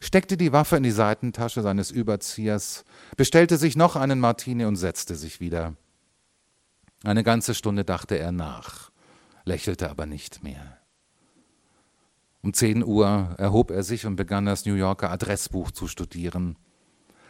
steckte 0.00 0.36
die 0.36 0.52
Waffe 0.52 0.76
in 0.76 0.82
die 0.82 0.90
Seitentasche 0.90 1.62
seines 1.62 1.90
Überziehers, 1.90 2.84
bestellte 3.16 3.56
sich 3.56 3.76
noch 3.76 3.96
einen 3.96 4.20
Martini 4.20 4.66
und 4.66 4.76
setzte 4.76 5.14
sich 5.14 5.40
wieder. 5.40 5.72
Eine 7.02 7.24
ganze 7.24 7.54
Stunde 7.54 7.84
dachte 7.84 8.18
er 8.18 8.30
nach, 8.30 8.90
lächelte 9.46 9.88
aber 9.88 10.04
nicht 10.04 10.44
mehr. 10.44 10.76
Um 12.42 12.52
zehn 12.52 12.84
Uhr 12.84 13.34
erhob 13.38 13.70
er 13.70 13.84
sich 13.84 14.04
und 14.04 14.16
begann 14.16 14.44
das 14.44 14.66
New 14.66 14.74
Yorker 14.74 15.10
Adressbuch 15.10 15.70
zu 15.70 15.88
studieren. 15.88 16.58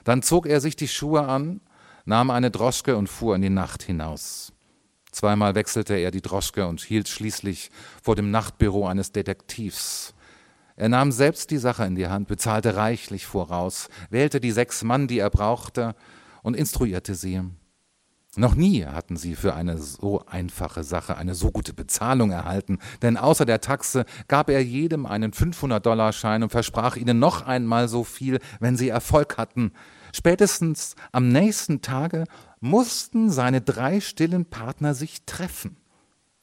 Dann 0.02 0.22
zog 0.22 0.46
er 0.46 0.60
sich 0.60 0.74
die 0.74 0.88
Schuhe 0.88 1.28
an, 1.28 1.60
nahm 2.04 2.30
eine 2.30 2.50
Droschke 2.50 2.96
und 2.96 3.08
fuhr 3.08 3.36
in 3.36 3.42
die 3.42 3.50
Nacht 3.50 3.82
hinaus. 3.82 4.52
Zweimal 5.12 5.54
wechselte 5.54 5.94
er 5.94 6.10
die 6.10 6.22
Droschke 6.22 6.66
und 6.66 6.80
hielt 6.80 7.08
schließlich 7.08 7.70
vor 8.02 8.16
dem 8.16 8.30
Nachtbüro 8.30 8.86
eines 8.86 9.12
Detektivs, 9.12 10.14
er 10.76 10.88
nahm 10.88 11.12
selbst 11.12 11.50
die 11.50 11.58
Sache 11.58 11.84
in 11.84 11.94
die 11.94 12.08
Hand, 12.08 12.26
bezahlte 12.26 12.74
reichlich 12.74 13.26
voraus, 13.26 13.88
wählte 14.10 14.40
die 14.40 14.50
sechs 14.50 14.82
Mann, 14.82 15.06
die 15.06 15.20
er 15.20 15.30
brauchte, 15.30 15.94
und 16.42 16.56
instruierte 16.56 17.14
sie. 17.14 17.42
Noch 18.36 18.56
nie 18.56 18.84
hatten 18.84 19.16
sie 19.16 19.36
für 19.36 19.54
eine 19.54 19.78
so 19.78 20.26
einfache 20.26 20.82
Sache 20.82 21.16
eine 21.16 21.36
so 21.36 21.52
gute 21.52 21.72
Bezahlung 21.72 22.32
erhalten, 22.32 22.80
denn 23.02 23.16
außer 23.16 23.44
der 23.44 23.60
Taxe 23.60 24.04
gab 24.26 24.50
er 24.50 24.60
jedem 24.60 25.06
einen 25.06 25.30
500-Dollar-Schein 25.30 26.42
und 26.42 26.50
versprach 26.50 26.96
ihnen 26.96 27.20
noch 27.20 27.46
einmal 27.46 27.86
so 27.86 28.02
viel, 28.02 28.40
wenn 28.58 28.76
sie 28.76 28.88
Erfolg 28.88 29.38
hatten. 29.38 29.72
Spätestens 30.14 30.94
am 31.12 31.28
nächsten 31.28 31.82
Tage 31.82 32.24
mussten 32.60 33.30
seine 33.30 33.60
drei 33.60 34.00
stillen 34.00 34.44
Partner 34.46 34.94
sich 34.94 35.24
treffen. 35.26 35.76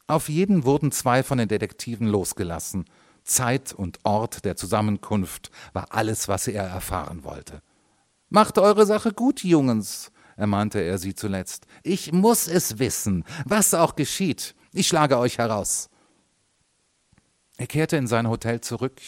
Auf 0.08 0.28
jeden 0.30 0.66
wurden 0.66 0.92
zwei 0.92 1.24
von 1.24 1.38
den 1.38 1.48
Detektiven 1.48 2.08
losgelassen– 2.08 2.86
Zeit 3.24 3.74
und 3.74 4.00
Ort 4.04 4.46
der 4.46 4.56
Zusammenkunft 4.56 5.52
war 5.74 5.88
alles, 5.92 6.28
was 6.28 6.48
er 6.48 6.64
erfahren 6.64 7.24
wollte. 7.24 7.62
Macht 8.30 8.58
eure 8.58 8.86
Sache 8.86 9.14
gut, 9.14 9.44
Jungens, 9.44 10.12
ermahnte 10.38 10.80
er 10.80 10.98
sie 10.98 11.14
zuletzt. 11.14 11.66
Ich 11.84 12.12
muss 12.12 12.48
es 12.48 12.80
wissen, 12.80 13.26
was 13.46 13.74
auch 13.74 13.96
geschieht. 13.96 14.56
Ich 14.74 14.88
schlage 14.88 15.18
euch 15.18 15.38
heraus. 15.38 15.90
Er 17.58 17.68
kehrte 17.68 17.98
in 17.98 18.08
sein 18.08 18.28
Hotel 18.28 18.62
zurück, 18.62 19.02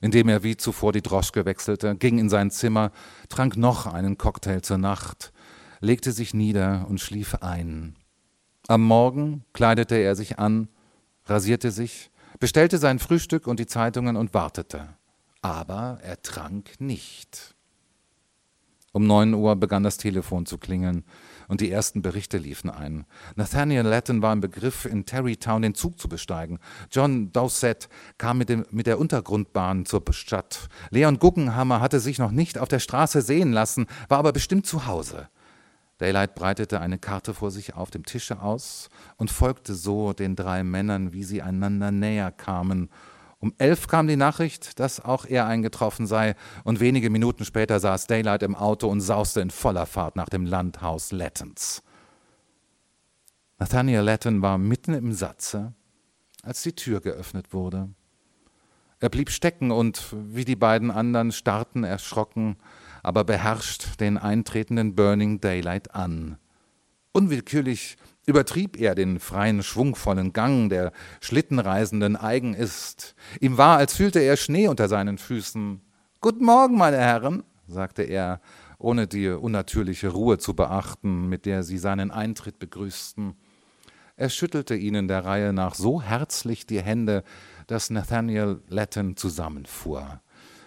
indem 0.00 0.28
er 0.28 0.42
wie 0.42 0.56
zuvor 0.56 0.92
die 0.92 1.02
Droschke 1.02 1.44
wechselte, 1.44 1.94
ging 1.96 2.18
in 2.18 2.28
sein 2.28 2.50
Zimmer, 2.50 2.90
trank 3.28 3.56
noch 3.56 3.86
einen 3.86 4.18
Cocktail 4.18 4.60
zur 4.60 4.78
Nacht, 4.78 5.32
legte 5.80 6.12
sich 6.12 6.34
nieder 6.34 6.86
und 6.88 7.00
schlief 7.00 7.36
ein. 7.36 7.96
Am 8.68 8.82
Morgen 8.82 9.44
kleidete 9.52 9.96
er 9.96 10.14
sich 10.14 10.38
an, 10.38 10.68
rasierte 11.26 11.70
sich, 11.70 12.10
bestellte 12.38 12.78
sein 12.78 12.98
Frühstück 12.98 13.46
und 13.46 13.60
die 13.60 13.66
Zeitungen 13.66 14.16
und 14.16 14.34
wartete. 14.34 14.88
Aber 15.42 15.98
er 16.02 16.20
trank 16.22 16.80
nicht. 16.80 17.54
Um 18.92 19.06
neun 19.06 19.34
Uhr 19.34 19.56
begann 19.56 19.82
das 19.82 19.96
Telefon 19.96 20.46
zu 20.46 20.58
klingeln 20.58 21.04
und 21.50 21.60
die 21.60 21.70
ersten 21.70 22.00
Berichte 22.00 22.38
liefen 22.38 22.70
ein. 22.70 23.04
Nathaniel 23.34 23.82
Latton 23.82 24.22
war 24.22 24.32
im 24.32 24.40
Begriff, 24.40 24.84
in 24.84 25.04
Terrytown 25.04 25.62
den 25.62 25.74
Zug 25.74 25.98
zu 25.98 26.08
besteigen. 26.08 26.60
John 26.92 27.32
Dowsett 27.32 27.88
kam 28.18 28.38
mit, 28.38 28.48
dem, 28.48 28.64
mit 28.70 28.86
der 28.86 29.00
Untergrundbahn 29.00 29.84
zur 29.84 30.04
Stadt. 30.12 30.68
Leon 30.90 31.18
Guggenhammer 31.18 31.80
hatte 31.80 31.98
sich 31.98 32.20
noch 32.20 32.30
nicht 32.30 32.56
auf 32.56 32.68
der 32.68 32.78
Straße 32.78 33.20
sehen 33.20 33.52
lassen, 33.52 33.86
war 34.08 34.18
aber 34.18 34.32
bestimmt 34.32 34.64
zu 34.64 34.86
Hause. 34.86 35.28
Daylight 35.98 36.36
breitete 36.36 36.80
eine 36.80 36.98
Karte 36.98 37.34
vor 37.34 37.50
sich 37.50 37.74
auf 37.74 37.90
dem 37.90 38.04
Tische 38.04 38.40
aus 38.40 38.88
und 39.16 39.32
folgte 39.32 39.74
so 39.74 40.12
den 40.12 40.36
drei 40.36 40.62
Männern, 40.62 41.12
wie 41.12 41.24
sie 41.24 41.42
einander 41.42 41.90
näher 41.90 42.30
kamen 42.30 42.90
um 43.40 43.54
elf 43.56 43.88
kam 43.88 44.06
die 44.06 44.16
Nachricht, 44.16 44.78
dass 44.78 45.00
auch 45.00 45.24
er 45.24 45.46
eingetroffen 45.46 46.06
sei, 46.06 46.36
und 46.62 46.78
wenige 46.78 47.08
Minuten 47.08 47.46
später 47.46 47.80
saß 47.80 48.06
Daylight 48.06 48.42
im 48.42 48.54
Auto 48.54 48.86
und 48.86 49.00
sauste 49.00 49.40
in 49.40 49.50
voller 49.50 49.86
Fahrt 49.86 50.14
nach 50.14 50.28
dem 50.28 50.44
Landhaus 50.44 51.10
Lattons. 51.10 51.82
Nathaniel 53.58 54.02
Latton 54.02 54.42
war 54.42 54.58
mitten 54.58 54.92
im 54.92 55.12
Satze, 55.12 55.72
als 56.42 56.62
die 56.62 56.74
Tür 56.74 57.00
geöffnet 57.00 57.52
wurde. 57.52 57.88
Er 59.00 59.08
blieb 59.08 59.30
stecken 59.30 59.70
und, 59.70 60.14
wie 60.28 60.44
die 60.44 60.56
beiden 60.56 60.90
anderen, 60.90 61.32
starrten 61.32 61.84
erschrocken, 61.84 62.56
aber 63.02 63.24
beherrscht 63.24 64.00
den 64.00 64.18
eintretenden 64.18 64.94
Burning 64.94 65.40
Daylight 65.40 65.94
an. 65.94 66.36
Unwillkürlich 67.12 67.96
übertrieb 68.26 68.78
er 68.80 68.94
den 68.94 69.18
freien, 69.18 69.62
schwungvollen 69.62 70.32
Gang, 70.32 70.68
der 70.70 70.92
Schlittenreisenden 71.20 72.16
eigen 72.16 72.54
ist. 72.54 73.14
Ihm 73.40 73.58
war, 73.58 73.78
als 73.78 73.96
fühlte 73.96 74.20
er 74.20 74.36
Schnee 74.36 74.68
unter 74.68 74.88
seinen 74.88 75.18
Füßen. 75.18 75.80
Guten 76.20 76.44
Morgen, 76.44 76.76
meine 76.76 76.98
Herren, 76.98 77.44
sagte 77.66 78.02
er, 78.02 78.40
ohne 78.78 79.06
die 79.06 79.28
unnatürliche 79.28 80.08
Ruhe 80.08 80.38
zu 80.38 80.54
beachten, 80.54 81.28
mit 81.28 81.46
der 81.46 81.62
sie 81.62 81.78
seinen 81.78 82.10
Eintritt 82.10 82.58
begrüßten. 82.58 83.34
Er 84.16 84.28
schüttelte 84.28 84.74
ihnen 84.74 85.08
der 85.08 85.24
Reihe 85.24 85.52
nach 85.52 85.74
so 85.74 86.02
herzlich 86.02 86.66
die 86.66 86.82
Hände, 86.82 87.24
dass 87.66 87.90
Nathaniel 87.90 88.60
Latton 88.68 89.16
zusammenfuhr. 89.16 90.20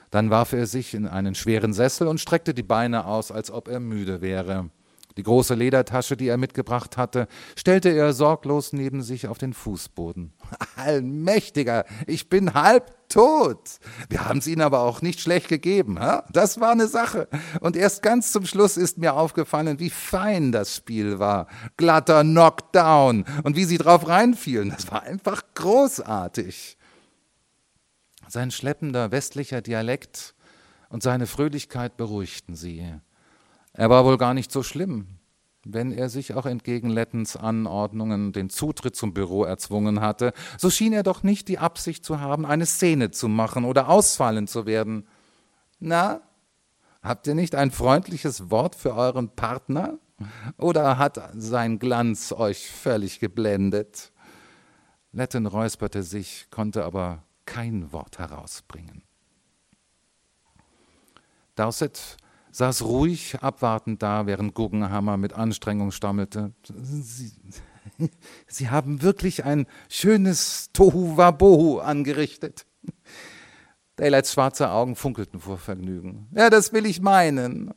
Dann 0.10 0.30
warf 0.30 0.54
er 0.54 0.68
sich 0.68 0.94
in 0.94 1.08
einen 1.08 1.36
schweren 1.36 1.74
Sessel 1.74 2.08
und 2.08 2.20
streckte 2.20 2.54
die 2.54 2.64
Beine 2.64 3.06
aus, 3.06 3.32
als 3.32 3.52
ob 3.52 3.68
er 3.68 3.80
müde 3.80 4.22
wäre. 4.22 4.70
Die 5.18 5.24
große 5.24 5.54
Ledertasche, 5.54 6.18
die 6.18 6.28
er 6.28 6.38
mitgebracht 6.38 6.98
hatte, 6.98 7.28
stellte 7.56 7.90
er 7.90 8.14
sorglos 8.14 8.74
neben 8.74 9.02
sich 9.02 9.28
auf 9.28 9.38
den 9.38 9.54
Fußboden. 9.54 10.34
Allmächtiger, 10.76 11.86
ich 12.08 12.30
bin 12.30 12.54
halb 12.54 13.10
tot. 13.10 13.78
Wir 14.10 14.26
haben 14.26 14.40
es 14.40 14.48
Ihnen 14.48 14.62
aber 14.62 14.80
auch 14.80 15.02
nicht 15.02 15.20
schlecht 15.20 15.48
gegeben. 15.48 16.00
Ha? 16.00 16.26
Das 16.32 16.60
war 16.60 16.72
eine 16.72 16.88
Sache. 16.88 17.28
Und 17.60 17.76
erst 17.76 18.02
ganz 18.02 18.32
zum 18.32 18.46
Schluss 18.46 18.76
ist 18.76 18.98
mir 18.98 19.14
aufgefallen, 19.14 19.80
wie 19.80 19.92
fein 19.92 20.52
das 20.52 20.76
Spiel 20.76 21.20
war. 21.20 21.48
Glatter 21.78 22.24
Knockdown. 22.24 23.26
Und 23.44 23.56
wie 23.56 23.66
Sie 23.66 23.78
drauf 23.78 24.08
reinfielen. 24.08 24.72
Das 24.72 24.92
war 24.92 25.04
einfach 25.04 25.44
großartig. 25.54 26.78
Sein 28.28 28.50
schleppender 28.50 29.12
westlicher 29.12 29.62
Dialekt 29.62 30.34
und 30.90 31.04
seine 31.04 31.28
Fröhlichkeit 31.28 31.98
beruhigten 31.98 32.56
sie. 32.56 33.00
Er 33.74 33.90
war 33.90 34.06
wohl 34.06 34.18
gar 34.18 34.34
nicht 34.34 34.52
so 34.52 34.62
schlimm, 34.62 35.08
wenn 35.66 35.92
er 35.92 36.10
sich 36.10 36.34
auch 36.36 36.46
entgegen 36.46 36.90
Lettens 36.90 37.36
Anordnungen 37.36 38.32
den 38.32 38.50
Zutritt 38.50 38.96
zum 38.96 39.14
Büro 39.14 39.44
erzwungen 39.44 40.02
hatte, 40.02 40.34
so 40.58 40.70
schien 40.70 40.94
er 40.94 41.04
doch 41.04 41.24
nicht 41.24 41.48
die 41.48 41.58
Absicht 41.58 42.06
zu 42.06 42.20
haben, 42.20 42.46
eine 42.46 42.66
Szene 42.66 43.12
zu 43.12 43.28
machen 43.28 43.66
oder 43.66 43.90
ausfallen 43.90 44.48
zu 44.48 44.66
werden. 44.66 45.08
Na, 45.80 46.22
habt 47.02 47.26
ihr 47.28 47.36
nicht 47.36 47.56
ein 47.56 47.72
freundliches 47.72 48.52
Wort 48.52 48.76
für 48.76 48.94
euren 48.94 49.30
Partner? 49.30 49.98
Oder 50.58 50.98
hat 50.98 51.20
sein 51.36 51.80
Glanz 51.80 52.32
euch 52.32 52.70
völlig 52.70 53.20
geblendet? 53.20 54.12
Letten 55.12 55.46
räusperte 55.46 56.04
sich, 56.04 56.48
konnte 56.50 56.86
aber 56.86 57.24
kein 57.46 57.92
Wort 57.92 58.20
herausbringen. 58.20 59.04
Dowsett 61.56 62.18
saß 62.54 62.84
ruhig 62.84 63.38
abwartend 63.42 64.02
da, 64.02 64.26
während 64.26 64.54
Guggenhammer 64.54 65.18
mit 65.18 65.34
Anstrengung 65.34 65.92
stammelte. 65.92 66.54
Sie, 66.64 67.32
Sie 68.48 68.70
haben 68.70 69.02
wirklich 69.02 69.44
ein 69.44 69.66
schönes 69.90 70.70
Tohu-Wabohu 70.74 71.80
angerichtet. 71.80 72.66
Daylights 73.98 74.34
schwarze 74.34 74.72
Augen 74.72 74.96
funkelten 74.96 75.40
vor 75.40 75.58
Vergnügen. 75.58 76.28
Ja, 76.36 76.50
das 76.50 76.74
will 76.74 76.86
ich 76.88 77.02
meinen. 77.02 77.74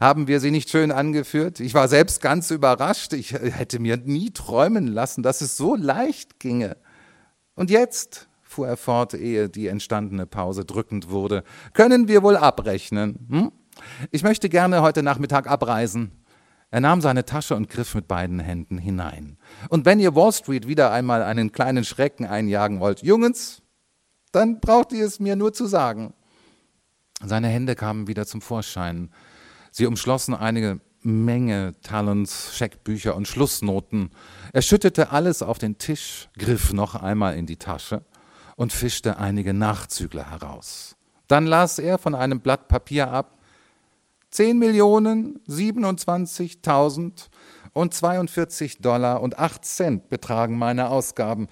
Haben 0.00 0.26
wir 0.26 0.40
sie 0.40 0.50
nicht 0.50 0.70
schön 0.70 0.90
angeführt? 0.90 1.60
Ich 1.60 1.74
war 1.74 1.88
selbst 1.88 2.22
ganz 2.22 2.50
überrascht. 2.50 3.12
Ich 3.12 3.32
hätte 3.32 3.78
mir 3.78 3.98
nie 3.98 4.30
träumen 4.30 4.86
lassen, 4.86 5.22
dass 5.22 5.42
es 5.42 5.58
so 5.58 5.74
leicht 5.74 6.40
ginge. 6.40 6.78
Und 7.54 7.70
jetzt, 7.70 8.28
fuhr 8.42 8.66
er 8.66 8.76
fort, 8.78 9.12
ehe 9.12 9.50
die 9.50 9.66
entstandene 9.66 10.24
Pause 10.24 10.64
drückend 10.64 11.10
wurde, 11.10 11.44
können 11.74 12.08
wir 12.08 12.22
wohl 12.22 12.36
abrechnen. 12.36 13.26
Hm? 13.28 13.52
Ich 14.10 14.22
möchte 14.22 14.48
gerne 14.48 14.82
heute 14.82 15.02
Nachmittag 15.02 15.46
abreisen. 15.46 16.24
Er 16.70 16.80
nahm 16.80 17.00
seine 17.00 17.24
Tasche 17.24 17.56
und 17.56 17.70
griff 17.70 17.94
mit 17.94 18.08
beiden 18.08 18.40
Händen 18.40 18.76
hinein. 18.76 19.38
Und 19.70 19.86
wenn 19.86 20.00
ihr 20.00 20.14
Wall 20.14 20.32
Street 20.32 20.68
wieder 20.68 20.92
einmal 20.92 21.22
einen 21.22 21.52
kleinen 21.52 21.84
Schrecken 21.84 22.26
einjagen 22.26 22.80
wollt, 22.80 23.02
Jungens, 23.02 23.62
dann 24.32 24.60
braucht 24.60 24.92
ihr 24.92 25.06
es 25.06 25.18
mir 25.18 25.36
nur 25.36 25.52
zu 25.54 25.66
sagen. 25.66 26.12
Seine 27.24 27.48
Hände 27.48 27.74
kamen 27.74 28.06
wieder 28.06 28.26
zum 28.26 28.42
Vorschein. 28.42 29.10
Sie 29.70 29.86
umschlossen 29.86 30.34
eine 30.34 30.80
Menge 31.02 31.74
Talons, 31.82 32.50
Scheckbücher 32.54 33.16
und 33.16 33.26
Schlussnoten. 33.26 34.10
Er 34.52 34.62
schüttete 34.62 35.10
alles 35.10 35.42
auf 35.42 35.58
den 35.58 35.78
Tisch, 35.78 36.28
griff 36.36 36.72
noch 36.72 36.94
einmal 36.96 37.36
in 37.36 37.46
die 37.46 37.56
Tasche 37.56 38.04
und 38.56 38.72
fischte 38.72 39.18
einige 39.18 39.54
Nachzügler 39.54 40.30
heraus. 40.30 40.96
Dann 41.28 41.46
las 41.46 41.78
er 41.78 41.98
von 41.98 42.14
einem 42.14 42.40
Blatt 42.40 42.68
Papier 42.68 43.10
ab, 43.10 43.37
10 44.30 44.58
Millionen 44.58 45.40
27.000 45.48 47.28
und 47.72 47.94
42 47.94 48.78
Dollar 48.78 49.22
und 49.22 49.38
8 49.38 49.64
Cent 49.64 50.08
betragen 50.08 50.58
meine 50.58 50.90
Ausgaben. 50.90 51.48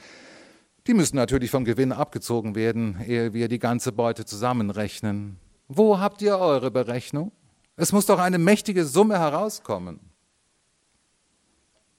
Die 0.86 0.94
müssen 0.94 1.16
natürlich 1.16 1.50
vom 1.50 1.64
Gewinn 1.64 1.92
abgezogen 1.92 2.54
werden, 2.54 3.00
ehe 3.06 3.32
wir 3.32 3.48
die 3.48 3.58
ganze 3.58 3.92
Beute 3.92 4.24
zusammenrechnen. 4.24 5.38
Wo 5.68 5.98
habt 5.98 6.22
ihr 6.22 6.38
eure 6.38 6.70
Berechnung? 6.70 7.32
Es 7.76 7.92
muss 7.92 8.06
doch 8.06 8.18
eine 8.18 8.38
mächtige 8.38 8.84
Summe 8.84 9.18
herauskommen. 9.18 10.00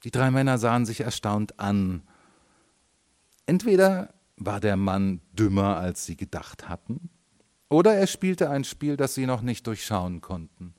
Die 0.03 0.11
drei 0.11 0.32
Männer 0.32 0.57
sahen 0.57 0.86
sich 0.86 1.01
erstaunt 1.01 1.59
an. 1.59 2.03
Entweder 3.45 4.13
war 4.38 4.59
der 4.59 4.78
Mann 4.78 5.21
dümmer, 5.34 5.78
als 5.78 6.05
sie 6.05 6.15
gedacht 6.15 6.69
hatten, 6.69 7.09
oder 7.70 7.93
er 7.93 8.07
spielte 8.07 8.49
ein 8.49 8.63
Spiel, 8.63 8.97
das 8.97 9.13
sie 9.13 9.26
noch 9.26 9.41
nicht 9.41 9.68
durchschauen 9.68 10.22
konnten. 10.22 10.74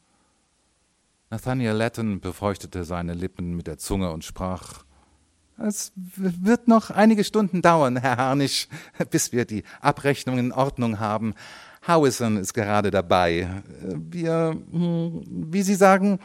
Nathaniel 1.30 1.72
Latton 1.72 2.20
befeuchtete 2.20 2.84
seine 2.84 3.12
Lippen 3.12 3.54
mit 3.54 3.66
der 3.66 3.76
Zunge 3.76 4.10
und 4.10 4.24
sprach 4.24 4.84
Es 5.58 5.92
wird 5.94 6.68
noch 6.68 6.90
einige 6.90 7.24
Stunden 7.24 7.60
dauern, 7.60 7.96
Herr 7.98 8.16
Harnisch, 8.16 8.68
bis 9.10 9.32
wir 9.32 9.44
die 9.44 9.64
Abrechnung 9.80 10.38
in 10.38 10.52
Ordnung 10.52 10.98
haben. 10.98 11.34
Howison 11.86 12.38
ist 12.38 12.54
gerade 12.54 12.90
dabei. 12.90 13.62
Wir, 13.82 14.56
hm, 14.70 15.22
wie 15.52 15.62
Sie 15.62 15.74
sagen, 15.74 16.18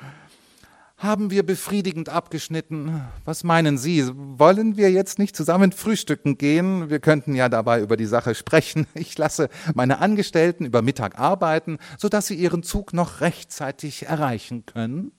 haben 1.04 1.30
wir 1.30 1.46
befriedigend 1.46 2.08
abgeschnitten. 2.08 3.04
Was 3.26 3.44
meinen 3.44 3.78
Sie? 3.78 4.10
Wollen 4.16 4.78
wir 4.78 4.90
jetzt 4.90 5.20
nicht 5.20 5.36
zusammen 5.36 5.74
frühstücken 5.74 6.38
gehen? 6.38 6.90
Wir 6.90 7.00
könnten 7.00 7.36
ja 7.36 7.50
dabei 7.50 7.82
über 7.82 7.98
die 7.98 8.06
Sache 8.06 8.34
sprechen. 8.34 8.88
Ich 8.96 9.18
lasse 9.18 9.50
meine 9.76 10.00
Angestellten 10.00 10.66
über 10.66 10.82
Mittag 10.82 11.20
arbeiten, 11.20 11.78
sodass 11.98 12.28
sie 12.28 12.36
ihren 12.36 12.64
Zug 12.64 12.94
noch 12.94 13.20
rechtzeitig 13.20 14.06
erreichen 14.06 14.66
können. 14.66 15.12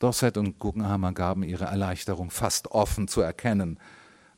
Dorset 0.00 0.36
und 0.36 0.58
Guggenhammer 0.58 1.12
gaben 1.12 1.44
ihre 1.44 1.66
Erleichterung 1.66 2.30
fast 2.30 2.72
offen 2.72 3.06
zu 3.06 3.20
erkennen. 3.20 3.78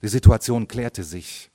Die 0.02 0.08
Situation 0.08 0.68
klärte 0.68 1.02
sich. 1.02 1.50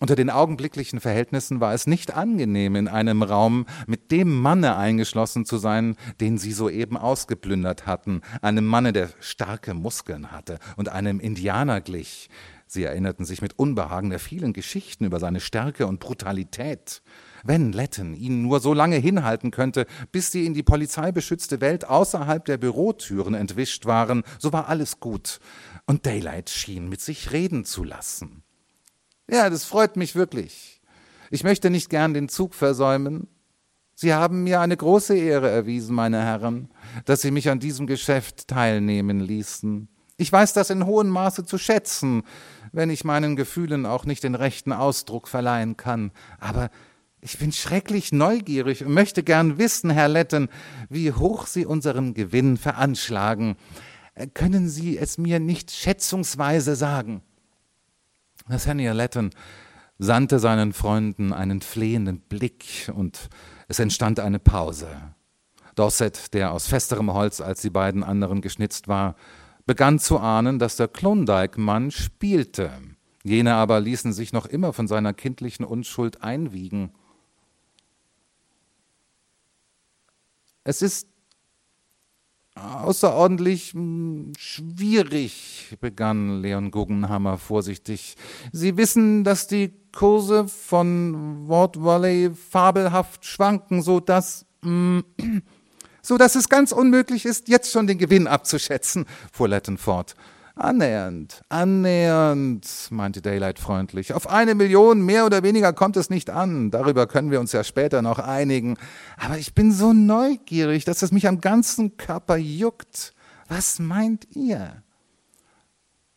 Unter 0.00 0.14
den 0.14 0.30
augenblicklichen 0.30 1.00
Verhältnissen 1.00 1.60
war 1.60 1.74
es 1.74 1.88
nicht 1.88 2.14
angenehm, 2.14 2.76
in 2.76 2.86
einem 2.86 3.22
Raum 3.22 3.66
mit 3.88 4.12
dem 4.12 4.40
Manne 4.40 4.76
eingeschlossen 4.76 5.44
zu 5.44 5.58
sein, 5.58 5.96
den 6.20 6.38
sie 6.38 6.52
soeben 6.52 6.96
ausgeplündert 6.96 7.86
hatten, 7.86 8.20
einem 8.40 8.64
Manne, 8.64 8.92
der 8.92 9.10
starke 9.18 9.74
Muskeln 9.74 10.30
hatte 10.30 10.60
und 10.76 10.88
einem 10.88 11.18
Indianer 11.18 11.80
glich, 11.80 12.28
Sie 12.70 12.84
erinnerten 12.84 13.24
sich 13.24 13.40
mit 13.40 13.58
Unbehagen 13.58 14.10
der 14.10 14.18
vielen 14.18 14.52
Geschichten 14.52 15.06
über 15.06 15.18
seine 15.18 15.40
Stärke 15.40 15.86
und 15.86 16.00
Brutalität. 16.00 17.00
Wenn 17.42 17.72
Letten 17.72 18.14
ihn 18.14 18.42
nur 18.42 18.60
so 18.60 18.74
lange 18.74 18.96
hinhalten 18.96 19.50
könnte, 19.50 19.86
bis 20.12 20.30
sie 20.30 20.44
in 20.44 20.52
die 20.52 20.62
polizeibeschützte 20.62 21.62
Welt 21.62 21.86
außerhalb 21.88 22.44
der 22.44 22.58
Bürotüren 22.58 23.32
entwischt 23.32 23.86
waren, 23.86 24.22
so 24.38 24.52
war 24.52 24.68
alles 24.68 25.00
gut. 25.00 25.40
Und 25.86 26.04
Daylight 26.04 26.50
schien 26.50 26.90
mit 26.90 27.00
sich 27.00 27.32
reden 27.32 27.64
zu 27.64 27.84
lassen. 27.84 28.42
Ja, 29.30 29.50
das 29.50 29.64
freut 29.64 29.96
mich 29.96 30.14
wirklich. 30.14 30.80
Ich 31.30 31.44
möchte 31.44 31.68
nicht 31.68 31.90
gern 31.90 32.14
den 32.14 32.28
Zug 32.28 32.54
versäumen. 32.54 33.28
Sie 33.94 34.14
haben 34.14 34.44
mir 34.44 34.60
eine 34.60 34.76
große 34.76 35.16
Ehre 35.16 35.50
erwiesen, 35.50 35.94
meine 35.94 36.22
Herren, 36.22 36.70
dass 37.04 37.20
Sie 37.20 37.30
mich 37.30 37.50
an 37.50 37.58
diesem 37.58 37.86
Geschäft 37.86 38.48
teilnehmen 38.48 39.20
ließen. 39.20 39.88
Ich 40.16 40.32
weiß 40.32 40.52
das 40.52 40.70
in 40.70 40.86
hohem 40.86 41.08
Maße 41.08 41.44
zu 41.44 41.58
schätzen, 41.58 42.22
wenn 42.72 42.90
ich 42.90 43.04
meinen 43.04 43.36
Gefühlen 43.36 43.86
auch 43.86 44.04
nicht 44.04 44.24
den 44.24 44.34
rechten 44.34 44.72
Ausdruck 44.72 45.28
verleihen 45.28 45.76
kann. 45.76 46.12
Aber 46.38 46.70
ich 47.20 47.38
bin 47.38 47.52
schrecklich 47.52 48.12
neugierig 48.12 48.84
und 48.84 48.92
möchte 48.92 49.22
gern 49.22 49.58
wissen, 49.58 49.90
Herr 49.90 50.08
Letten, 50.08 50.48
wie 50.88 51.12
hoch 51.12 51.46
Sie 51.46 51.66
unseren 51.66 52.14
Gewinn 52.14 52.56
veranschlagen. 52.56 53.56
Äh, 54.14 54.28
können 54.28 54.68
Sie 54.68 54.96
es 54.96 55.18
mir 55.18 55.40
nicht 55.40 55.70
schätzungsweise 55.70 56.76
sagen? 56.76 57.22
Nathaniel 58.48 58.94
Letten 58.94 59.30
sandte 59.98 60.38
seinen 60.38 60.72
Freunden 60.72 61.32
einen 61.32 61.60
flehenden 61.60 62.20
Blick 62.20 62.90
und 62.94 63.28
es 63.68 63.78
entstand 63.78 64.20
eine 64.20 64.38
Pause. 64.38 64.88
Dorset, 65.74 66.32
der 66.34 66.52
aus 66.52 66.66
festerem 66.66 67.12
Holz 67.12 67.40
als 67.40 67.62
die 67.62 67.70
beiden 67.70 68.02
anderen 68.02 68.40
geschnitzt 68.40 68.88
war, 68.88 69.16
begann 69.66 69.98
zu 69.98 70.18
ahnen, 70.18 70.58
dass 70.58 70.76
der 70.76 70.88
Klondike-Mann 70.88 71.90
spielte. 71.90 72.72
Jene 73.22 73.54
aber 73.54 73.80
ließen 73.80 74.12
sich 74.12 74.32
noch 74.32 74.46
immer 74.46 74.72
von 74.72 74.88
seiner 74.88 75.12
kindlichen 75.12 75.64
Unschuld 75.64 76.22
einwiegen. 76.22 76.92
Es 80.64 80.80
ist 80.80 81.08
außerordentlich 82.84 83.72
hm, 83.72 84.32
schwierig, 84.38 85.76
begann 85.80 86.40
Leon 86.42 86.70
Guggenhammer 86.70 87.38
vorsichtig. 87.38 88.16
Sie 88.52 88.76
wissen, 88.76 89.24
dass 89.24 89.46
die 89.46 89.72
Kurse 89.92 90.48
von 90.48 91.48
Ward 91.48 91.82
Valley 91.82 92.30
fabelhaft 92.30 93.24
schwanken, 93.24 93.82
so 93.82 94.00
dass 94.00 94.46
hm, 94.62 95.04
so 96.02 96.16
dass 96.16 96.34
es 96.34 96.48
ganz 96.48 96.72
unmöglich 96.72 97.26
ist, 97.26 97.48
jetzt 97.48 97.70
schon 97.70 97.86
den 97.86 97.98
Gewinn 97.98 98.26
abzuschätzen, 98.26 99.04
fuhr 99.32 99.48
Letten 99.48 99.76
fort. 99.76 100.16
Annähernd, 100.58 101.42
annähernd, 101.50 102.88
meinte 102.90 103.22
Daylight 103.22 103.60
freundlich. 103.60 104.12
Auf 104.12 104.28
eine 104.28 104.56
Million 104.56 105.02
mehr 105.02 105.24
oder 105.24 105.44
weniger 105.44 105.72
kommt 105.72 105.96
es 105.96 106.10
nicht 106.10 106.30
an. 106.30 106.72
Darüber 106.72 107.06
können 107.06 107.30
wir 107.30 107.38
uns 107.38 107.52
ja 107.52 107.62
später 107.62 108.02
noch 108.02 108.18
einigen. 108.18 108.76
Aber 109.16 109.38
ich 109.38 109.54
bin 109.54 109.70
so 109.72 109.92
neugierig, 109.92 110.84
dass 110.84 111.02
es 111.02 111.12
mich 111.12 111.28
am 111.28 111.40
ganzen 111.40 111.96
Körper 111.96 112.36
juckt. 112.36 113.14
Was 113.46 113.78
meint 113.78 114.26
ihr? 114.34 114.82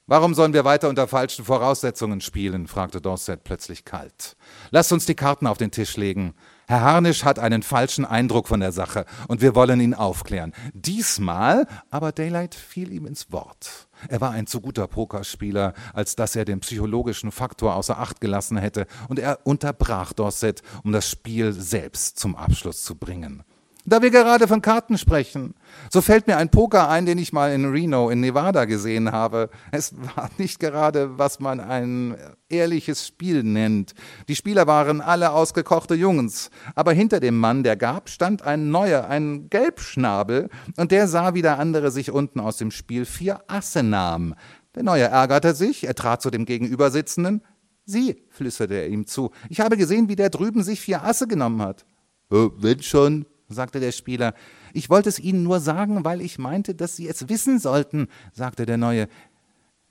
Warum 0.07 0.33
sollen 0.33 0.53
wir 0.53 0.65
weiter 0.65 0.89
unter 0.89 1.07
falschen 1.07 1.45
Voraussetzungen 1.45 2.19
spielen? 2.19 2.65
fragte 2.65 2.99
Dorset 2.99 3.43
plötzlich 3.43 3.85
kalt. 3.85 4.35
Lasst 4.71 4.91
uns 4.91 5.05
die 5.05 5.15
Karten 5.15 5.45
auf 5.45 5.59
den 5.59 5.69
Tisch 5.69 5.97
legen. 5.97 6.33
Herr 6.67 6.81
Harnisch 6.81 7.23
hat 7.23 7.37
einen 7.37 7.61
falschen 7.61 8.05
Eindruck 8.05 8.47
von 8.47 8.59
der 8.59 8.71
Sache 8.71 9.05
und 9.27 9.41
wir 9.41 9.53
wollen 9.53 9.79
ihn 9.79 9.93
aufklären. 9.93 10.53
Diesmal 10.73 11.67
aber 11.91 12.11
Daylight 12.11 12.55
fiel 12.55 12.91
ihm 12.91 13.05
ins 13.05 13.31
Wort. 13.31 13.87
Er 14.09 14.21
war 14.21 14.31
ein 14.31 14.47
zu 14.47 14.61
guter 14.61 14.87
Pokerspieler, 14.87 15.73
als 15.93 16.15
dass 16.15 16.35
er 16.35 16.45
den 16.45 16.59
psychologischen 16.59 17.31
Faktor 17.31 17.75
außer 17.75 17.97
Acht 17.97 18.21
gelassen 18.21 18.57
hätte, 18.57 18.87
und 19.07 19.19
er 19.19 19.39
unterbrach 19.45 20.13
Dorset, 20.13 20.61
um 20.83 20.91
das 20.91 21.09
Spiel 21.09 21.53
selbst 21.53 22.19
zum 22.19 22.35
Abschluss 22.35 22.83
zu 22.83 22.95
bringen. 22.95 23.43
Da 23.86 24.01
wir 24.03 24.11
gerade 24.11 24.47
von 24.47 24.61
Karten 24.61 24.97
sprechen, 24.97 25.55
so 25.89 26.01
fällt 26.01 26.27
mir 26.27 26.38
ein 26.38 26.49
Poker 26.49 26.88
ein, 26.88 27.07
den 27.07 27.17
ich 27.17 27.34
mal 27.34 27.51
in 27.51 27.65
Reno 27.65 28.11
in 28.11 28.19
Nevada 28.19 28.65
gesehen 28.65 29.11
habe. 29.11 29.49
Es 29.71 29.95
war 30.15 30.29
nicht 30.38 30.59
gerade, 30.59 31.17
was 31.17 31.39
man 31.39 31.59
ein 31.59 32.15
ehrliches 32.47 33.07
Spiel 33.07 33.43
nennt. 33.43 33.93
Die 34.27 34.36
Spieler 34.36 34.67
waren 34.67 35.01
alle 35.01 35.32
ausgekochte 35.32 35.95
Jungs, 35.95 36.51
aber 36.75 36.93
hinter 36.93 37.19
dem 37.19 37.39
Mann, 37.39 37.63
der 37.63 37.75
gab, 37.75 38.09
stand 38.09 38.43
ein 38.43 38.69
neuer, 38.69 39.07
ein 39.07 39.49
Gelbschnabel, 39.49 40.49
und 40.77 40.91
der 40.91 41.07
sah, 41.07 41.34
wie 41.34 41.41
der 41.41 41.57
andere 41.57 41.89
sich 41.89 42.11
unten 42.11 42.39
aus 42.39 42.57
dem 42.57 42.69
Spiel 42.69 43.05
vier 43.05 43.41
Asse 43.47 43.82
nahm. 43.82 44.36
Der 44.75 44.84
Neue 44.84 45.05
ärgerte 45.05 45.55
sich, 45.55 45.86
er 45.86 45.95
trat 45.95 46.21
zu 46.21 46.29
dem 46.29 46.45
Gegenübersitzenden. 46.45 47.41
Sie, 47.86 48.23
flüsterte 48.29 48.75
er 48.75 48.88
ihm 48.88 49.07
zu, 49.07 49.32
ich 49.49 49.59
habe 49.59 49.75
gesehen, 49.75 50.07
wie 50.07 50.15
der 50.15 50.29
drüben 50.29 50.61
sich 50.61 50.79
vier 50.79 51.03
Asse 51.03 51.27
genommen 51.27 51.61
hat. 51.61 51.86
Äh, 52.32 52.49
wenn 52.57 52.82
schon, 52.82 53.25
sagte 53.53 53.79
der 53.79 53.91
Spieler. 53.91 54.33
Ich 54.73 54.89
wollte 54.89 55.09
es 55.09 55.19
Ihnen 55.19 55.43
nur 55.43 55.59
sagen, 55.59 56.03
weil 56.05 56.21
ich 56.21 56.37
meinte, 56.37 56.75
dass 56.75 56.95
Sie 56.95 57.07
es 57.07 57.29
wissen 57.29 57.59
sollten, 57.59 58.07
sagte 58.33 58.65
der 58.65 58.77
Neue. 58.77 59.07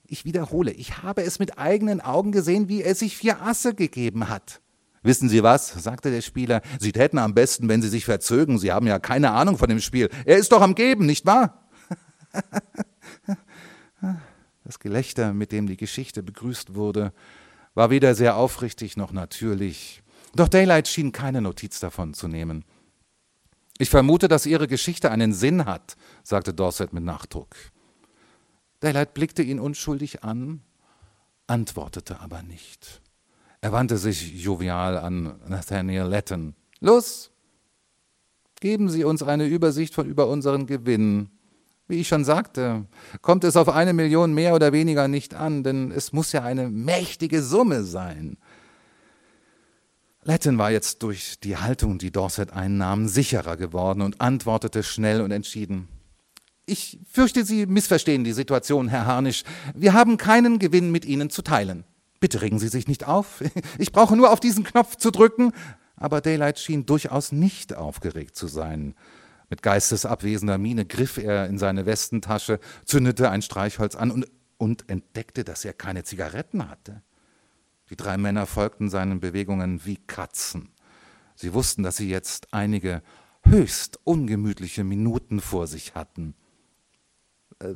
Ich 0.06 0.24
wiederhole, 0.24 0.72
ich 0.72 1.02
habe 1.02 1.22
es 1.22 1.38
mit 1.38 1.58
eigenen 1.58 2.00
Augen 2.00 2.32
gesehen, 2.32 2.68
wie 2.68 2.82
er 2.82 2.94
sich 2.94 3.16
vier 3.16 3.42
Asse 3.42 3.74
gegeben 3.74 4.28
hat. 4.28 4.60
Wissen 5.02 5.28
Sie 5.28 5.42
was? 5.42 5.68
sagte 5.68 6.10
der 6.10 6.20
Spieler. 6.20 6.60
Sie 6.78 6.92
täten 6.92 7.18
am 7.18 7.34
besten, 7.34 7.68
wenn 7.68 7.80
Sie 7.80 7.88
sich 7.88 8.04
verzögen. 8.04 8.58
Sie 8.58 8.72
haben 8.72 8.86
ja 8.86 8.98
keine 8.98 9.30
Ahnung 9.30 9.56
von 9.56 9.68
dem 9.68 9.80
Spiel. 9.80 10.10
Er 10.24 10.36
ist 10.36 10.52
doch 10.52 10.60
am 10.60 10.74
Geben, 10.74 11.06
nicht 11.06 11.26
wahr? 11.26 11.68
Das 14.62 14.78
Gelächter, 14.78 15.32
mit 15.32 15.50
dem 15.50 15.66
die 15.66 15.76
Geschichte 15.76 16.22
begrüßt 16.22 16.76
wurde, 16.76 17.12
war 17.74 17.90
weder 17.90 18.14
sehr 18.14 18.36
aufrichtig 18.36 18.96
noch 18.96 19.10
natürlich. 19.10 20.00
Doch 20.36 20.46
Daylight 20.46 20.86
schien 20.86 21.10
keine 21.10 21.40
Notiz 21.40 21.80
davon 21.80 22.14
zu 22.14 22.28
nehmen. 22.28 22.64
Ich 23.80 23.88
vermute, 23.88 24.28
dass 24.28 24.44
Ihre 24.44 24.68
Geschichte 24.68 25.10
einen 25.10 25.32
Sinn 25.32 25.64
hat, 25.64 25.96
sagte 26.22 26.52
Dorset 26.52 26.92
mit 26.92 27.02
Nachdruck. 27.02 27.56
Daylight 28.80 29.14
blickte 29.14 29.42
ihn 29.42 29.58
unschuldig 29.58 30.22
an, 30.22 30.60
antwortete 31.46 32.20
aber 32.20 32.42
nicht. 32.42 33.00
Er 33.62 33.72
wandte 33.72 33.96
sich 33.96 34.44
jovial 34.44 34.98
an 34.98 35.40
Nathaniel 35.48 36.04
Letton. 36.04 36.54
Los, 36.80 37.30
geben 38.60 38.90
Sie 38.90 39.02
uns 39.02 39.22
eine 39.22 39.46
Übersicht 39.46 39.94
von 39.94 40.06
über 40.06 40.26
unseren 40.28 40.66
Gewinn. 40.66 41.30
Wie 41.88 42.00
ich 42.00 42.08
schon 42.08 42.26
sagte, 42.26 42.84
kommt 43.22 43.44
es 43.44 43.56
auf 43.56 43.70
eine 43.70 43.94
Million 43.94 44.34
mehr 44.34 44.54
oder 44.54 44.74
weniger 44.74 45.08
nicht 45.08 45.32
an, 45.32 45.64
denn 45.64 45.90
es 45.90 46.12
muss 46.12 46.32
ja 46.32 46.42
eine 46.42 46.68
mächtige 46.68 47.42
Summe 47.42 47.84
sein. 47.84 48.36
Letton 50.22 50.58
war 50.58 50.70
jetzt 50.70 51.02
durch 51.02 51.40
die 51.40 51.56
Haltung, 51.56 51.98
die 51.98 52.10
Dorset 52.10 52.52
einnahm, 52.52 53.08
sicherer 53.08 53.56
geworden 53.56 54.02
und 54.02 54.20
antwortete 54.20 54.82
schnell 54.82 55.22
und 55.22 55.30
entschieden. 55.30 55.88
Ich 56.66 56.98
fürchte, 57.10 57.44
Sie 57.44 57.64
missverstehen 57.66 58.22
die 58.22 58.34
Situation, 58.34 58.88
Herr 58.88 59.06
Harnisch. 59.06 59.44
Wir 59.74 59.94
haben 59.94 60.18
keinen 60.18 60.58
Gewinn 60.58 60.92
mit 60.92 61.04
Ihnen 61.04 61.30
zu 61.30 61.42
teilen. 61.42 61.84
Bitte 62.20 62.42
regen 62.42 62.58
Sie 62.58 62.68
sich 62.68 62.86
nicht 62.86 63.08
auf. 63.08 63.42
Ich 63.78 63.92
brauche 63.92 64.14
nur 64.14 64.30
auf 64.30 64.40
diesen 64.40 64.62
Knopf 64.62 64.96
zu 64.96 65.10
drücken. 65.10 65.52
Aber 65.96 66.20
Daylight 66.20 66.58
schien 66.58 66.86
durchaus 66.86 67.32
nicht 67.32 67.74
aufgeregt 67.74 68.36
zu 68.36 68.46
sein. 68.46 68.94
Mit 69.48 69.62
geistesabwesender 69.62 70.58
Miene 70.58 70.84
griff 70.84 71.16
er 71.16 71.46
in 71.46 71.58
seine 71.58 71.86
Westentasche, 71.86 72.60
zündete 72.84 73.30
ein 73.30 73.42
Streichholz 73.42 73.96
an 73.96 74.10
und, 74.10 74.26
und 74.58 74.88
entdeckte, 74.88 75.44
dass 75.44 75.64
er 75.64 75.72
keine 75.72 76.04
Zigaretten 76.04 76.70
hatte. 76.70 77.02
Die 77.90 77.96
drei 77.96 78.16
Männer 78.16 78.46
folgten 78.46 78.88
seinen 78.88 79.20
Bewegungen 79.20 79.84
wie 79.84 79.96
Katzen. 79.96 80.70
Sie 81.34 81.52
wussten, 81.52 81.82
dass 81.82 81.96
sie 81.96 82.08
jetzt 82.08 82.52
einige 82.52 83.02
höchst 83.42 83.98
ungemütliche 84.04 84.84
Minuten 84.84 85.40
vor 85.40 85.66
sich 85.66 85.94
hatten. 85.94 86.34
Äh, 87.58 87.74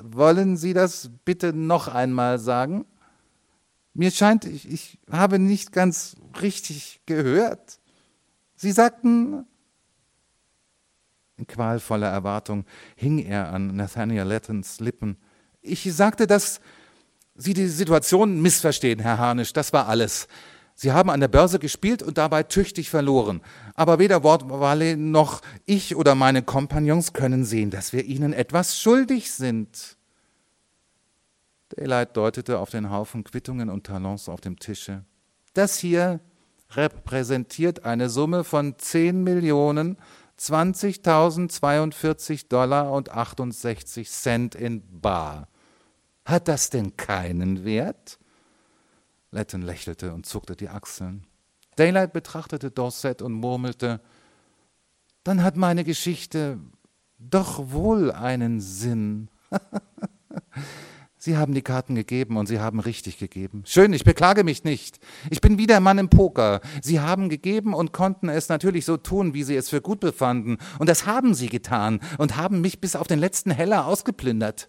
wollen 0.00 0.56
Sie 0.56 0.74
das 0.74 1.10
bitte 1.24 1.52
noch 1.52 1.88
einmal 1.88 2.38
sagen? 2.38 2.84
Mir 3.94 4.10
scheint, 4.10 4.44
ich, 4.44 4.68
ich 4.70 4.98
habe 5.10 5.38
nicht 5.38 5.72
ganz 5.72 6.16
richtig 6.42 7.00
gehört. 7.06 7.80
Sie 8.56 8.72
sagten. 8.72 9.46
In 11.36 11.46
qualvoller 11.46 12.08
Erwartung 12.08 12.64
hing 12.94 13.18
er 13.18 13.52
an 13.52 13.74
Nathaniel 13.74 14.24
Lettons 14.24 14.78
Lippen. 14.80 15.16
Ich 15.62 15.92
sagte, 15.92 16.26
dass 16.26 16.60
Sie 17.36 17.52
die 17.52 17.66
Situation 17.66 18.40
missverstehen, 18.40 19.00
Herr 19.00 19.18
Harnisch, 19.18 19.52
das 19.52 19.72
war 19.72 19.88
alles. 19.88 20.28
Sie 20.76 20.92
haben 20.92 21.10
an 21.10 21.20
der 21.20 21.28
Börse 21.28 21.58
gespielt 21.58 22.02
und 22.02 22.18
dabei 22.18 22.42
tüchtig 22.42 22.90
verloren. 22.90 23.40
Aber 23.74 23.98
weder 23.98 24.24
Ward 24.24 24.48
Valley 24.48 24.96
noch 24.96 25.40
ich 25.66 25.96
oder 25.96 26.14
meine 26.14 26.42
Kompagnons 26.42 27.12
können 27.12 27.44
sehen, 27.44 27.70
dass 27.70 27.92
wir 27.92 28.04
Ihnen 28.04 28.32
etwas 28.32 28.78
schuldig 28.78 29.32
sind. 29.32 29.96
Daylight 31.70 32.16
deutete 32.16 32.58
auf 32.58 32.70
den 32.70 32.90
Haufen 32.90 33.24
Quittungen 33.24 33.70
und 33.70 33.84
Talons 33.84 34.28
auf 34.28 34.40
dem 34.40 34.58
Tische. 34.58 35.04
Das 35.54 35.78
hier 35.78 36.20
repräsentiert 36.70 37.84
eine 37.84 38.08
Summe 38.08 38.44
von 38.44 38.78
10 38.78 39.22
Millionen 39.22 39.98
20.042 40.38 42.48
Dollar 42.48 42.92
und 42.92 43.10
68 43.10 44.10
Cent 44.10 44.56
in 44.56 44.82
Bar. 45.00 45.48
Hat 46.24 46.48
das 46.48 46.70
denn 46.70 46.96
keinen 46.96 47.64
Wert? 47.64 48.18
Letton 49.30 49.62
lächelte 49.62 50.14
und 50.14 50.26
zuckte 50.26 50.56
die 50.56 50.68
Achseln. 50.68 51.26
Daylight 51.76 52.12
betrachtete 52.12 52.70
Dorset 52.70 53.20
und 53.20 53.32
murmelte, 53.32 54.00
dann 55.24 55.42
hat 55.42 55.56
meine 55.56 55.84
Geschichte 55.84 56.58
doch 57.18 57.70
wohl 57.72 58.12
einen 58.12 58.60
Sinn. 58.60 59.28
Sie 61.16 61.38
haben 61.38 61.54
die 61.54 61.62
Karten 61.62 61.94
gegeben 61.94 62.36
und 62.36 62.46
Sie 62.46 62.60
haben 62.60 62.80
richtig 62.80 63.16
gegeben. 63.16 63.62
Schön, 63.64 63.94
ich 63.94 64.04
beklage 64.04 64.44
mich 64.44 64.62
nicht. 64.62 65.00
Ich 65.30 65.40
bin 65.40 65.56
wie 65.56 65.66
der 65.66 65.80
Mann 65.80 65.96
im 65.96 66.10
Poker. 66.10 66.60
Sie 66.82 67.00
haben 67.00 67.30
gegeben 67.30 67.72
und 67.72 67.92
konnten 67.92 68.28
es 68.28 68.50
natürlich 68.50 68.84
so 68.84 68.98
tun, 68.98 69.32
wie 69.32 69.42
Sie 69.42 69.56
es 69.56 69.70
für 69.70 69.80
gut 69.80 70.00
befanden. 70.00 70.58
Und 70.78 70.88
das 70.90 71.06
haben 71.06 71.32
Sie 71.32 71.48
getan 71.48 72.00
und 72.18 72.36
haben 72.36 72.60
mich 72.60 72.78
bis 72.78 72.94
auf 72.94 73.06
den 73.06 73.18
letzten 73.18 73.50
Heller 73.50 73.86
ausgeplündert. 73.86 74.68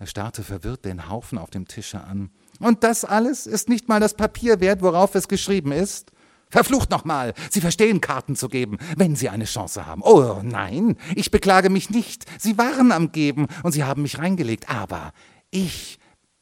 Er 0.00 0.06
starrte 0.06 0.42
verwirrt 0.42 0.86
den 0.86 1.10
Haufen 1.10 1.36
auf 1.36 1.50
dem 1.50 1.68
Tische 1.68 2.02
an. 2.02 2.30
Und 2.58 2.84
das 2.84 3.04
alles 3.04 3.46
ist 3.46 3.68
nicht 3.68 3.86
mal 3.86 4.00
das 4.00 4.14
Papier 4.14 4.58
wert, 4.58 4.80
worauf 4.80 5.14
es 5.14 5.28
geschrieben 5.28 5.72
ist? 5.72 6.10
Verflucht 6.48 6.90
nochmal, 6.90 7.34
Sie 7.50 7.60
verstehen 7.60 8.00
Karten 8.00 8.34
zu 8.34 8.48
geben, 8.48 8.78
wenn 8.96 9.14
Sie 9.14 9.28
eine 9.28 9.44
Chance 9.44 9.84
haben. 9.84 10.00
Oh 10.02 10.40
nein, 10.42 10.96
ich 11.14 11.30
beklage 11.30 11.68
mich 11.68 11.90
nicht. 11.90 12.24
Sie 12.40 12.56
waren 12.56 12.92
am 12.92 13.12
Geben 13.12 13.46
und 13.62 13.72
Sie 13.72 13.84
haben 13.84 14.00
mich 14.00 14.18
reingelegt. 14.18 14.70
Aber 14.70 15.12
ich 15.50 15.98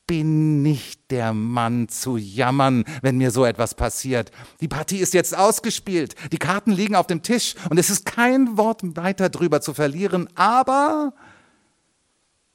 bin 0.07 0.63
nicht 0.63 1.11
der 1.11 1.33
Mann 1.33 1.89
zu 1.89 2.17
jammern, 2.17 2.85
wenn 3.03 3.19
mir 3.19 3.33
so 3.33 3.45
etwas 3.45 3.75
passiert. 3.75 4.31
Die 4.61 4.69
Partie 4.69 4.99
ist 4.99 5.15
jetzt 5.15 5.37
ausgespielt, 5.37 6.15
die 6.31 6.39
Karten 6.39 6.71
liegen 6.71 6.95
auf 6.95 7.09
dem 7.09 7.23
Tisch 7.23 7.57
und 7.69 7.77
es 7.77 7.91
ist 7.91 8.07
kein 8.07 8.57
Wort 8.57 8.97
weiter 8.97 9.29
drüber 9.29 9.61
zu 9.61 9.75
verlieren, 9.75 10.29
aber 10.37 11.13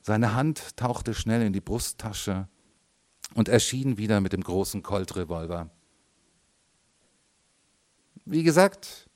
seine 0.04 0.36
Hand 0.36 0.78
tauchte 0.78 1.14
schnell 1.14 1.42
in 1.42 1.54
die 1.54 1.62
Brusttasche 1.62 2.48
und 3.34 3.50
erschien 3.50 3.98
wieder 3.98 4.22
mit 4.22 4.34
dem 4.34 4.44
großen 4.44 4.84
Colt-Revolver. 4.84 5.72
Wie 8.26 8.44
gesagt, 8.44 9.10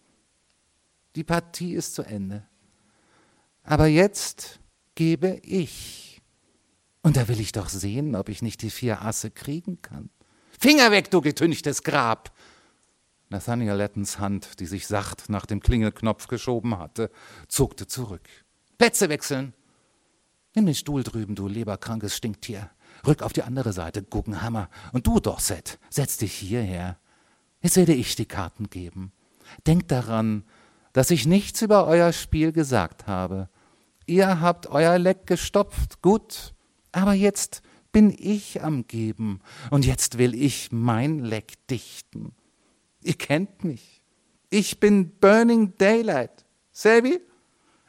die 1.15 1.23
Partie 1.23 1.73
ist 1.73 1.93
zu 1.93 2.01
Ende. 2.01 2.47
Aber 3.63 3.88
jetzt 3.88 4.59
gebe 4.95 5.39
ich 5.43 6.07
und 7.07 7.15
da 7.15 7.27
will 7.29 7.39
ich 7.39 7.51
doch 7.53 7.69
sehen, 7.69 8.15
ob 8.15 8.27
ich 8.27 8.41
nicht 8.41 8.61
die 8.61 8.69
vier 8.69 9.01
Asse 9.01 9.31
kriegen 9.31 9.81
kann. 9.81 10.09
Finger 10.59 10.91
weg, 10.91 11.09
du 11.11 11.21
getünchtes 11.21 11.83
Grab! 11.83 12.33
Nathaniel 13.29 13.75
Lettons 13.75 14.19
Hand, 14.19 14.59
die 14.59 14.65
sich 14.65 14.88
sacht 14.88 15.29
nach 15.29 15.45
dem 15.45 15.59
Klingelknopf 15.59 16.27
geschoben 16.27 16.77
hatte, 16.77 17.11
zuckte 17.47 17.88
zurück. 17.88 18.27
Plätze 18.77 19.09
wechseln! 19.09 19.53
Nimm 20.58 20.66
den 20.66 20.74
Stuhl 20.74 21.03
drüben, 21.03 21.36
du 21.36 21.47
leberkrankes 21.47 22.18
Stinktier. 22.18 22.72
Rück 23.05 23.22
auf 23.22 23.32
die 23.32 23.43
andere 23.43 23.74
Seite, 23.74 24.01
Guggenhammer. 24.01 24.70
Und 24.91 25.05
du, 25.05 25.20
Dorset, 25.20 25.78
setz 25.91 26.18
dich 26.18 26.34
hierher. 26.34 26.97
Jetzt 27.62 27.78
werde 27.78 27.93
ich 27.93 28.16
die 28.16 28.26
Karten 28.26 28.68
geben. 28.72 29.12
Denkt 29.68 29.91
daran, 29.91 30.45
dass 30.93 31.12
ich 31.12 31.28
nichts 31.28 31.62
über 31.62 31.86
euer 31.86 32.12
Spiel 32.12 32.53
gesagt 32.53 33.05
habe. 33.05 33.49
Ihr 34.08 34.41
habt 34.41 34.66
euer 34.66 34.97
Leck 34.97 35.28
gestopft, 35.28 36.01
gut. 36.01 36.55
Aber 36.91 37.14
jetzt 37.14 37.62
bin 37.91 38.10
ich 38.18 38.64
am 38.64 38.88
Geben 38.88 39.41
und 39.70 39.86
jetzt 39.86 40.18
will 40.18 40.34
ich 40.34 40.72
mein 40.72 41.20
Leck 41.20 41.68
dichten. 41.68 42.34
Ihr 43.03 43.14
kennt 43.14 43.64
mich. 43.64 44.01
Ich 44.49 44.80
bin 44.80 45.12
Burning 45.20 45.76
Daylight. 45.78 46.47
Selby? 46.72 47.20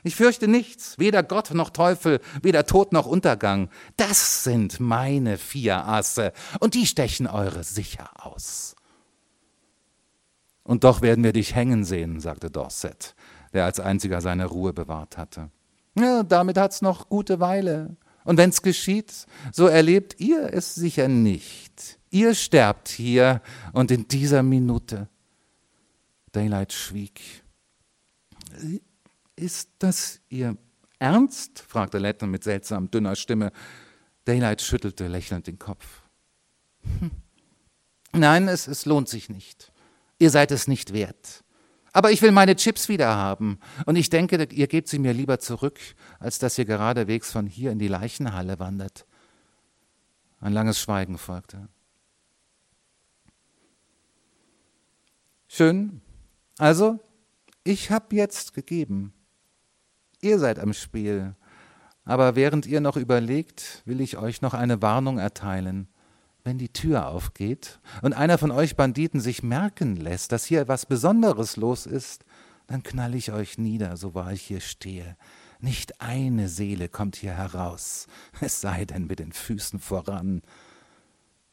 Ich 0.05 0.17
fürchte 0.17 0.49
nichts, 0.49 0.99
weder 0.99 1.23
Gott 1.23 1.53
noch 1.53 1.71
Teufel, 1.71 2.21
weder 2.43 2.65
Tod 2.67 2.93
noch 2.93 3.07
Untergang. 3.07 3.69
Das 3.97 4.45
sind 4.45 4.81
meine 4.81 5.39
vier 5.39 5.87
Asse, 5.87 6.33
und 6.61 6.75
die 6.75 6.87
stechen 6.87 7.27
eure 7.27 7.65
sicher 7.65 8.09
aus. 8.15 8.77
Und 10.63 10.85
doch 10.85 11.01
werden 11.01 11.25
wir 11.25 11.33
dich 11.33 11.55
hängen 11.55 11.85
sehen, 11.85 12.21
sagte 12.21 12.51
Dorset, 12.51 13.15
der 13.53 13.65
als 13.65 13.81
einziger 13.81 14.21
seine 14.21 14.47
Ruhe 14.47 14.73
bewahrt 14.73 15.17
hatte. 15.17 15.51
Ja, 15.99 16.23
damit 16.23 16.59
hat's 16.59 16.83
noch 16.83 17.09
gute 17.09 17.41
Weile. 17.41 17.97
Und 18.25 18.37
wenn 18.37 18.51
es 18.51 18.63
geschieht, 18.63 19.27
so 19.53 19.67
erlebt 19.67 20.21
ihr 20.21 20.53
es 20.53 20.75
sicher 20.75 21.09
nicht. 21.09 21.99
Ihr 22.11 22.35
sterbt 22.35 22.89
hier 22.89 23.41
und 23.73 23.91
in 23.91 24.07
dieser 24.07 24.43
Minute. 24.43 25.09
Daylight 26.33 26.73
schwieg. 26.73 27.21
Ist 29.39 29.71
das 29.79 30.21
Ihr 30.29 30.57
Ernst? 30.99 31.61
fragte 31.61 31.99
Letton 31.99 32.29
mit 32.31 32.43
seltsam 32.43 32.91
dünner 32.91 33.15
Stimme. 33.15 33.53
Daylight 34.25 34.61
schüttelte 34.61 35.07
lächelnd 35.07 35.47
den 35.47 35.61
Kopf. 35.61 36.03
Hm. 36.83 37.13
Nein, 38.13 38.49
es, 38.49 38.67
es 38.67 38.85
lohnt 38.85 39.09
sich 39.09 39.29
nicht. 39.29 39.73
Ihr 40.19 40.31
seid 40.31 40.51
es 40.51 40.67
nicht 40.67 40.93
wert. 40.93 41.45
Aber 41.93 42.11
ich 42.11 42.21
will 42.21 42.33
meine 42.33 42.57
Chips 42.57 42.89
wieder 42.89 43.15
haben. 43.15 43.61
Und 43.87 43.95
ich 43.95 44.11
denke, 44.11 44.43
ihr 44.51 44.67
gebt 44.67 44.89
sie 44.89 44.99
mir 44.99 45.13
lieber 45.13 45.39
zurück, 45.39 45.79
als 46.19 46.41
dass 46.41 46.59
ihr 46.59 46.65
geradewegs 46.65 47.31
von 47.31 47.47
hier 47.47 47.71
in 47.71 47.79
die 47.79 47.89
Leichenhalle 47.89 48.59
wandert. 48.59 49.07
Ein 50.41 50.53
langes 50.53 50.81
Schweigen 50.81 51.17
folgte. 51.17 51.69
Schön. 55.47 56.01
Also, 56.59 56.99
ich 57.63 57.93
hab 57.93 58.13
jetzt 58.13 58.53
gegeben. 58.53 59.15
Ihr 60.21 60.39
seid 60.39 60.59
am 60.59 60.73
Spiel. 60.73 61.35
Aber 62.05 62.37
während 62.37 62.67
ihr 62.67 62.81
noch 62.81 62.97
überlegt, 62.97 63.83
will 63.85 64.01
ich 64.01 64.17
euch 64.17 64.41
noch 64.41 64.55
eine 64.55 64.81
Warnung 64.81 65.19
erteilen 65.19 65.89
wenn 66.49 66.57
die 66.57 66.73
Tür 66.73 67.09
aufgeht 67.09 67.79
und 68.01 68.15
einer 68.15 68.39
von 68.39 68.51
euch 68.51 68.75
Banditen 68.75 69.21
sich 69.21 69.43
merken 69.43 69.97
lässt, 69.97 70.33
dass 70.33 70.47
hier 70.47 70.63
etwas 70.63 70.87
Besonderes 70.87 71.57
los 71.57 71.85
ist, 71.85 72.25
dann 72.67 72.83
knall 72.83 73.15
ich 73.15 73.33
euch 73.33 73.59
nieder, 73.59 73.99
so 73.99 74.15
wahr 74.15 74.33
ich 74.33 74.43
hier 74.43 74.61
stehe. 74.61 75.17
Nicht 75.61 76.01
eine 76.01 76.49
Seele 76.49 76.89
kommt 76.89 77.17
hier 77.17 77.35
heraus, 77.35 78.07
es 78.41 78.63
sei 78.63 78.87
denn 78.87 79.07
mit 79.07 79.19
den 79.19 79.33
Füßen 79.33 79.79
voran. 79.79 80.41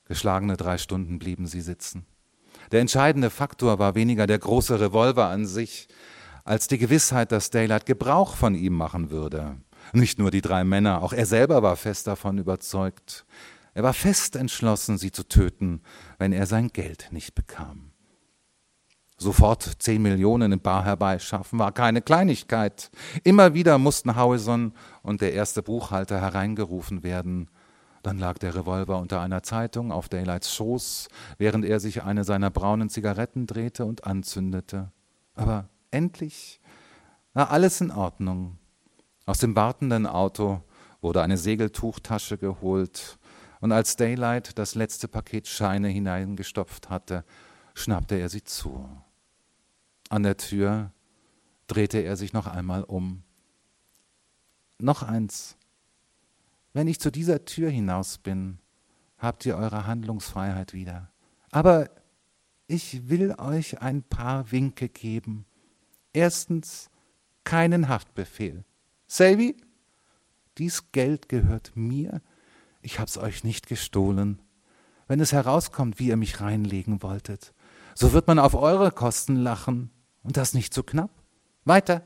Geschlagene 0.05 0.55
drei 0.55 0.78
Stunden 0.78 1.20
blieben 1.20 1.45
sie 1.45 1.61
sitzen. 1.61 2.05
Der 2.72 2.80
entscheidende 2.80 3.30
Faktor 3.30 3.80
war 3.80 3.95
weniger 3.95 4.28
der 4.28 4.39
große 4.39 4.80
Revolver 4.80 5.28
an 5.28 5.45
sich, 5.45 5.89
als 6.45 6.67
die 6.67 6.77
Gewissheit, 6.77 7.31
dass 7.31 7.49
Daylight 7.49 7.85
Gebrauch 7.85 8.35
von 8.35 8.55
ihm 8.55 8.73
machen 8.73 9.11
würde. 9.11 9.57
Nicht 9.91 10.19
nur 10.19 10.31
die 10.31 10.41
drei 10.41 10.63
Männer, 10.63 11.03
auch 11.03 11.11
er 11.11 11.25
selber 11.25 11.61
war 11.63 11.75
fest 11.75 12.07
davon 12.07 12.37
überzeugt. 12.37 13.25
Er 13.73 13.83
war 13.83 13.93
fest 13.93 14.35
entschlossen, 14.35 14.97
sie 14.97 15.11
zu 15.11 15.27
töten, 15.27 15.81
wenn 16.17 16.31
er 16.31 16.45
sein 16.45 16.69
Geld 16.69 17.09
nicht 17.11 17.35
bekam. 17.35 17.91
Sofort 19.17 19.63
zehn 19.79 20.01
Millionen 20.01 20.51
in 20.51 20.59
Bar 20.59 20.83
herbeischaffen 20.83 21.57
war 21.57 21.71
keine 21.71 22.01
Kleinigkeit. 22.01 22.91
Immer 23.23 23.53
wieder 23.53 23.77
mussten 23.77 24.15
Howison 24.15 24.73
und 25.03 25.21
der 25.21 25.33
erste 25.33 25.63
Buchhalter 25.63 26.19
hereingerufen 26.19 27.03
werden. 27.03 27.49
Dann 28.03 28.19
lag 28.19 28.37
der 28.37 28.55
Revolver 28.55 28.99
unter 28.99 29.21
einer 29.21 29.41
Zeitung 29.41 29.91
auf 29.91 30.09
Daylights 30.09 30.53
Schoß, 30.53 31.07
während 31.37 31.65
er 31.65 31.79
sich 31.79 32.03
eine 32.03 32.23
seiner 32.23 32.51
braunen 32.51 32.89
Zigaretten 32.89 33.47
drehte 33.47 33.85
und 33.85 34.05
anzündete. 34.05 34.91
Aber 35.33 35.69
endlich 35.95 36.59
war 37.33 37.49
alles 37.49 37.81
in 37.81 37.89
Ordnung. 37.89 38.57
Aus 39.25 39.39
dem 39.39 39.55
wartenden 39.55 40.05
Auto 40.05 40.61
wurde 41.01 41.23
eine 41.23 41.37
Segeltuchtasche 41.37 42.37
geholt 42.37 43.17
und 43.61 43.71
als 43.71 43.95
Daylight 43.95 44.59
das 44.59 44.75
letzte 44.75 45.07
Paket 45.07 45.47
Scheine 45.47 45.87
hineingestopft 45.87 46.89
hatte, 46.89 47.23
schnappte 47.73 48.15
er 48.15 48.29
sie 48.29 48.43
zu. 48.43 48.87
An 50.09 50.23
der 50.23 50.37
Tür 50.37 50.91
drehte 51.67 51.99
er 51.99 52.15
sich 52.15 52.33
noch 52.33 52.47
einmal 52.47 52.83
um. 52.83 53.23
Noch 54.77 55.01
eins. 55.01 55.57
Wenn 56.73 56.87
ich 56.87 56.99
zu 56.99 57.11
dieser 57.11 57.45
Tür 57.45 57.69
hinaus 57.69 58.17
bin, 58.17 58.59
habt 59.17 59.45
ihr 59.45 59.55
eure 59.55 59.87
Handlungsfreiheit 59.87 60.73
wieder. 60.73 61.09
Aber 61.51 61.89
ich 62.67 63.09
will 63.09 63.33
euch 63.37 63.81
ein 63.81 64.03
paar 64.03 64.51
Winke 64.51 64.89
geben. 64.89 65.45
Erstens, 66.16 66.89
keinen 67.43 67.89
Haftbefehl. 67.89 68.63
Selby, 69.07 69.55
dies 70.57 70.91
Geld 70.91 71.30
gehört 71.30 71.74
mir 71.76 72.22
ich 72.86 72.99
hab's 72.99 73.18
euch 73.18 73.43
nicht 73.43 73.68
gestohlen. 73.68 74.39
Wenn 75.07 75.20
es 75.20 75.32
herauskommt, 75.32 75.99
wie 75.99 76.09
ihr 76.09 76.18
mich 76.18 76.39
reinlegen 76.39 77.01
wolltet, 77.01 77.53
so 77.95 78.13
wird 78.13 78.28
man 78.28 78.38
auf 78.38 78.53
eure 78.53 78.91
Kosten 78.91 79.36
lachen, 79.38 79.89
und 80.22 80.38
das 80.38 80.53
nicht 80.53 80.74
zu 80.74 80.82
so 80.82 80.84
knapp. 80.84 81.09
Weiter. 81.66 82.03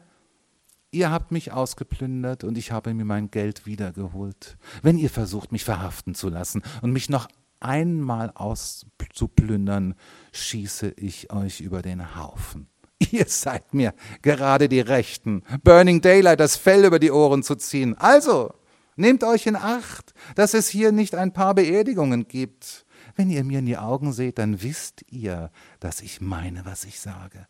Ihr 0.92 1.12
habt 1.12 1.32
mich 1.32 1.52
ausgeplündert 1.52 2.44
und 2.44 2.58
ich 2.58 2.72
habe 2.72 2.94
mir 2.94 3.06
mein 3.06 3.30
Geld 3.30 3.66
wiedergeholt. 3.66 4.58
Wenn 4.82 4.98
ihr 4.98 5.10
versucht, 5.10 5.52
mich 5.52 5.64
verhaften 5.66 6.16
zu 6.16 6.30
lassen 6.30 6.64
und 6.82 6.92
mich 6.92 7.10
noch 7.10 7.28
einmal 7.60 8.32
auszuplündern, 8.32 9.96
schieße 10.32 10.92
ich 10.92 11.32
euch 11.32 11.60
über 11.60 11.82
den 11.82 12.16
Haufen. 12.16 12.68
Ihr 13.12 13.26
seid 13.28 13.74
mir 13.74 13.94
gerade 14.22 14.70
die 14.70 14.82
Rechten, 14.82 15.44
Burning 15.64 16.02
Daylight 16.02 16.40
das 16.40 16.56
Fell 16.56 16.86
über 16.86 17.00
die 17.00 17.12
Ohren 17.12 17.44
zu 17.44 17.56
ziehen. 17.56 17.98
Also, 17.98 18.54
Nehmt 19.00 19.24
euch 19.24 19.48
in 19.48 19.56
Acht, 19.56 20.14
dass 20.36 20.54
es 20.54 20.68
hier 20.68 20.92
nicht 20.92 21.16
ein 21.16 21.32
paar 21.32 21.56
Beerdigungen 21.56 22.28
gibt. 22.28 22.86
Wenn 23.16 23.30
ihr 23.30 23.46
mir 23.46 23.60
in 23.60 23.66
die 23.66 23.78
Augen 23.78 24.12
seht, 24.12 24.38
dann 24.40 24.62
wisst 24.62 25.06
ihr, 25.10 25.52
dass 25.80 26.02
ich 26.02 26.20
meine, 26.20 26.66
was 26.66 26.84
ich 26.84 27.00
sage. 27.00 27.48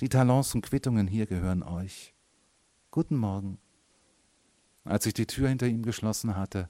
Die 0.00 0.08
Talons 0.08 0.52
und 0.52 0.62
Quittungen 0.62 1.06
hier 1.06 1.26
gehören 1.26 1.62
euch. 1.62 2.12
Guten 2.90 3.14
Morgen. 3.14 3.58
Als 4.82 5.06
ich 5.06 5.14
die 5.14 5.26
Tür 5.26 5.48
hinter 5.48 5.68
ihm 5.68 5.84
geschlossen 5.84 6.36
hatte, 6.36 6.68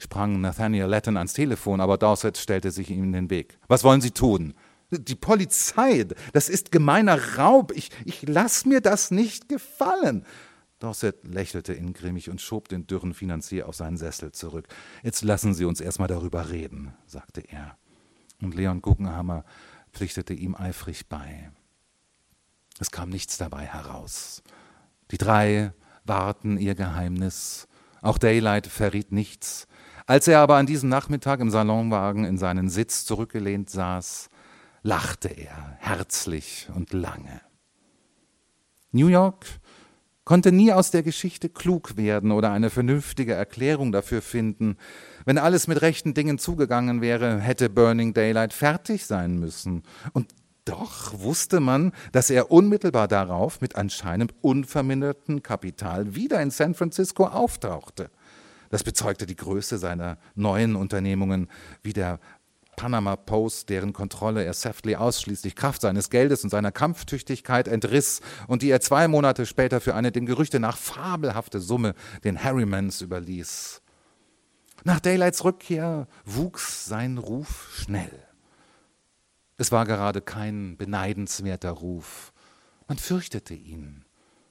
sprang 0.00 0.40
Nathaniel 0.40 0.86
Letton 0.86 1.16
ans 1.16 1.34
Telefon, 1.34 1.80
aber 1.80 1.96
Dorset 1.96 2.36
stellte 2.36 2.72
sich 2.72 2.90
ihm 2.90 3.04
in 3.04 3.12
den 3.12 3.30
Weg. 3.30 3.60
Was 3.68 3.84
wollen 3.84 4.00
Sie 4.00 4.10
tun? 4.10 4.54
Die 4.98 5.14
Polizei, 5.14 6.06
das 6.32 6.48
ist 6.48 6.72
gemeiner 6.72 7.36
Raub. 7.36 7.72
Ich, 7.74 7.90
ich 8.04 8.22
lass 8.26 8.64
mir 8.64 8.80
das 8.80 9.10
nicht 9.10 9.48
gefallen. 9.48 10.24
Dorset 10.78 11.24
lächelte 11.24 11.72
ingrimmig 11.72 12.28
und 12.30 12.40
schob 12.40 12.68
den 12.68 12.86
dürren 12.86 13.14
Finanzier 13.14 13.68
auf 13.68 13.76
seinen 13.76 13.96
Sessel 13.96 14.32
zurück. 14.32 14.66
Jetzt 15.02 15.22
lassen 15.22 15.54
Sie 15.54 15.64
uns 15.64 15.80
erstmal 15.80 16.08
darüber 16.08 16.50
reden, 16.50 16.92
sagte 17.06 17.40
er. 17.40 17.78
Und 18.42 18.54
Leon 18.54 18.82
Guggenhammer 18.82 19.44
pflichtete 19.92 20.34
ihm 20.34 20.54
eifrig 20.54 21.08
bei. 21.08 21.50
Es 22.80 22.90
kam 22.90 23.08
nichts 23.08 23.38
dabei 23.38 23.64
heraus. 23.64 24.42
Die 25.10 25.18
drei 25.18 25.72
wahrten 26.04 26.58
ihr 26.58 26.74
Geheimnis. 26.74 27.68
Auch 28.02 28.18
Daylight 28.18 28.66
verriet 28.66 29.12
nichts. 29.12 29.66
Als 30.06 30.28
er 30.28 30.40
aber 30.40 30.56
an 30.56 30.66
diesem 30.66 30.90
Nachmittag 30.90 31.40
im 31.40 31.50
Salonwagen 31.50 32.24
in 32.24 32.36
seinen 32.36 32.68
Sitz 32.68 33.06
zurückgelehnt 33.06 33.70
saß, 33.70 34.28
lachte 34.84 35.28
er 35.28 35.76
herzlich 35.80 36.68
und 36.74 36.92
lange. 36.92 37.40
New 38.92 39.08
York 39.08 39.46
konnte 40.24 40.52
nie 40.52 40.72
aus 40.72 40.90
der 40.90 41.02
Geschichte 41.02 41.48
klug 41.48 41.96
werden 41.96 42.30
oder 42.30 42.52
eine 42.52 42.70
vernünftige 42.70 43.32
Erklärung 43.32 43.92
dafür 43.92 44.22
finden. 44.22 44.76
Wenn 45.24 45.38
alles 45.38 45.66
mit 45.66 45.82
rechten 45.82 46.14
Dingen 46.14 46.38
zugegangen 46.38 47.00
wäre, 47.00 47.40
hätte 47.40 47.68
Burning 47.68 48.14
Daylight 48.14 48.52
fertig 48.52 49.06
sein 49.06 49.38
müssen. 49.38 49.82
Und 50.12 50.34
doch 50.64 51.18
wusste 51.18 51.60
man, 51.60 51.92
dass 52.12 52.30
er 52.30 52.50
unmittelbar 52.50 53.08
darauf 53.08 53.60
mit 53.60 53.76
anscheinend 53.76 54.34
unvermindertem 54.42 55.42
Kapital 55.42 56.14
wieder 56.14 56.40
in 56.40 56.50
San 56.50 56.74
Francisco 56.74 57.26
auftauchte. 57.26 58.10
Das 58.70 58.82
bezeugte 58.82 59.26
die 59.26 59.36
Größe 59.36 59.78
seiner 59.78 60.18
neuen 60.34 60.74
Unternehmungen, 60.76 61.48
wie 61.82 61.92
der 61.92 62.18
Panama 62.76 63.16
Post, 63.16 63.68
deren 63.68 63.92
Kontrolle 63.92 64.44
er 64.44 64.54
Saftley 64.54 64.96
ausschließlich 64.96 65.56
Kraft 65.56 65.80
seines 65.80 66.10
Geldes 66.10 66.44
und 66.44 66.50
seiner 66.50 66.72
Kampftüchtigkeit 66.72 67.68
entriss 67.68 68.20
und 68.46 68.62
die 68.62 68.70
er 68.70 68.80
zwei 68.80 69.08
Monate 69.08 69.46
später 69.46 69.80
für 69.80 69.94
eine 69.94 70.12
dem 70.12 70.26
Gerüchte 70.26 70.60
nach 70.60 70.76
fabelhafte 70.76 71.60
Summe 71.60 71.94
den 72.24 72.42
Harrymans 72.42 73.00
überließ. 73.00 73.82
Nach 74.84 75.00
Daylights 75.00 75.44
Rückkehr 75.44 76.06
wuchs 76.24 76.86
sein 76.86 77.18
Ruf 77.18 77.70
schnell. 77.74 78.22
Es 79.56 79.72
war 79.72 79.86
gerade 79.86 80.20
kein 80.20 80.76
beneidenswerter 80.76 81.70
Ruf. 81.70 82.32
Man 82.88 82.98
fürchtete 82.98 83.54
ihn. 83.54 84.04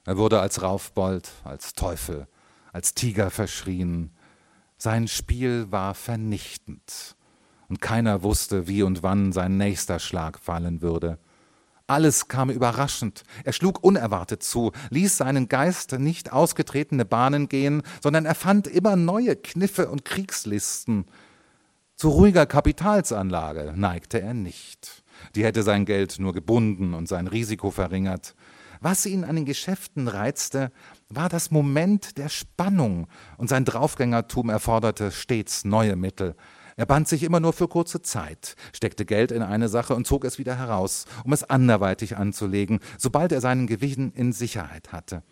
Er 0.06 0.18
wurde 0.18 0.40
als 0.40 0.62
Raufbold, 0.62 1.30
als 1.44 1.74
Teufel, 1.74 2.28
als 2.72 2.94
Tiger 2.94 3.30
verschrien. 3.30 4.12
Sein 4.78 5.08
Spiel 5.08 5.72
war 5.72 5.94
vernichtend 5.94 7.16
und 7.70 7.82
keiner 7.82 8.24
wusste, 8.24 8.68
wie 8.68 8.84
und 8.84 9.04
wann 9.04 9.32
sein 9.32 9.58
nächster 9.58 10.00
Schlag 10.00 10.40
fallen 10.40 10.82
würde. 10.82 11.20
Alles 11.86 12.28
kam 12.28 12.50
überraschend. 12.50 13.24
Er 13.44 13.52
schlug 13.54 13.84
unerwartet 13.84 14.42
zu, 14.42 14.72
ließ 14.90 15.18
seinen 15.18 15.50
Geist 15.50 15.92
nicht 16.00 16.32
ausgetretene 16.32 17.04
Bahnen 17.04 17.50
gehen, 17.50 17.84
sondern 18.02 18.26
erfand 18.26 18.68
immer 18.68 18.96
neue 18.96 19.36
Kniffe 19.36 19.90
und 19.90 20.06
Kriegslisten. 20.06 21.06
Zu 21.96 22.10
ruhiger 22.10 22.46
Kapitalsanlage 22.46 23.74
neigte 23.76 24.22
er 24.22 24.34
nicht. 24.34 25.04
Die 25.36 25.44
hätte 25.44 25.62
sein 25.64 25.86
Geld 25.86 26.20
nur 26.20 26.34
gebunden 26.34 26.94
und 26.94 27.08
sein 27.08 27.28
Risiko 27.28 27.70
verringert. 27.70 28.34
Was 28.80 29.06
ihn 29.06 29.24
an 29.24 29.36
den 29.36 29.46
Geschäften 29.46 30.08
reizte, 30.08 30.72
war 31.08 31.30
das 31.30 31.52
Moment 31.52 32.18
der 32.18 32.28
Spannung, 32.28 33.08
und 33.38 33.48
sein 33.48 33.64
Draufgängertum 33.64 34.50
erforderte 34.50 35.12
stets 35.12 35.64
neue 35.64 35.96
Mittel. 35.96 36.36
Er 36.76 36.86
band 36.86 37.08
sich 37.08 37.24
immer 37.24 37.40
nur 37.40 37.54
für 37.54 37.68
kurze 37.68 38.02
Zeit, 38.02 38.56
steckte 38.74 39.06
Geld 39.06 39.32
in 39.32 39.42
eine 39.42 39.70
Sache 39.70 39.96
und 39.96 40.08
zog 40.08 40.26
es 40.26 40.40
wieder 40.40 40.58
heraus, 40.58 41.06
um 41.24 41.34
es 41.34 41.44
anderweitig 41.44 42.18
anzulegen, 42.18 42.80
sobald 42.98 43.32
er 43.32 43.42
seinen 43.42 43.68
Gewinn 43.68 44.12
in 44.16 44.34
Sicherheit 44.34 44.92
hatte. 44.92 45.24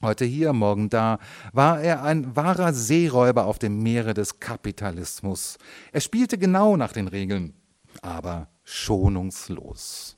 Heute 0.00 0.24
hier, 0.24 0.52
morgen 0.52 0.90
da, 0.90 1.18
war 1.52 1.80
er 1.80 2.04
ein 2.04 2.36
wahrer 2.36 2.72
Seeräuber 2.72 3.46
auf 3.46 3.58
dem 3.58 3.82
Meere 3.82 4.14
des 4.14 4.38
Kapitalismus. 4.38 5.58
Er 5.92 6.00
spielte 6.00 6.38
genau 6.38 6.76
nach 6.76 6.92
den 6.92 7.08
Regeln, 7.08 7.54
aber 8.00 8.48
schonungslos. 8.62 10.17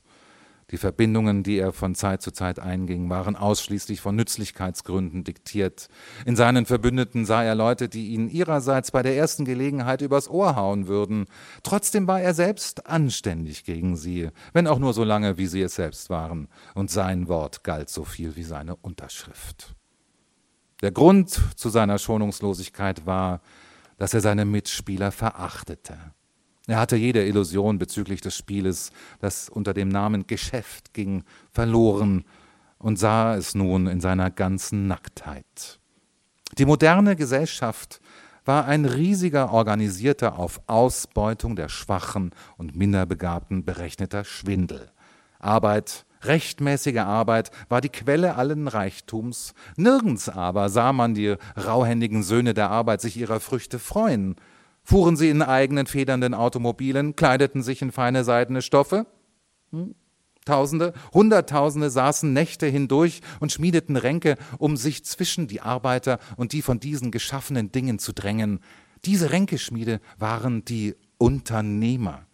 Die 0.71 0.77
Verbindungen, 0.77 1.43
die 1.43 1.57
er 1.57 1.73
von 1.73 1.95
Zeit 1.95 2.21
zu 2.21 2.31
Zeit 2.31 2.57
einging, 2.57 3.09
waren 3.09 3.35
ausschließlich 3.35 3.99
von 3.99 4.15
Nützlichkeitsgründen 4.15 5.25
diktiert. 5.25 5.89
In 6.25 6.37
seinen 6.37 6.65
Verbündeten 6.65 7.25
sah 7.25 7.43
er 7.43 7.55
Leute, 7.55 7.89
die 7.89 8.09
ihn 8.09 8.29
ihrerseits 8.29 8.91
bei 8.91 9.03
der 9.03 9.17
ersten 9.17 9.43
Gelegenheit 9.43 10.01
übers 10.01 10.29
Ohr 10.29 10.55
hauen 10.55 10.87
würden. 10.87 11.25
Trotzdem 11.63 12.07
war 12.07 12.21
er 12.21 12.33
selbst 12.33 12.87
anständig 12.87 13.65
gegen 13.65 13.97
sie, 13.97 14.29
wenn 14.53 14.67
auch 14.67 14.79
nur 14.79 14.93
so 14.93 15.03
lange, 15.03 15.37
wie 15.37 15.47
sie 15.47 15.61
es 15.61 15.75
selbst 15.75 16.09
waren, 16.09 16.47
und 16.73 16.89
sein 16.89 17.27
Wort 17.27 17.65
galt 17.65 17.89
so 17.89 18.05
viel 18.05 18.37
wie 18.37 18.43
seine 18.43 18.77
Unterschrift. 18.77 19.75
Der 20.81 20.91
Grund 20.91 21.37
zu 21.55 21.69
seiner 21.69 21.99
Schonungslosigkeit 21.99 23.05
war, 23.05 23.41
dass 23.97 24.13
er 24.13 24.21
seine 24.21 24.45
Mitspieler 24.45 25.11
verachtete. 25.11 25.97
Er 26.67 26.79
hatte 26.79 26.95
jede 26.95 27.25
Illusion 27.25 27.79
bezüglich 27.79 28.21
des 28.21 28.35
Spieles, 28.35 28.91
das 29.19 29.49
unter 29.49 29.73
dem 29.73 29.89
Namen 29.89 30.27
Geschäft 30.27 30.93
ging, 30.93 31.23
verloren 31.51 32.23
und 32.77 32.97
sah 32.97 33.35
es 33.35 33.55
nun 33.55 33.87
in 33.87 33.99
seiner 33.99 34.29
ganzen 34.29 34.87
Nacktheit. 34.87 35.79
Die 36.57 36.65
moderne 36.65 37.15
Gesellschaft 37.15 38.01
war 38.45 38.65
ein 38.65 38.85
riesiger, 38.85 39.51
organisierter, 39.51 40.37
auf 40.37 40.61
Ausbeutung 40.67 41.55
der 41.55 41.69
Schwachen 41.69 42.31
und 42.57 42.75
Minderbegabten 42.75 43.63
berechneter 43.63 44.23
Schwindel. 44.23 44.91
Arbeit, 45.39 46.05
rechtmäßige 46.23 46.97
Arbeit 46.97 47.51
war 47.69 47.81
die 47.81 47.89
Quelle 47.89 48.35
allen 48.35 48.67
Reichtums. 48.67 49.53
Nirgends 49.75 50.29
aber 50.29 50.69
sah 50.69 50.93
man 50.93 51.13
die 51.13 51.35
rauhändigen 51.55 52.23
Söhne 52.23 52.53
der 52.53 52.69
Arbeit 52.69 53.01
sich 53.01 53.17
ihrer 53.17 53.39
Früchte 53.39 53.79
freuen. 53.79 54.35
Fuhren 54.83 55.15
sie 55.15 55.29
in 55.29 55.41
eigenen 55.41 55.85
federnden 55.87 56.33
Automobilen, 56.33 57.15
kleideten 57.15 57.63
sich 57.63 57.81
in 57.81 57.91
feine 57.91 58.23
seidene 58.23 58.61
Stoffe? 58.61 59.05
Hm? 59.71 59.95
Tausende, 60.45 60.93
Hunderttausende 61.13 61.91
saßen 61.91 62.33
Nächte 62.33 62.65
hindurch 62.65 63.21
und 63.39 63.51
schmiedeten 63.51 63.95
Ränke, 63.95 64.37
um 64.57 64.75
sich 64.75 65.05
zwischen 65.05 65.47
die 65.47 65.61
Arbeiter 65.61 66.19
und 66.35 66.51
die 66.51 66.63
von 66.63 66.79
diesen 66.79 67.11
geschaffenen 67.11 67.71
Dingen 67.71 67.99
zu 67.99 68.11
drängen. 68.11 68.59
Diese 69.05 69.31
Ränkeschmiede 69.31 70.01
waren 70.17 70.65
die 70.65 70.95
Unternehmer. 71.19 72.25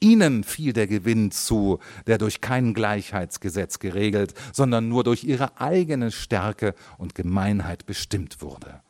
Ihnen 0.00 0.44
fiel 0.44 0.74
der 0.74 0.86
Gewinn 0.86 1.30
zu, 1.30 1.78
der 2.06 2.18
durch 2.18 2.42
kein 2.42 2.74
Gleichheitsgesetz 2.74 3.78
geregelt, 3.78 4.34
sondern 4.52 4.90
nur 4.90 5.02
durch 5.02 5.24
ihre 5.24 5.58
eigene 5.58 6.10
Stärke 6.10 6.74
und 6.98 7.14
Gemeinheit 7.14 7.86
bestimmt 7.86 8.42
wurde. 8.42 8.82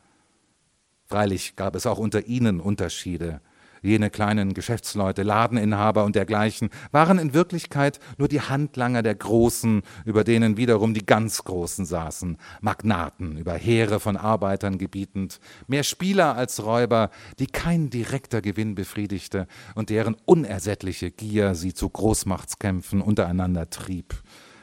Freilich 1.05 1.55
gab 1.55 1.75
es 1.75 1.85
auch 1.85 1.99
unter 1.99 2.25
ihnen 2.27 2.59
Unterschiede. 2.59 3.41
Jene 3.85 4.09
kleinen 4.09 4.55
Geschäftsleute, 4.55 5.21
Ladeninhaber 5.21 6.05
und 6.05 6.15
dergleichen 6.15 6.71
waren 6.91 7.19
in 7.19 7.35
Wirklichkeit 7.35 7.99
nur 8.17 8.27
die 8.27 8.41
Handlanger 8.41 9.03
der 9.03 9.13
Großen, 9.13 9.83
über 10.05 10.23
denen 10.23 10.57
wiederum 10.57 10.95
die 10.95 11.05
ganz 11.05 11.43
Großen 11.43 11.85
saßen, 11.85 12.37
Magnaten, 12.61 13.37
über 13.37 13.53
Heere 13.53 13.99
von 13.99 14.17
Arbeitern 14.17 14.79
gebietend, 14.79 15.39
mehr 15.67 15.83
Spieler 15.83 16.35
als 16.35 16.65
Räuber, 16.65 17.11
die 17.37 17.45
kein 17.45 17.91
direkter 17.91 18.41
Gewinn 18.41 18.73
befriedigte 18.73 19.45
und 19.75 19.91
deren 19.91 20.15
unersättliche 20.25 21.11
Gier 21.11 21.53
sie 21.53 21.75
zu 21.75 21.87
Großmachtskämpfen 21.87 23.01
untereinander 23.01 23.69
trieb. 23.69 24.15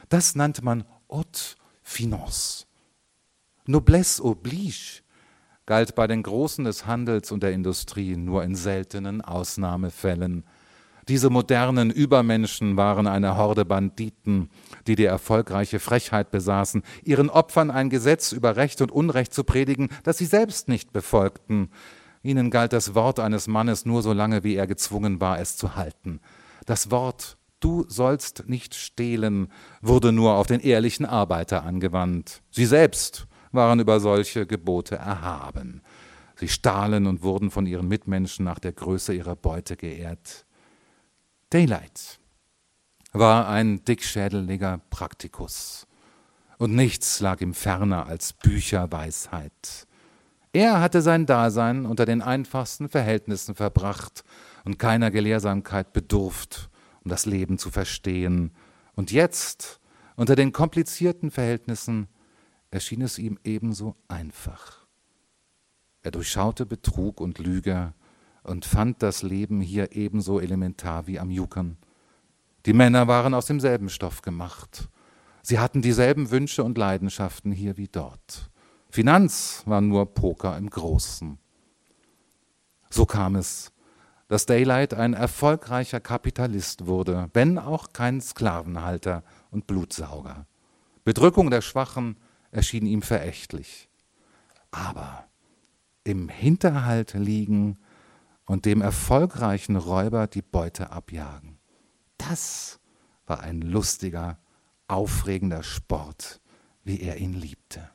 Das 0.08 0.34
nannte 0.34 0.64
man 0.64 0.84
haute 1.08 1.54
finance. 1.82 2.66
Noblesse 3.66 4.24
oblige, 4.24 5.02
galt 5.72 5.94
bei 5.94 6.06
den 6.06 6.22
Großen 6.22 6.66
des 6.66 6.84
Handels 6.84 7.32
und 7.32 7.42
der 7.42 7.52
Industrie 7.52 8.14
nur 8.14 8.44
in 8.44 8.54
seltenen 8.54 9.22
Ausnahmefällen. 9.22 10.44
Diese 11.08 11.30
modernen 11.30 11.90
Übermenschen 11.90 12.76
waren 12.76 13.06
eine 13.06 13.38
Horde 13.38 13.64
Banditen, 13.64 14.50
die 14.86 14.96
die 14.96 15.06
erfolgreiche 15.06 15.80
Frechheit 15.80 16.30
besaßen, 16.30 16.82
ihren 17.04 17.30
Opfern 17.30 17.70
ein 17.70 17.88
Gesetz 17.88 18.32
über 18.32 18.56
Recht 18.56 18.82
und 18.82 18.92
Unrecht 18.92 19.32
zu 19.32 19.44
predigen, 19.44 19.88
das 20.02 20.18
sie 20.18 20.26
selbst 20.26 20.68
nicht 20.68 20.92
befolgten. 20.92 21.70
Ihnen 22.22 22.50
galt 22.50 22.74
das 22.74 22.94
Wort 22.94 23.18
eines 23.18 23.46
Mannes 23.48 23.86
nur 23.86 24.02
so 24.02 24.12
lange, 24.12 24.44
wie 24.44 24.56
er 24.56 24.66
gezwungen 24.66 25.22
war, 25.22 25.40
es 25.40 25.56
zu 25.56 25.74
halten. 25.74 26.20
Das 26.66 26.90
Wort 26.90 27.38
Du 27.60 27.84
sollst 27.88 28.48
nicht 28.48 28.74
stehlen 28.74 29.48
wurde 29.80 30.10
nur 30.10 30.34
auf 30.34 30.48
den 30.48 30.58
ehrlichen 30.58 31.06
Arbeiter 31.06 31.62
angewandt. 31.62 32.42
Sie 32.50 32.66
selbst 32.66 33.28
waren 33.52 33.80
über 33.80 34.00
solche 34.00 34.46
Gebote 34.46 34.96
erhaben. 34.96 35.82
Sie 36.36 36.48
stahlen 36.48 37.06
und 37.06 37.22
wurden 37.22 37.50
von 37.50 37.66
ihren 37.66 37.88
Mitmenschen 37.88 38.44
nach 38.44 38.58
der 38.58 38.72
Größe 38.72 39.14
ihrer 39.14 39.36
Beute 39.36 39.76
geehrt. 39.76 40.46
Daylight 41.50 42.18
war 43.12 43.48
ein 43.48 43.84
dickschädeliger 43.84 44.80
Praktikus. 44.90 45.86
Und 46.58 46.74
nichts 46.74 47.20
lag 47.20 47.40
ihm 47.40 47.54
ferner 47.54 48.06
als 48.06 48.32
Bücherweisheit. 48.32 49.86
Er 50.52 50.80
hatte 50.80 51.02
sein 51.02 51.26
Dasein 51.26 51.86
unter 51.86 52.04
den 52.04 52.22
einfachsten 52.22 52.88
Verhältnissen 52.88 53.54
verbracht 53.54 54.24
und 54.64 54.78
keiner 54.78 55.10
Gelehrsamkeit 55.10 55.92
bedurft, 55.92 56.70
um 57.04 57.10
das 57.10 57.26
Leben 57.26 57.58
zu 57.58 57.70
verstehen. 57.70 58.52
Und 58.94 59.12
jetzt, 59.12 59.80
unter 60.16 60.36
den 60.36 60.52
komplizierten 60.52 61.30
Verhältnissen, 61.30 62.08
erschien 62.72 63.02
es 63.02 63.18
ihm 63.18 63.38
ebenso 63.44 63.94
einfach. 64.08 64.86
Er 66.02 66.10
durchschaute 66.10 66.66
Betrug 66.66 67.20
und 67.20 67.38
Lüge 67.38 67.92
und 68.42 68.64
fand 68.64 69.02
das 69.02 69.22
Leben 69.22 69.60
hier 69.60 69.94
ebenso 69.94 70.40
elementar 70.40 71.06
wie 71.06 71.20
am 71.20 71.30
Yukon. 71.30 71.76
Die 72.66 72.72
Männer 72.72 73.06
waren 73.06 73.34
aus 73.34 73.46
demselben 73.46 73.88
Stoff 73.88 74.22
gemacht. 74.22 74.88
Sie 75.42 75.58
hatten 75.58 75.82
dieselben 75.82 76.30
Wünsche 76.30 76.64
und 76.64 76.78
Leidenschaften 76.78 77.52
hier 77.52 77.76
wie 77.76 77.88
dort. 77.88 78.50
Finanz 78.88 79.62
war 79.66 79.80
nur 79.80 80.14
Poker 80.14 80.56
im 80.56 80.70
Großen. 80.70 81.38
So 82.90 83.06
kam 83.06 83.36
es, 83.36 83.72
dass 84.28 84.46
Daylight 84.46 84.94
ein 84.94 85.12
erfolgreicher 85.14 86.00
Kapitalist 86.00 86.86
wurde, 86.86 87.28
wenn 87.34 87.58
auch 87.58 87.92
kein 87.92 88.20
Sklavenhalter 88.20 89.24
und 89.50 89.66
Blutsauger. 89.66 90.46
Bedrückung 91.04 91.50
der 91.50 91.60
Schwachen 91.60 92.16
erschien 92.52 92.86
ihm 92.86 93.02
verächtlich. 93.02 93.88
Aber 94.70 95.28
im 96.04 96.28
Hinterhalt 96.28 97.14
liegen 97.14 97.78
und 98.46 98.64
dem 98.64 98.80
erfolgreichen 98.80 99.76
Räuber 99.76 100.26
die 100.26 100.42
Beute 100.42 100.90
abjagen. 100.90 101.58
Das 102.18 102.80
war 103.26 103.40
ein 103.40 103.62
lustiger, 103.62 104.38
aufregender 104.88 105.62
Sport, 105.62 106.40
wie 106.84 107.00
er 107.00 107.16
ihn 107.16 107.34
liebte. 107.34 107.90